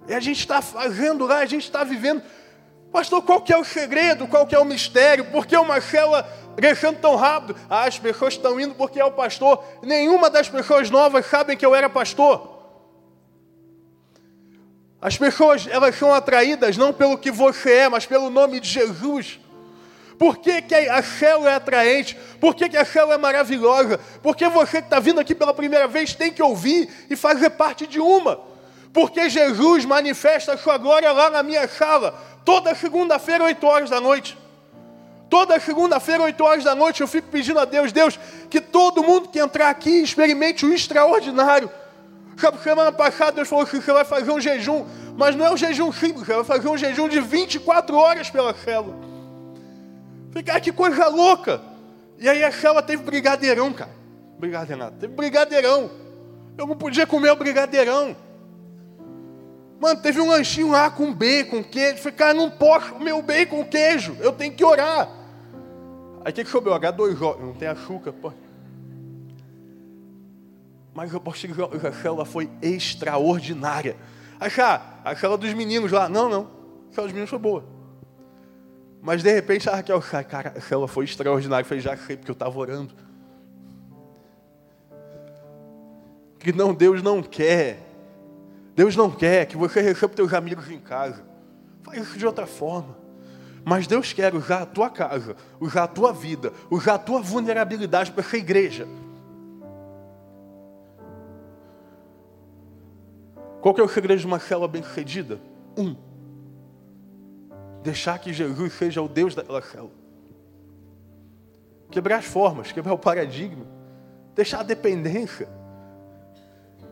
e 0.09 0.13
a 0.13 0.19
gente 0.19 0.41
está 0.41 0.61
fazendo 0.61 1.27
lá, 1.27 1.39
a 1.39 1.47
gente 1.47 1.63
está 1.63 1.85
vivendo. 1.85 2.21
Pastor, 2.91 3.23
qual 3.23 3.41
que 3.41 3.53
é 3.53 3.57
o 3.57 3.65
segredo? 3.65 4.27
Qual 4.27 4.45
que 4.45 4.57
é 4.57 4.59
o 4.59 4.65
mistério? 4.65 5.27
Por 5.27 5.47
que 5.47 5.57
uma 5.57 5.81
célula 5.81 6.29
crescendo 6.57 6.99
tão 6.99 7.15
rápido? 7.15 7.57
Ah, 7.71 7.85
as 7.85 8.01
pessoas 8.01 8.35
estão 8.35 8.59
indo 8.59 8.75
porque 8.75 8.99
é 8.99 9.05
o 9.05 9.13
pastor. 9.13 9.63
Nenhuma 9.81 10.29
das 10.29 10.49
pessoas 10.49 10.91
novas 10.91 11.25
sabem 11.27 11.57
que 11.57 11.65
eu 11.65 11.73
era 11.73 11.89
pastor. 11.89 12.54
As 15.05 15.19
pessoas, 15.19 15.67
elas 15.71 15.99
são 15.99 16.15
atraídas 16.15 16.79
não 16.79 16.91
pelo 16.91 17.19
que 17.19 17.31
você 17.31 17.71
é, 17.73 17.89
mas 17.91 18.07
pelo 18.07 18.31
nome 18.31 18.59
de 18.59 18.71
Jesus. 18.71 19.39
Por 20.19 20.39
que, 20.39 20.63
que 20.63 20.75
a 20.75 21.03
célula 21.03 21.51
é 21.51 21.55
atraente? 21.57 22.17
Por 22.41 22.55
que, 22.55 22.71
que 22.71 22.77
a 22.79 22.87
célula 22.87 23.17
é 23.17 23.19
maravilhosa? 23.19 24.01
Porque 24.23 24.49
você 24.49 24.81
que 24.81 24.87
está 24.87 24.99
vindo 24.99 25.21
aqui 25.21 25.35
pela 25.35 25.53
primeira 25.53 25.87
vez 25.87 26.15
tem 26.15 26.33
que 26.33 26.43
ouvir 26.43 26.89
e 27.11 27.17
fazer 27.17 27.51
parte 27.51 27.87
de 27.87 28.01
uma. 28.01 28.41
Porque 28.95 29.29
Jesus 29.29 29.85
manifesta 29.85 30.55
a 30.55 30.57
sua 30.57 30.79
glória 30.79 31.13
lá 31.13 31.29
na 31.29 31.43
minha 31.43 31.69
sala, 31.69 32.19
toda 32.43 32.75
segunda-feira, 32.75 33.45
8 33.45 33.67
horas 33.67 33.91
da 33.91 34.01
noite. 34.01 34.39
Toda 35.29 35.61
segunda-feira, 35.61 36.23
8 36.23 36.43
horas 36.43 36.65
da 36.65 36.75
noite, 36.75 37.03
eu 37.03 37.07
fico 37.07 37.29
pedindo 37.29 37.61
a 37.61 37.67
Deus, 37.67 37.93
Deus, 37.93 38.19
que 38.49 38.59
todo 38.59 39.03
mundo 39.03 39.29
que 39.29 39.39
entrar 39.39 39.69
aqui 39.69 40.03
experimente 40.03 40.65
o 40.65 40.73
extraordinário. 40.73 41.71
Semana 42.63 42.93
passada 42.93 43.33
Deus 43.33 43.49
falou 43.49 43.67
que 43.67 43.77
você 43.77 43.93
vai 43.93 44.05
fazer 44.05 44.31
um 44.31 44.41
jejum, 44.41 44.85
mas 45.17 45.37
não 45.37 45.47
é 45.47 45.53
um 45.53 45.57
jejum 45.57 45.93
simples, 45.93 46.27
você 46.27 46.35
vai 46.35 46.45
fazer 46.45 46.69
um 46.69 46.77
jejum 46.77 47.09
de 47.09 47.21
24 47.21 47.97
horas 47.97 48.31
pela 48.31 48.55
célula. 48.55 48.97
Ficar 50.33 50.61
que 50.61 50.73
coisa 50.73 51.07
louca! 51.09 51.61
E 52.19 52.29
aí 52.29 52.43
a 52.43 52.51
célula 52.51 52.83
teve 52.83 53.03
brigadeirão, 53.03 53.73
cara. 53.73 53.91
Brigadeirão, 54.39 54.91
teve 54.93 55.15
brigadeirão. 55.15 55.91
Eu 56.57 56.67
não 56.67 56.77
podia 56.77 57.07
comer 57.07 57.31
o 57.31 57.37
brigadeirão. 57.37 58.17
Mano, 59.81 60.01
teve 60.01 60.21
um 60.21 60.29
lanchinho 60.29 60.71
lá 60.71 60.91
com 60.91 61.13
bacon, 61.13 61.63
queijo. 61.63 61.99
falei, 61.99 62.17
cara, 62.17 62.35
não 62.35 62.51
posso 62.51 62.93
comer 62.93 63.13
o 63.13 63.23
bacon, 63.23 63.65
queijo. 63.65 64.17
Eu 64.21 64.33
tenho 64.33 64.55
que 64.55 64.65
orar. 64.65 65.09
Aí 66.25 66.33
o 66.33 66.35
que 66.35 66.45
sobrou? 66.47 66.75
H2O. 66.79 67.39
Não 67.41 67.53
tem 67.53 67.69
açúcar, 67.69 68.13
pô. 68.13 68.33
Mas 70.95 71.11
a 71.13 71.93
célula 71.93 72.25
foi 72.25 72.49
extraordinária. 72.63 73.97
Achar, 74.39 75.03
a 75.05 75.17
célula 75.17 75.37
dos 75.37 75.53
meninos 75.53 75.91
lá. 75.91 76.09
Não, 76.09 76.29
não. 76.29 76.43
A 76.91 76.95
célula 76.95 77.09
dos 77.09 77.13
meninos 77.13 77.31
foi 77.31 77.39
boa. 77.39 77.65
Mas 79.03 79.23
de 79.23 79.33
repente 79.33 79.69
a 79.69 79.75
Raquel, 79.75 80.01
cara, 80.29 80.55
a 80.57 80.61
célula 80.61 80.87
foi 80.87 81.05
extraordinária. 81.05 81.65
Eu 81.65 81.69
falei, 81.69 81.83
já 81.83 81.97
sei, 81.97 82.17
porque 82.17 82.31
eu 82.31 82.35
estava 82.35 82.57
orando. 82.57 82.95
Que 86.39 86.53
não, 86.53 86.73
Deus 86.73 87.03
não 87.03 87.23
quer. 87.23 87.81
Deus 88.77 88.95
não 88.95 89.11
quer 89.11 89.47
que 89.47 89.57
você 89.57 89.81
receba 89.81 90.15
teus 90.15 90.33
amigos 90.33 90.71
em 90.71 90.79
casa. 90.79 91.25
Faz 91.83 92.03
isso 92.03 92.19
de 92.19 92.27
outra 92.27 92.47
forma. 92.47 92.97
Mas 93.65 93.87
Deus 93.87 94.13
quer 94.13 94.35
usar 94.35 94.63
a 94.63 94.67
tua 94.67 94.91
casa, 94.91 95.37
usar 95.59 95.85
a 95.85 95.89
tua 95.89 96.13
vida, 96.13 96.53
usar 96.71 96.95
a 96.95 96.99
tua 96.99 97.21
vulnerabilidade 97.21 98.13
para 98.13 98.23
essa 98.23 98.37
igreja. 98.37 98.87
Qual 103.65 103.73
que 103.73 103.81
é 103.81 103.85
o 103.85 103.89
segredo 103.89 104.21
de 104.21 104.27
uma 104.27 104.39
célula 104.39 104.69
bem-sucedida? 104.69 105.41
Um. 105.75 105.97
Deixar 107.83 108.19
que 108.19 108.31
Jesus 108.31 108.75
seja 108.75 109.01
o 109.01 109.09
Deus 109.09 109.35
daquela 109.35 109.63
célula. 109.63 109.95
Quebrar 111.91 112.19
as 112.19 112.27
formas, 112.27 112.73
quebrar 112.73 112.93
o 112.93 112.99
paradigma. 112.99 113.65
Deixar 114.35 114.61
a 114.61 114.63
dependência. 114.63 115.49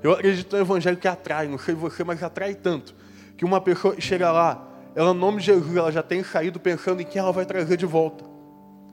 Eu 0.03 0.13
acredito 0.13 0.51
no 0.57 0.63
evangelho 0.63 0.97
que 0.97 1.07
atrai, 1.07 1.47
não 1.47 1.59
sei 1.59 1.75
você, 1.75 2.03
mas 2.05 2.23
atrai 2.23 2.55
tanto. 2.55 2.95
Que 3.37 3.45
uma 3.45 3.61
pessoa 3.61 4.01
chega 4.01 4.33
lá, 4.33 4.67
ela, 4.95 5.13
no 5.13 5.21
nome 5.21 5.41
de 5.41 5.45
Jesus, 5.45 5.77
ela 5.77 5.93
já 5.93 6.03
tem 6.03 6.25
saído 6.25 6.59
pensando 6.59 7.03
em 7.03 7.05
quem 7.05 7.21
ela 7.21 7.33
vai 7.33 7.45
trazer 7.45 7.77
de 7.77 7.85
volta. 7.85 8.25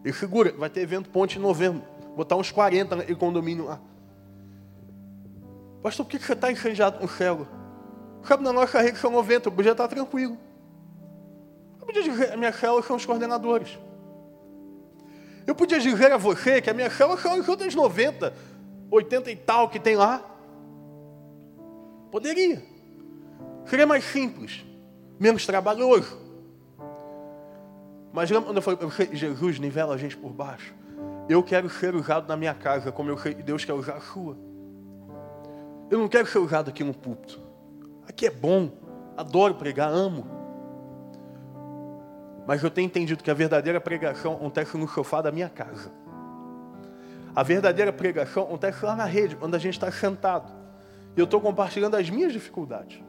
E 0.03 0.11
segura, 0.11 0.51
vai 0.51 0.69
ter 0.69 0.81
evento 0.81 1.09
ponte 1.09 1.39
em 1.39 1.41
novembro. 1.41 1.83
Botar 2.13 2.35
uns 2.35 2.51
40 2.51 2.97
no 2.97 3.15
condomínio 3.15 3.63
lá. 3.63 3.79
Pastor, 5.81 6.05
por 6.05 6.11
que 6.11 6.19
você 6.19 6.33
está 6.33 6.51
incendiado 6.51 6.99
com 6.99 7.07
célula? 7.07 7.58
Sabe, 8.23 8.43
na 8.43 8.53
nossa 8.53 8.81
rede 8.81 8.97
são 8.97 9.11
90, 9.11 9.47
eu 9.47 9.51
podia 9.51 9.71
estar 9.71 9.87
tranquilo. 9.87 10.37
Eu 11.79 11.85
podia 11.85 12.03
dizer, 12.03 12.33
a 12.33 12.37
minha 12.37 12.51
célula 12.51 12.83
são 12.83 12.95
os 12.95 13.05
coordenadores. 13.05 13.77
Eu 15.47 15.55
podia 15.55 15.79
dizer 15.79 16.11
a 16.11 16.17
você 16.17 16.61
que 16.61 16.69
a 16.69 16.73
minha 16.73 16.89
célula 16.89 17.17
são 17.17 17.33
as 17.33 17.47
outras 17.47 17.73
90, 17.73 18.33
80 18.91 19.31
e 19.31 19.35
tal 19.35 19.69
que 19.69 19.79
tem 19.79 19.95
lá. 19.95 20.23
Poderia. 22.11 22.61
Seria 23.65 23.87
mais 23.87 24.03
simples, 24.03 24.63
menos 25.19 25.45
trabalhoso. 25.45 26.17
Mas 28.11 28.29
quando 28.31 28.57
eu 28.57 28.61
falei, 28.61 29.09
Jesus 29.13 29.59
nivela 29.59 29.95
a 29.95 29.97
gente 29.97 30.17
por 30.17 30.31
baixo. 30.31 30.73
Eu 31.27 31.43
quero 31.43 31.69
ser 31.69 31.95
usado 31.95 32.27
na 32.27 32.35
minha 32.35 32.53
casa 32.55 32.91
como 32.91 33.09
eu 33.09 33.17
sei 33.17 33.35
Deus 33.35 33.63
quer 33.63 33.73
usar 33.73 33.93
a 33.93 34.01
sua. 34.01 34.35
Eu 35.89 35.99
não 35.99 36.07
quero 36.07 36.27
ser 36.27 36.39
usado 36.39 36.69
aqui 36.69 36.83
no 36.83 36.93
púlpito. 36.93 37.48
Aqui 38.09 38.25
é 38.25 38.31
bom, 38.31 38.71
adoro 39.15 39.53
pregar, 39.53 39.91
amo. 39.93 40.25
Mas 42.47 42.63
eu 42.63 42.71
tenho 42.71 42.87
entendido 42.87 43.23
que 43.23 43.29
a 43.29 43.35
verdadeira 43.35 43.79
pregação 43.79 44.33
acontece 44.33 44.75
no 44.75 44.87
sofá 44.87 45.21
da 45.21 45.31
minha 45.31 45.47
casa. 45.47 45.91
A 47.35 47.43
verdadeira 47.43 47.93
pregação 47.93 48.43
acontece 48.43 48.83
lá 48.83 48.95
na 48.95 49.05
rede, 49.05 49.37
onde 49.39 49.55
a 49.55 49.59
gente 49.59 49.75
está 49.75 49.91
sentado. 49.91 50.51
E 51.15 51.19
eu 51.19 51.25
estou 51.25 51.39
compartilhando 51.39 51.95
as 51.95 52.09
minhas 52.09 52.33
dificuldades. 52.33 52.99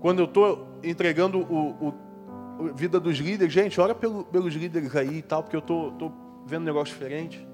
Quando 0.00 0.18
eu 0.18 0.26
estou 0.26 0.78
entregando 0.82 1.38
o, 1.38 1.70
o, 1.88 2.68
a 2.68 2.72
vida 2.74 3.00
dos 3.00 3.16
líderes, 3.16 3.54
gente, 3.54 3.80
ora 3.80 3.94
pelo, 3.94 4.24
pelos 4.24 4.52
líderes 4.52 4.94
aí 4.94 5.16
e 5.16 5.22
tal, 5.22 5.42
porque 5.42 5.56
eu 5.56 5.60
estou 5.60 6.12
vendo 6.44 6.60
um 6.60 6.66
negócio 6.66 6.92
diferente. 6.92 7.48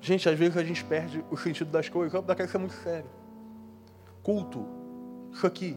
Gente, 0.00 0.28
às 0.28 0.38
vezes 0.38 0.56
a 0.56 0.62
gente 0.62 0.84
perde 0.84 1.24
o 1.28 1.36
sentido 1.36 1.72
das 1.72 1.88
coisas, 1.88 2.22
dá 2.22 2.36
que 2.36 2.46
ser 2.46 2.58
muito 2.58 2.74
sério 2.74 3.17
culto. 4.28 4.66
Isso 5.32 5.46
aqui, 5.46 5.74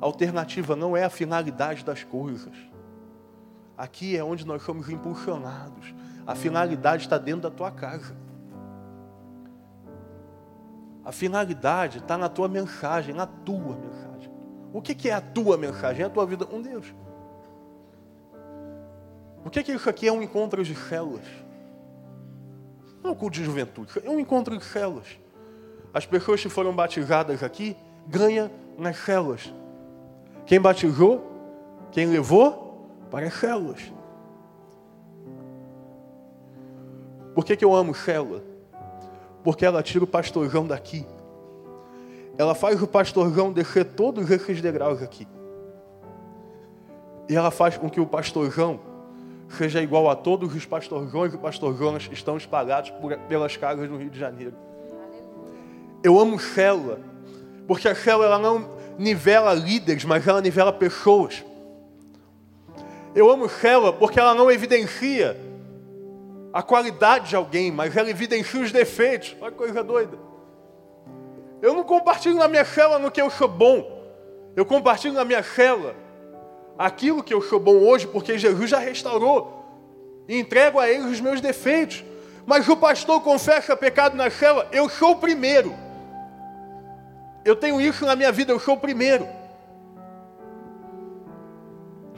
a 0.00 0.04
alternativa 0.04 0.76
não 0.76 0.96
é 0.96 1.02
a 1.02 1.10
finalidade 1.10 1.84
das 1.84 2.04
coisas. 2.04 2.54
Aqui 3.76 4.16
é 4.16 4.22
onde 4.22 4.46
nós 4.46 4.62
somos 4.62 4.88
impulsionados. 4.88 5.92
A 6.24 6.36
finalidade 6.36 7.02
está 7.02 7.18
dentro 7.18 7.40
da 7.40 7.50
tua 7.50 7.72
casa. 7.72 8.14
A 11.04 11.10
finalidade 11.10 11.98
está 11.98 12.16
na 12.16 12.28
tua 12.28 12.46
mensagem, 12.46 13.12
na 13.12 13.26
tua 13.26 13.74
mensagem. 13.74 14.30
O 14.72 14.80
que, 14.80 14.94
que 14.94 15.10
é 15.10 15.14
a 15.14 15.20
tua 15.20 15.56
mensagem? 15.56 16.04
É 16.04 16.06
a 16.06 16.10
tua 16.10 16.24
vida 16.24 16.46
com 16.46 16.62
Deus. 16.62 16.94
O 19.44 19.50
que, 19.50 19.64
que 19.64 19.72
isso 19.72 19.90
aqui 19.90 20.06
é 20.06 20.12
um 20.12 20.22
encontro 20.22 20.62
de 20.62 20.76
células? 20.76 21.26
Não 23.02 23.10
é 23.10 23.12
um 23.14 23.16
culto 23.16 23.36
de 23.36 23.44
juventude, 23.44 23.90
é 24.04 24.08
um 24.08 24.20
encontro 24.20 24.56
de 24.56 24.64
células. 24.64 25.18
As 25.92 26.06
pessoas 26.06 26.40
que 26.40 26.48
foram 26.48 26.72
batizadas 26.72 27.42
aqui 27.42 27.76
ganham 28.06 28.50
nas 28.78 28.96
células. 28.96 29.52
Quem 30.46 30.60
batizou, 30.60 31.24
quem 31.92 32.06
levou, 32.06 32.70
para 33.10 33.26
as 33.26 33.34
células. 33.34 33.92
Por 37.34 37.44
que, 37.44 37.56
que 37.56 37.64
eu 37.64 37.74
amo 37.74 37.94
célula? 37.94 38.42
Porque 39.42 39.64
ela 39.64 39.82
tira 39.82 40.04
o 40.04 40.06
pastorzão 40.06 40.66
daqui. 40.66 41.06
Ela 42.38 42.54
faz 42.54 42.82
o 42.82 42.86
pastorzão 42.86 43.52
descer 43.52 43.84
todos 43.84 44.30
esses 44.30 44.60
degraus 44.60 45.02
aqui. 45.02 45.26
E 47.28 47.36
ela 47.36 47.50
faz 47.50 47.76
com 47.76 47.88
que 47.88 48.00
o 48.00 48.06
pastorzão 48.06 48.80
seja 49.48 49.82
igual 49.82 50.08
a 50.08 50.16
todos 50.16 50.54
os 50.54 50.64
pastorzões 50.64 51.34
e 51.34 51.38
pastorzonas 51.38 52.06
que 52.06 52.14
estão 52.14 52.36
espalhados 52.36 52.90
por, 52.90 53.16
pelas 53.20 53.56
casas 53.56 53.88
no 53.90 53.96
Rio 53.96 54.10
de 54.10 54.18
Janeiro. 54.18 54.54
Eu 56.02 56.18
amo 56.18 56.38
célula, 56.38 56.98
porque 57.66 57.88
a 57.88 57.94
célula 57.94 58.26
ela 58.26 58.38
não 58.38 58.70
nivela 58.98 59.52
líderes, 59.54 60.04
mas 60.04 60.26
ela 60.26 60.40
nivela 60.40 60.72
pessoas. 60.72 61.44
Eu 63.14 63.30
amo 63.30 63.48
célula 63.48 63.92
porque 63.92 64.18
ela 64.18 64.34
não 64.34 64.50
evidencia 64.50 65.36
a 66.52 66.62
qualidade 66.62 67.30
de 67.30 67.36
alguém, 67.36 67.70
mas 67.70 67.96
ela 67.96 68.10
evidencia 68.10 68.60
os 68.60 68.72
defeitos. 68.72 69.36
Olha 69.40 69.50
que 69.50 69.58
coisa 69.58 69.82
doida. 69.82 70.18
Eu 71.62 71.74
não 71.74 71.84
compartilho 71.84 72.36
na 72.36 72.48
minha 72.48 72.64
célula 72.64 72.98
no 72.98 73.10
que 73.10 73.20
eu 73.20 73.30
sou 73.30 73.48
bom. 73.48 74.00
Eu 74.56 74.64
compartilho 74.64 75.14
na 75.14 75.24
minha 75.24 75.42
célula 75.42 75.94
aquilo 76.78 77.22
que 77.22 77.34
eu 77.34 77.42
sou 77.42 77.60
bom 77.60 77.76
hoje, 77.76 78.06
porque 78.06 78.38
Jesus 78.38 78.70
já 78.70 78.78
restaurou. 78.78 79.58
E 80.26 80.38
entrego 80.38 80.78
a 80.78 80.88
ele 80.88 81.04
os 81.04 81.20
meus 81.20 81.40
defeitos. 81.40 82.04
Mas 82.46 82.68
o 82.68 82.76
pastor 82.76 83.20
confessa 83.22 83.76
pecado 83.76 84.16
na 84.16 84.30
célula, 84.30 84.66
eu 84.72 84.88
sou 84.88 85.12
o 85.12 85.16
primeiro. 85.16 85.74
Eu 87.44 87.56
tenho 87.56 87.80
isso 87.80 88.04
na 88.04 88.14
minha 88.14 88.30
vida, 88.30 88.52
eu 88.52 88.60
sou 88.60 88.74
o 88.74 88.80
primeiro. 88.80 89.26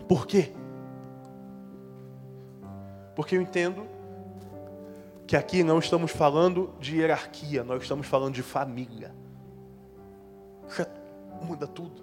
Por 0.09 0.27
quê? 0.27 0.53
Porque 3.15 3.37
eu 3.37 3.43
entendo 3.43 3.87
que 5.27 5.37
aqui 5.37 5.63
não 5.63 5.79
estamos 5.79 6.11
falando 6.11 6.75
de 6.79 6.99
hierarquia, 6.99 7.63
nós 7.63 7.83
estamos 7.83 8.07
falando 8.07 8.35
de 8.35 8.43
família. 8.43 9.15
Isso 10.69 10.87
muda 11.43 11.67
tudo. 11.67 12.03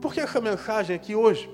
Por 0.00 0.12
que 0.12 0.20
essa 0.20 0.40
mensagem 0.40 0.94
aqui 0.94 1.14
hoje? 1.14 1.50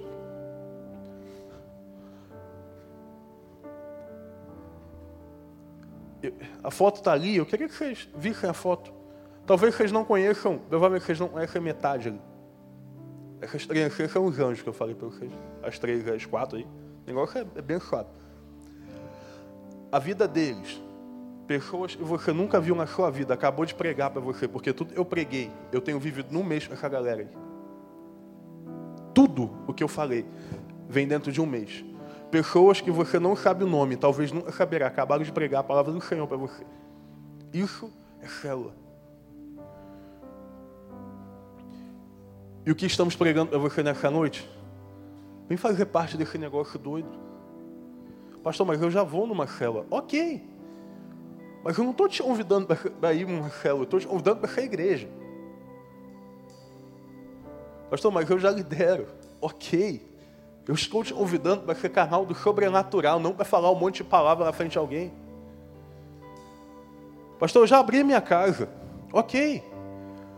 A 6.62 6.70
foto 6.70 6.96
está 6.96 7.12
ali, 7.12 7.36
eu 7.36 7.46
queria 7.46 7.68
que 7.68 7.74
vocês 7.74 8.08
vissem 8.14 8.48
a 8.48 8.52
foto. 8.52 9.01
Talvez 9.46 9.74
vocês 9.74 9.90
não 9.90 10.04
conheçam, 10.04 10.58
provavelmente 10.68 11.04
vocês 11.04 11.18
não 11.18 11.28
conhecem 11.28 11.60
metade. 11.60 12.14
Essas 13.40 13.66
três 13.66 13.92
são 14.10 14.24
os 14.24 14.38
anjos 14.38 14.62
que 14.62 14.68
eu 14.68 14.72
falei 14.72 14.94
para 14.94 15.08
vocês. 15.08 15.32
As 15.62 15.78
três, 15.78 16.06
as 16.06 16.24
quatro 16.24 16.58
aí. 16.58 16.64
O 16.64 17.06
negócio 17.06 17.38
é, 17.38 17.46
é 17.56 17.62
bem 17.62 17.80
suave. 17.80 18.08
A 19.90 19.98
vida 19.98 20.28
deles, 20.28 20.80
pessoas 21.46 21.96
que 21.96 22.02
você 22.04 22.32
nunca 22.32 22.60
viu 22.60 22.74
na 22.74 22.86
sua 22.86 23.10
vida, 23.10 23.34
acabou 23.34 23.66
de 23.66 23.74
pregar 23.74 24.10
para 24.10 24.20
você, 24.20 24.46
porque 24.46 24.72
tudo 24.72 24.94
eu 24.94 25.04
preguei. 25.04 25.50
Eu 25.72 25.80
tenho 25.80 25.98
vivido 25.98 26.32
num 26.32 26.44
mês 26.44 26.66
com 26.68 26.74
essa 26.74 26.88
galera 26.88 27.22
aí. 27.22 27.28
Tudo 29.12 29.50
o 29.66 29.74
que 29.74 29.82
eu 29.82 29.88
falei 29.88 30.24
vem 30.88 31.06
dentro 31.06 31.32
de 31.32 31.40
um 31.40 31.46
mês. 31.46 31.84
Pessoas 32.30 32.80
que 32.80 32.90
você 32.90 33.18
não 33.18 33.34
sabe 33.34 33.64
o 33.64 33.66
nome, 33.66 33.96
talvez 33.96 34.30
nunca 34.30 34.52
saberá, 34.52 34.86
acabaram 34.86 35.24
de 35.24 35.32
pregar 35.32 35.60
a 35.60 35.64
palavra 35.64 35.92
do 35.92 36.00
Senhor 36.00 36.26
para 36.28 36.36
você. 36.36 36.64
Isso 37.52 37.92
é 38.22 38.26
célula. 38.28 38.81
E 42.64 42.70
o 42.70 42.74
que 42.74 42.86
estamos 42.86 43.16
pregando 43.16 43.50
para 43.50 43.58
você 43.58 43.82
nessa 43.82 44.10
noite? 44.10 44.48
Vem 45.48 45.58
fazer 45.58 45.86
parte 45.86 46.16
desse 46.16 46.38
negócio 46.38 46.78
doido. 46.78 47.10
Pastor, 48.42 48.66
mas 48.66 48.80
eu 48.80 48.90
já 48.90 49.02
vou 49.02 49.26
numa 49.26 49.46
célula. 49.46 49.86
Ok. 49.90 50.42
Mas 51.64 51.76
eu 51.78 51.84
não 51.84 51.92
estou 51.92 52.08
te 52.08 52.22
convidando 52.22 52.66
para 52.66 53.12
ir 53.12 53.26
numa 53.26 53.50
célula, 53.50 53.82
eu 53.82 53.84
estou 53.84 54.00
te 54.00 54.06
convidando 54.06 54.40
para 54.40 54.50
essa 54.50 54.60
igreja. 54.60 55.08
Pastor, 57.90 58.10
mas 58.10 58.28
eu 58.30 58.38
já 58.38 58.50
lidero. 58.50 59.06
Ok. 59.40 60.00
Eu 60.66 60.74
estou 60.74 61.02
te 61.02 61.12
convidando 61.12 61.62
para 61.62 61.74
ser 61.74 61.88
canal 61.88 62.24
do 62.24 62.34
sobrenatural, 62.34 63.18
não 63.18 63.32
para 63.32 63.44
falar 63.44 63.70
um 63.70 63.74
monte 63.74 63.96
de 63.98 64.04
palavra 64.04 64.44
na 64.44 64.52
frente 64.52 64.72
de 64.72 64.78
alguém. 64.78 65.12
Pastor, 67.38 67.64
eu 67.64 67.66
já 67.66 67.78
abri 67.78 68.02
minha 68.04 68.20
casa. 68.20 68.68
Ok. 69.12 69.71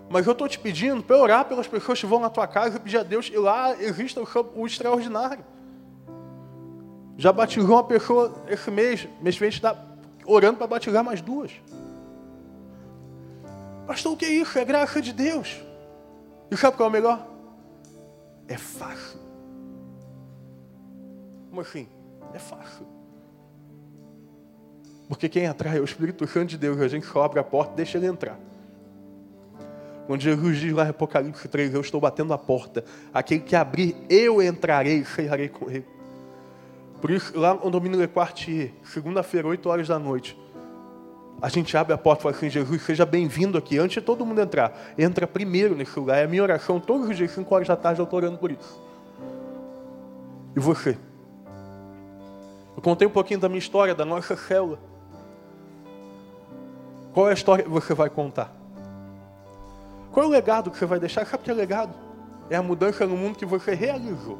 Mas 0.08 0.26
eu 0.26 0.32
estou 0.32 0.48
te 0.48 0.58
pedindo 0.58 1.02
para 1.02 1.16
orar 1.16 1.44
pelas 1.46 1.66
pessoas 1.66 2.00
que 2.00 2.06
vão 2.06 2.20
na 2.20 2.30
tua 2.30 2.46
casa 2.46 2.76
e 2.76 2.80
pedir 2.80 2.98
a 2.98 3.02
Deus 3.02 3.28
que 3.28 3.36
lá 3.36 3.74
exista 3.80 4.20
o, 4.54 4.66
extraordinário. 4.66 5.44
Já 7.16 7.32
batizou 7.32 7.76
uma 7.76 7.84
pessoa 7.84 8.32
esse 8.48 8.70
mês, 8.70 9.08
mês 9.20 9.38
que 9.38 9.44
está 9.44 9.76
orando 10.26 10.58
para 10.58 10.66
batizar 10.66 11.04
mais 11.04 11.20
duas. 11.20 11.52
Pastor, 13.86 14.12
o 14.12 14.16
que 14.16 14.24
é 14.24 14.30
isso? 14.30 14.58
É 14.58 14.64
graça 14.64 15.00
de 15.00 15.12
Deus. 15.12 15.62
E 16.50 16.56
sabe 16.56 16.76
qual 16.76 16.88
é 16.88 16.90
o 16.90 16.92
melhor? 16.92 17.26
É 18.48 18.56
fácil. 18.56 19.20
Como 21.48 21.60
assim? 21.60 21.88
É 22.32 22.38
fácil. 22.38 22.86
Porque 25.08 25.28
quem 25.28 25.46
atrai 25.46 25.78
é 25.78 25.80
o 25.80 25.84
Espírito 25.84 26.26
Santo 26.26 26.48
de 26.48 26.58
Deus. 26.58 26.80
A 26.80 26.88
gente 26.88 27.06
só 27.06 27.22
abre 27.22 27.38
a 27.38 27.44
porta 27.44 27.72
e 27.74 27.76
deixa 27.76 27.98
ele 27.98 28.06
entrar. 28.06 28.38
Quando 30.06 30.20
Jesus 30.20 30.58
diz 30.58 30.72
lá 30.72 30.84
em 30.84 30.90
Apocalipse 30.90 31.48
3, 31.48 31.74
eu 31.74 31.80
estou 31.80 32.00
batendo 32.00 32.32
a 32.34 32.38
porta. 32.38 32.84
Aquele 33.12 33.40
que 33.40 33.56
abrir, 33.56 33.96
eu 34.08 34.42
entrarei 34.42 34.98
e 34.98 35.04
cearei 35.04 35.48
com 35.48 35.70
ele. 35.70 35.86
Por 37.00 37.10
isso, 37.10 37.38
lá 37.38 37.54
no 37.54 37.70
Domínio 37.70 38.00
Le 38.00 38.08
Quartier, 38.08 38.72
segunda-feira, 38.82 39.48
8 39.48 39.68
horas 39.68 39.88
da 39.88 39.98
noite, 39.98 40.38
a 41.40 41.48
gente 41.48 41.76
abre 41.76 41.92
a 41.92 41.98
porta 41.98 42.20
e 42.20 42.22
fala 42.22 42.36
assim, 42.36 42.48
Jesus, 42.48 42.82
seja 42.82 43.04
bem-vindo 43.04 43.58
aqui, 43.58 43.78
antes 43.78 43.94
de 43.94 44.00
todo 44.00 44.24
mundo 44.24 44.40
entrar. 44.40 44.94
Entra 44.96 45.26
primeiro 45.26 45.74
nesse 45.74 45.98
lugar. 45.98 46.18
É 46.18 46.24
a 46.24 46.28
minha 46.28 46.42
oração 46.42 46.80
todos 46.80 47.08
os 47.08 47.16
dias, 47.16 47.30
5 47.32 47.54
horas 47.54 47.68
da 47.68 47.76
tarde, 47.76 48.00
eu 48.00 48.04
estou 48.04 48.18
orando 48.18 48.38
por 48.38 48.50
isso. 48.50 48.82
E 50.56 50.60
você? 50.60 50.96
Eu 52.76 52.82
contei 52.82 53.06
um 53.06 53.10
pouquinho 53.10 53.40
da 53.40 53.48
minha 53.48 53.58
história, 53.58 53.94
da 53.94 54.04
nossa 54.04 54.36
célula. 54.36 54.78
Qual 57.12 57.28
é 57.28 57.30
a 57.30 57.34
história 57.34 57.64
que 57.64 57.70
você 57.70 57.92
vai 57.92 58.08
contar? 58.08 58.63
Qual 60.14 60.24
é 60.24 60.28
o 60.28 60.30
legado 60.30 60.70
que 60.70 60.78
você 60.78 60.86
vai 60.86 61.00
deixar? 61.00 61.26
Sabe 61.26 61.42
o 61.42 61.44
que 61.44 61.50
é 61.50 61.54
legado? 61.54 61.92
É 62.48 62.54
a 62.54 62.62
mudança 62.62 63.04
no 63.04 63.16
mundo 63.16 63.36
que 63.36 63.44
você 63.44 63.74
realizou. 63.74 64.38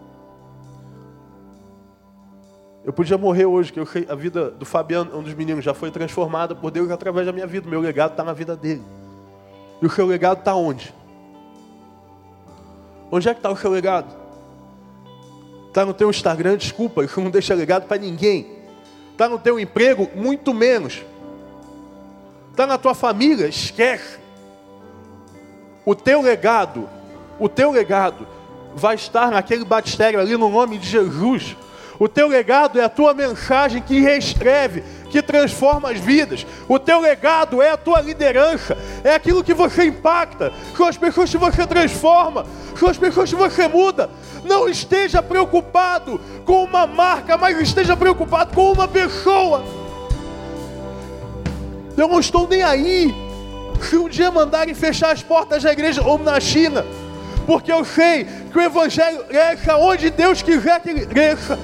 Eu 2.85 2.93
podia 2.93 3.19
morrer 3.19 3.47
hoje, 3.47 3.73
que 3.73 3.81
eu, 3.81 3.89
a 4.09 4.15
vida 4.15 4.53
do 4.53 4.65
Fabiano, 4.65 5.19
um 5.19 5.23
dos 5.23 5.35
meninos, 5.35 5.65
já 5.65 5.75
foi 5.75 5.91
transformada 5.91 6.55
por 6.55 6.71
Deus 6.71 6.93
através 6.93 7.27
da 7.27 7.33
minha 7.33 7.47
vida. 7.47 7.69
Meu 7.69 7.81
legado 7.81 8.13
está 8.13 8.23
na 8.23 8.33
vida 8.33 8.55
dele. 8.55 8.85
E 9.83 9.87
o 9.87 9.91
seu 9.91 10.07
legado 10.07 10.39
está 10.39 10.55
onde? 10.55 10.95
Onde 13.11 13.29
é 13.29 13.35
que 13.35 13.41
está 13.41 13.51
o 13.51 13.57
seu 13.57 13.73
legado? 13.73 14.15
Está 15.67 15.85
no 15.85 15.93
teu 15.93 16.09
Instagram, 16.09 16.57
desculpa, 16.57 17.05
isso 17.05 17.21
não 17.21 17.33
deixa 17.33 17.53
legado 17.53 17.89
para 17.89 18.01
ninguém. 18.01 18.47
Está 19.11 19.29
no 19.29 19.41
teu 19.41 19.59
emprego, 19.59 20.09
muito 20.15 20.55
menos. 20.55 21.03
Está 22.53 22.65
na 22.65 22.79
tua 22.79 22.95
família, 22.95 23.49
esquece 23.49 24.23
o 25.85 25.95
teu 25.95 26.23
legado, 26.23 26.89
o 27.39 27.49
teu 27.49 27.71
legado 27.71 28.27
vai 28.75 28.95
estar 28.95 29.31
naquele 29.31 29.65
batistério 29.65 30.19
ali 30.19 30.37
no 30.37 30.49
nome 30.49 30.79
de 30.79 30.89
Jesus. 30.89 31.57
O 31.99 32.09
teu 32.09 32.27
legado 32.27 32.81
é 32.81 32.85
a 32.85 32.89
tua 32.89 33.15
mensagem 33.15 33.81
que 33.81 34.01
reescreve, 34.01 34.83
que 35.11 35.23
transforma 35.23 35.91
as 35.91 36.01
vidas. 36.01 36.45
O 36.69 36.79
teu 36.79 37.01
legado 37.01 37.63
é 37.63 37.71
a 37.71 37.77
tua 37.77 38.01
liderança, 38.01 38.77
é 39.05 39.15
aquilo 39.15 39.45
que 39.45 39.55
você 39.55 39.85
impacta, 39.85 40.53
são 40.77 40.87
as 40.87 40.97
pessoas 40.97 41.31
que 41.31 41.39
você 41.39 41.65
transforma, 41.67 42.45
são 42.77 42.89
as 42.89 42.99
pessoas 42.99 43.31
que 43.31 43.37
você 43.37 43.69
muda. 43.69 44.11
Não 44.45 44.69
esteja 44.69 45.23
preocupado 45.23 46.21
com 46.45 46.65
uma 46.65 46.87
marca, 46.87 47.37
mas 47.37 47.61
esteja 47.61 47.97
preocupado 47.97 48.53
com 48.55 48.73
uma 48.73 48.89
pessoa. 48.89 49.63
Eu 51.97 52.09
não 52.09 52.19
estou 52.19 52.49
nem 52.49 52.63
aí 52.63 53.24
se 53.83 53.97
um 53.97 54.09
dia 54.09 54.31
mandarem 54.31 54.75
fechar 54.75 55.13
as 55.13 55.23
portas 55.23 55.63
da 55.63 55.73
igreja, 55.73 56.03
ou 56.03 56.19
na 56.19 56.39
China, 56.41 56.85
porque 57.47 57.71
eu 57.71 57.85
sei 57.85 58.27
que 58.51 58.59
o 58.59 58.63
Evangelho 58.63 59.25
cresça 59.25 59.77
onde 59.77 60.11
Deus 60.11 60.43
quiser 60.43 60.81
que 60.81 61.07
cresça. 61.07 61.59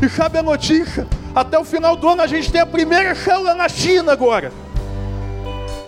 E 0.00 0.08
sabe 0.08 0.38
a 0.38 0.42
notícia? 0.42 1.06
Até 1.34 1.58
o 1.58 1.64
final 1.64 1.96
do 1.96 2.08
ano 2.08 2.22
a 2.22 2.26
gente 2.26 2.50
tem 2.50 2.60
a 2.60 2.66
primeira 2.66 3.14
célula 3.14 3.54
na 3.54 3.68
China 3.68 4.12
agora. 4.12 4.52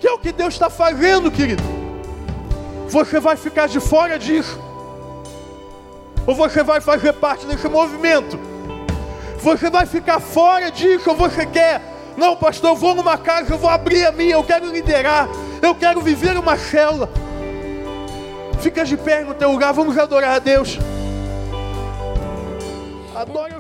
Que 0.00 0.08
é 0.08 0.12
o 0.12 0.18
que 0.18 0.32
Deus 0.32 0.54
está 0.54 0.68
fazendo, 0.68 1.30
querido. 1.30 1.62
Você 2.88 3.20
vai 3.20 3.36
ficar 3.36 3.68
de 3.68 3.78
fora 3.78 4.18
disso? 4.18 4.58
Ou 6.26 6.34
você 6.34 6.62
vai 6.62 6.80
fazer 6.80 7.12
parte 7.12 7.46
desse 7.46 7.68
movimento? 7.68 8.38
Você 9.38 9.70
vai 9.70 9.86
ficar 9.86 10.18
fora 10.18 10.70
disso 10.70 11.10
ou 11.10 11.16
você 11.16 11.46
quer? 11.46 11.80
Não, 12.16 12.36
pastor, 12.36 12.70
eu 12.70 12.76
vou 12.76 12.94
numa 12.94 13.18
casa, 13.18 13.52
eu 13.52 13.58
vou 13.58 13.68
abrir 13.68 14.06
a 14.06 14.12
minha, 14.12 14.34
eu 14.34 14.44
quero 14.44 14.70
liderar, 14.70 15.28
eu 15.60 15.74
quero 15.74 16.00
viver 16.00 16.36
uma 16.36 16.56
célula. 16.56 17.10
Fica 18.60 18.84
de 18.84 18.96
pé 18.96 19.22
no 19.22 19.34
teu 19.34 19.50
lugar, 19.50 19.72
vamos 19.72 19.96
adorar 19.98 20.36
a 20.36 20.38
Deus. 20.38 20.78
Senhor. 23.46 23.55